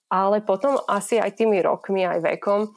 ale 0.08 0.40
potom 0.40 0.80
asi 0.88 1.20
aj 1.20 1.36
tými 1.36 1.60
rokmi, 1.60 2.08
aj 2.08 2.24
vekom 2.24 2.72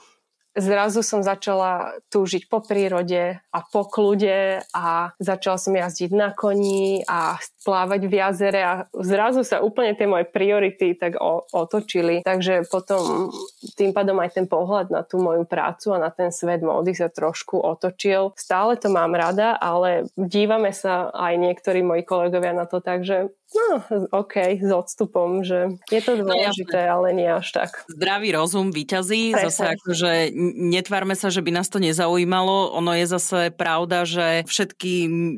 zrazu 0.56 1.03
som 1.03 1.20
začala 1.22 1.99
túžiť 2.10 2.47
po 2.47 2.64
prírode 2.64 3.38
a 3.39 3.60
po 3.68 3.86
kľude 3.86 4.64
a 4.72 5.12
začala 5.20 5.60
som 5.60 5.76
jazdiť 5.76 6.12
na 6.16 6.32
koni 6.32 7.03
a 7.06 7.36
plávať 7.68 8.01
v 8.08 8.14
jazere 8.14 8.62
a 8.64 8.74
zrazu 8.95 9.43
sa 9.43 9.60
úplne 9.60 9.93
tie 9.97 10.08
moje 10.08 10.26
priority 10.32 10.95
tak 10.95 11.20
o, 11.20 11.43
otočili. 11.51 12.24
Takže 12.24 12.66
potom 12.72 13.30
tým 13.76 13.91
pádom 13.91 14.18
aj 14.24 14.39
ten 14.39 14.45
pohľad 14.47 14.93
na 14.93 15.03
tú 15.03 15.20
moju 15.20 15.43
prácu 15.43 15.91
a 15.91 16.01
na 16.01 16.12
ten 16.14 16.32
svet 16.32 16.64
módy 16.64 16.95
sa 16.95 17.12
trošku 17.12 17.60
otočil. 17.60 18.32
Stále 18.39 18.80
to 18.80 18.88
mám 18.88 19.12
rada, 19.12 19.60
ale 19.60 20.08
dívame 20.16 20.72
sa 20.72 21.12
aj 21.12 21.34
niektorí 21.36 21.84
moji 21.84 22.08
kolegovia 22.08 22.56
na 22.56 22.70
to 22.70 22.80
tak, 22.80 23.03
že 23.03 23.34
No, 23.54 23.78
OK, 24.10 24.58
s 24.58 24.72
odstupom, 24.74 25.46
že 25.46 25.78
je 25.93 26.02
to 26.02 26.18
no, 26.18 26.26
dôležité, 26.26 26.89
no, 26.89 26.91
ale 26.98 27.08
nie 27.14 27.30
až 27.30 27.54
tak. 27.54 27.86
Zdravý 27.86 28.34
rozum 28.34 28.74
vyťazí, 28.74 29.32
Presne. 29.32 29.46
zase 29.48 29.64
akože 29.78 30.12
netvárme 30.58 31.14
sa, 31.14 31.30
že 31.30 31.46
by 31.46 31.54
nás 31.54 31.70
to 31.70 31.78
nezaujímalo, 31.78 32.74
ono 32.74 32.91
je 32.98 33.06
zase 33.06 33.39
pravda, 33.54 34.04
že 34.04 34.43
všetky 34.50 34.93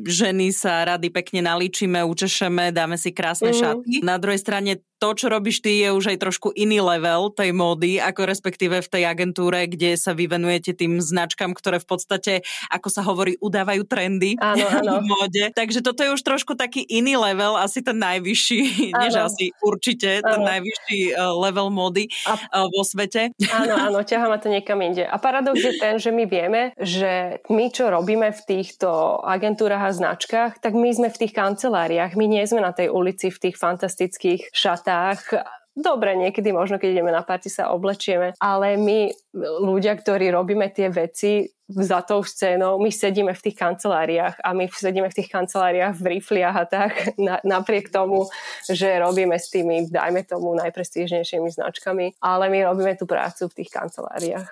ženy 0.08 0.55
sa 0.55 0.88
rady 0.88 1.12
pekne 1.12 1.43
nalíčime, 1.43 1.99
učešeme, 2.08 2.72
dáme 2.72 2.95
si 2.95 3.12
krásne 3.12 3.51
mm-hmm. 3.51 3.62
šaty. 3.62 3.93
Na 4.08 4.16
druhej 4.16 4.39
strane 4.39 4.80
to, 4.97 5.13
čo 5.13 5.29
robíš 5.29 5.61
ty, 5.61 5.85
je 5.85 5.93
už 5.93 6.13
aj 6.13 6.17
trošku 6.17 6.49
iný 6.57 6.81
level 6.81 7.29
tej 7.29 7.53
módy, 7.53 8.01
ako 8.01 8.25
respektíve 8.25 8.81
v 8.81 8.89
tej 8.89 9.03
agentúre, 9.05 9.69
kde 9.69 9.93
sa 9.93 10.17
vyvenujete 10.17 10.73
tým 10.73 10.97
značkám, 10.97 11.53
ktoré 11.53 11.77
v 11.77 11.87
podstate, 11.87 12.33
ako 12.73 12.87
sa 12.89 13.05
hovorí, 13.05 13.37
udávajú 13.37 13.85
trendy 13.85 14.33
áno, 14.41 14.65
áno. 14.81 14.91
v 14.99 15.05
móde. 15.05 15.43
Takže 15.53 15.85
toto 15.85 16.01
je 16.01 16.13
už 16.17 16.21
trošku 16.25 16.57
taký 16.57 16.81
iný 16.81 17.13
level, 17.13 17.55
asi 17.55 17.85
ten 17.85 18.01
najvyšší, 18.01 18.59
áno. 18.97 19.01
než 19.05 19.13
asi 19.21 19.45
určite 19.61 20.25
áno. 20.25 20.29
ten 20.33 20.39
najvyšší 20.57 20.99
e, 21.13 21.23
level 21.45 21.69
módy 21.69 22.09
a... 22.25 22.33
E, 22.35 22.65
vo 22.67 22.83
svete. 22.83 23.31
Áno, 23.57 23.73
áno, 23.73 23.99
ťahá 24.03 24.27
ma 24.27 24.37
to 24.37 24.51
niekam 24.51 24.77
inde. 24.83 25.07
A 25.07 25.17
paradox 25.17 25.57
je 25.57 25.79
ten, 25.79 25.97
že 25.97 26.11
my 26.11 26.29
vieme, 26.29 26.75
že 26.77 27.41
my, 27.47 27.71
čo 27.71 27.89
robíme 27.89 28.29
v 28.29 28.41
týchto 28.43 29.17
agentúrach 29.23 29.87
a 29.87 29.95
značkách, 29.95 30.59
tak 30.59 30.75
my 30.75 30.89
sme 30.91 31.07
v 31.09 31.25
tých 31.25 31.33
kanceláriách, 31.33 32.13
my 32.19 32.25
nie 32.27 32.43
sme 32.43 32.61
na 32.61 32.75
tej 32.75 32.91
ulici 32.91 33.31
v 33.33 33.49
tých 33.49 33.55
fantastických 33.57 34.51
šatách 34.51 34.86
šatách. 34.88 35.43
Dobre, 35.77 36.17
niekedy 36.17 36.49
možno, 36.49 36.81
keď 36.81 36.89
ideme 36.89 37.13
na 37.13 37.21
party, 37.21 37.53
sa 37.53 37.69
oblečieme, 37.69 38.33
ale 38.41 38.81
my 38.81 39.13
ľudia, 39.61 39.93
ktorí 39.93 40.33
robíme 40.33 40.73
tie 40.73 40.89
veci 40.89 41.45
za 41.69 42.01
tou 42.01 42.25
scénou, 42.25 42.81
my 42.81 42.89
sedíme 42.89 43.29
v 43.38 43.43
tých 43.45 43.61
kanceláriách 43.61 44.41
a 44.41 44.57
my 44.57 44.65
sedíme 44.73 45.05
v 45.05 45.17
tých 45.21 45.29
kanceláriách 45.29 45.93
v 46.01 46.17
rifliach 46.17 46.55
a 46.57 46.65
tak, 46.65 46.91
na, 47.21 47.38
napriek 47.45 47.93
tomu, 47.93 48.25
že 48.65 48.97
robíme 48.97 49.38
s 49.38 49.53
tými, 49.53 49.85
dajme 49.85 50.25
tomu, 50.25 50.57
najprestížnejšími 50.57 51.53
značkami, 51.53 52.17
ale 52.25 52.49
my 52.49 52.73
robíme 52.73 52.97
tú 52.97 53.05
prácu 53.05 53.45
v 53.45 53.61
tých 53.61 53.69
kanceláriách. 53.69 54.49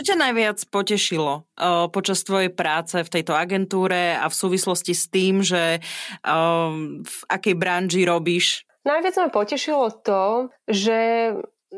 Čo 0.00 0.16
ťa 0.16 0.32
najviac 0.32 0.58
potešilo 0.72 1.44
uh, 1.44 1.92
počas 1.92 2.24
tvojej 2.24 2.48
práce 2.48 2.96
v 2.96 3.12
tejto 3.20 3.36
agentúre 3.36 4.16
a 4.16 4.32
v 4.32 4.38
súvislosti 4.40 4.96
s 4.96 5.12
tým, 5.12 5.44
že 5.44 5.76
uh, 5.76 6.72
v 7.04 7.18
akej 7.28 7.52
branži 7.52 8.08
robíš? 8.08 8.64
Najviac 8.88 9.20
ma 9.20 9.28
potešilo 9.28 9.92
to, 10.00 10.48
že 10.64 10.98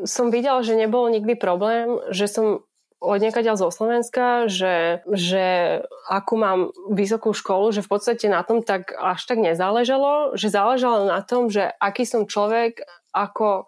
som 0.07 0.31
videla, 0.31 0.63
že 0.63 0.79
nebol 0.79 1.11
nikdy 1.11 1.35
problém, 1.35 1.99
že 2.15 2.31
som 2.31 2.63
odniekaďal 3.03 3.59
zo 3.59 3.75
Slovenska, 3.75 4.47
že, 4.47 5.03
že 5.11 5.83
akú 6.07 6.39
mám 6.39 6.71
vysokú 6.95 7.35
školu, 7.35 7.75
že 7.75 7.83
v 7.83 7.91
podstate 7.91 8.31
na 8.31 8.47
tom 8.47 8.63
tak 8.63 8.95
až 8.95 9.19
tak 9.27 9.43
nezáležalo, 9.43 10.39
že 10.39 10.47
záležalo 10.47 11.11
na 11.11 11.27
tom, 11.27 11.51
že 11.51 11.75
aký 11.83 12.07
som 12.07 12.31
človek, 12.31 12.87
ako 13.11 13.67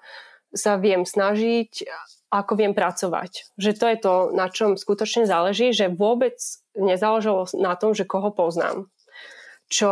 sa 0.55 0.79
viem 0.79 1.03
snažiť, 1.03 1.91
ako 2.35 2.59
viem 2.59 2.75
pracovať. 2.75 3.55
Že 3.55 3.71
to 3.79 3.85
je 3.87 3.97
to, 4.03 4.15
na 4.35 4.51
čom 4.51 4.75
skutočne 4.75 5.23
záleží, 5.23 5.71
že 5.71 5.87
vôbec 5.87 6.35
nezáležalo 6.75 7.47
na 7.55 7.79
tom, 7.79 7.95
že 7.95 8.03
koho 8.03 8.35
poznám. 8.35 8.91
Čo 9.71 9.91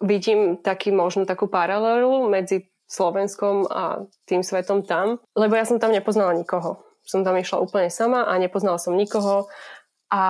vidím 0.00 0.56
taký 0.56 0.88
možno 0.88 1.28
takú 1.28 1.52
paralelu 1.52 2.24
medzi 2.32 2.72
Slovenskom 2.88 3.68
a 3.68 4.08
tým 4.24 4.40
svetom 4.40 4.80
tam, 4.80 5.20
lebo 5.36 5.52
ja 5.52 5.68
som 5.68 5.76
tam 5.76 5.92
nepoznala 5.92 6.32
nikoho. 6.32 6.80
Som 7.04 7.20
tam 7.20 7.36
išla 7.36 7.60
úplne 7.60 7.92
sama 7.92 8.24
a 8.24 8.40
nepoznala 8.40 8.80
som 8.80 8.96
nikoho 8.96 9.52
a 10.08 10.24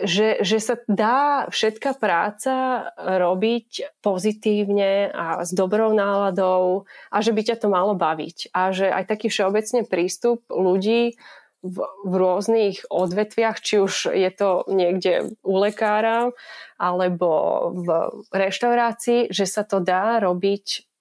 že, 0.00 0.40
že 0.40 0.58
sa 0.64 0.80
dá 0.88 1.46
všetká 1.52 2.00
práca 2.00 2.88
robiť 2.96 4.00
pozitívne 4.00 5.12
a 5.12 5.44
s 5.44 5.52
dobrou 5.52 5.92
náladou 5.92 6.88
a 7.12 7.16
že 7.20 7.36
by 7.36 7.42
ťa 7.52 7.56
to 7.60 7.68
malo 7.68 7.92
baviť. 7.92 8.50
A 8.56 8.72
že 8.72 8.88
aj 8.88 9.04
taký 9.04 9.28
všeobecne 9.28 9.84
prístup 9.84 10.40
ľudí 10.48 11.20
v, 11.64 11.76
v 11.84 12.12
rôznych 12.16 12.88
odvetviach, 12.88 13.60
či 13.60 13.80
už 13.80 14.12
je 14.12 14.30
to 14.32 14.68
niekde 14.72 15.36
u 15.44 15.54
lekára 15.56 16.32
alebo 16.80 17.28
v 17.76 17.88
reštaurácii, 18.32 19.32
že 19.32 19.44
sa 19.44 19.64
to 19.64 19.84
dá 19.84 20.20
robiť 20.20 20.93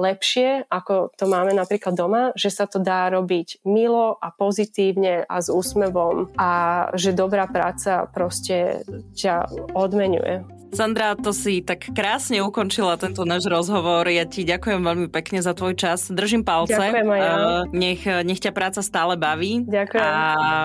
lepšie, 0.00 0.64
ako 0.72 1.12
to 1.12 1.28
máme 1.28 1.52
napríklad 1.52 1.92
doma, 1.92 2.22
že 2.32 2.48
sa 2.48 2.64
to 2.64 2.80
dá 2.80 3.12
robiť 3.12 3.62
milo 3.68 4.16
a 4.16 4.32
pozitívne 4.32 5.28
a 5.28 5.36
s 5.38 5.52
úsmevom 5.52 6.32
a 6.40 6.50
že 6.96 7.12
dobrá 7.12 7.44
práca 7.44 8.08
proste 8.08 8.82
ťa 9.12 9.48
odmenuje. 9.76 10.61
Sandra, 10.72 11.12
to 11.20 11.36
si 11.36 11.60
tak 11.60 11.92
krásne 11.92 12.40
ukončila 12.40 12.96
tento 12.96 13.28
náš 13.28 13.44
rozhovor. 13.44 14.08
Ja 14.08 14.24
ti 14.24 14.40
ďakujem 14.40 14.80
veľmi 14.80 15.08
pekne 15.12 15.44
za 15.44 15.52
tvoj 15.52 15.76
čas. 15.76 16.08
Držím 16.08 16.48
palce. 16.48 16.72
Ďakujem 16.72 17.08
aj 17.12 17.20
ja. 17.20 17.34
nech, 17.76 18.02
nech 18.24 18.40
ťa 18.40 18.56
práca 18.56 18.80
stále 18.80 19.20
baví. 19.20 19.68
Ďakujem. 19.68 20.00
A, 20.00 20.16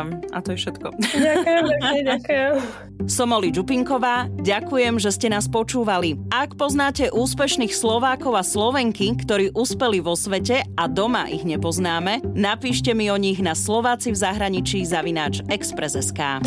a 0.08 0.38
to 0.40 0.56
je 0.56 0.58
všetko. 0.64 0.88
Ďakujem, 0.96 1.64
ďakujem, 1.68 2.04
ďakujem. 2.16 2.52
Som 3.12 3.36
Oli 3.36 3.52
Čupinková, 3.52 4.32
ďakujem, 4.40 4.96
že 4.96 5.12
ste 5.12 5.28
nás 5.28 5.52
počúvali. 5.52 6.16
Ak 6.32 6.56
poznáte 6.56 7.12
úspešných 7.12 7.76
Slovákov 7.76 8.40
a 8.40 8.48
Slovenky, 8.48 9.12
ktorí 9.12 9.52
uspeli 9.52 10.00
vo 10.00 10.16
svete 10.16 10.64
a 10.80 10.84
doma 10.88 11.28
ich 11.28 11.44
nepoznáme, 11.44 12.24
napíšte 12.32 12.96
mi 12.96 13.12
o 13.12 13.20
nich 13.20 13.44
na 13.44 13.52
Slováci 13.52 14.16
v 14.16 14.18
zahraničí 14.24 14.88
zavináč 14.88 15.44
Express.sk. 15.52 16.40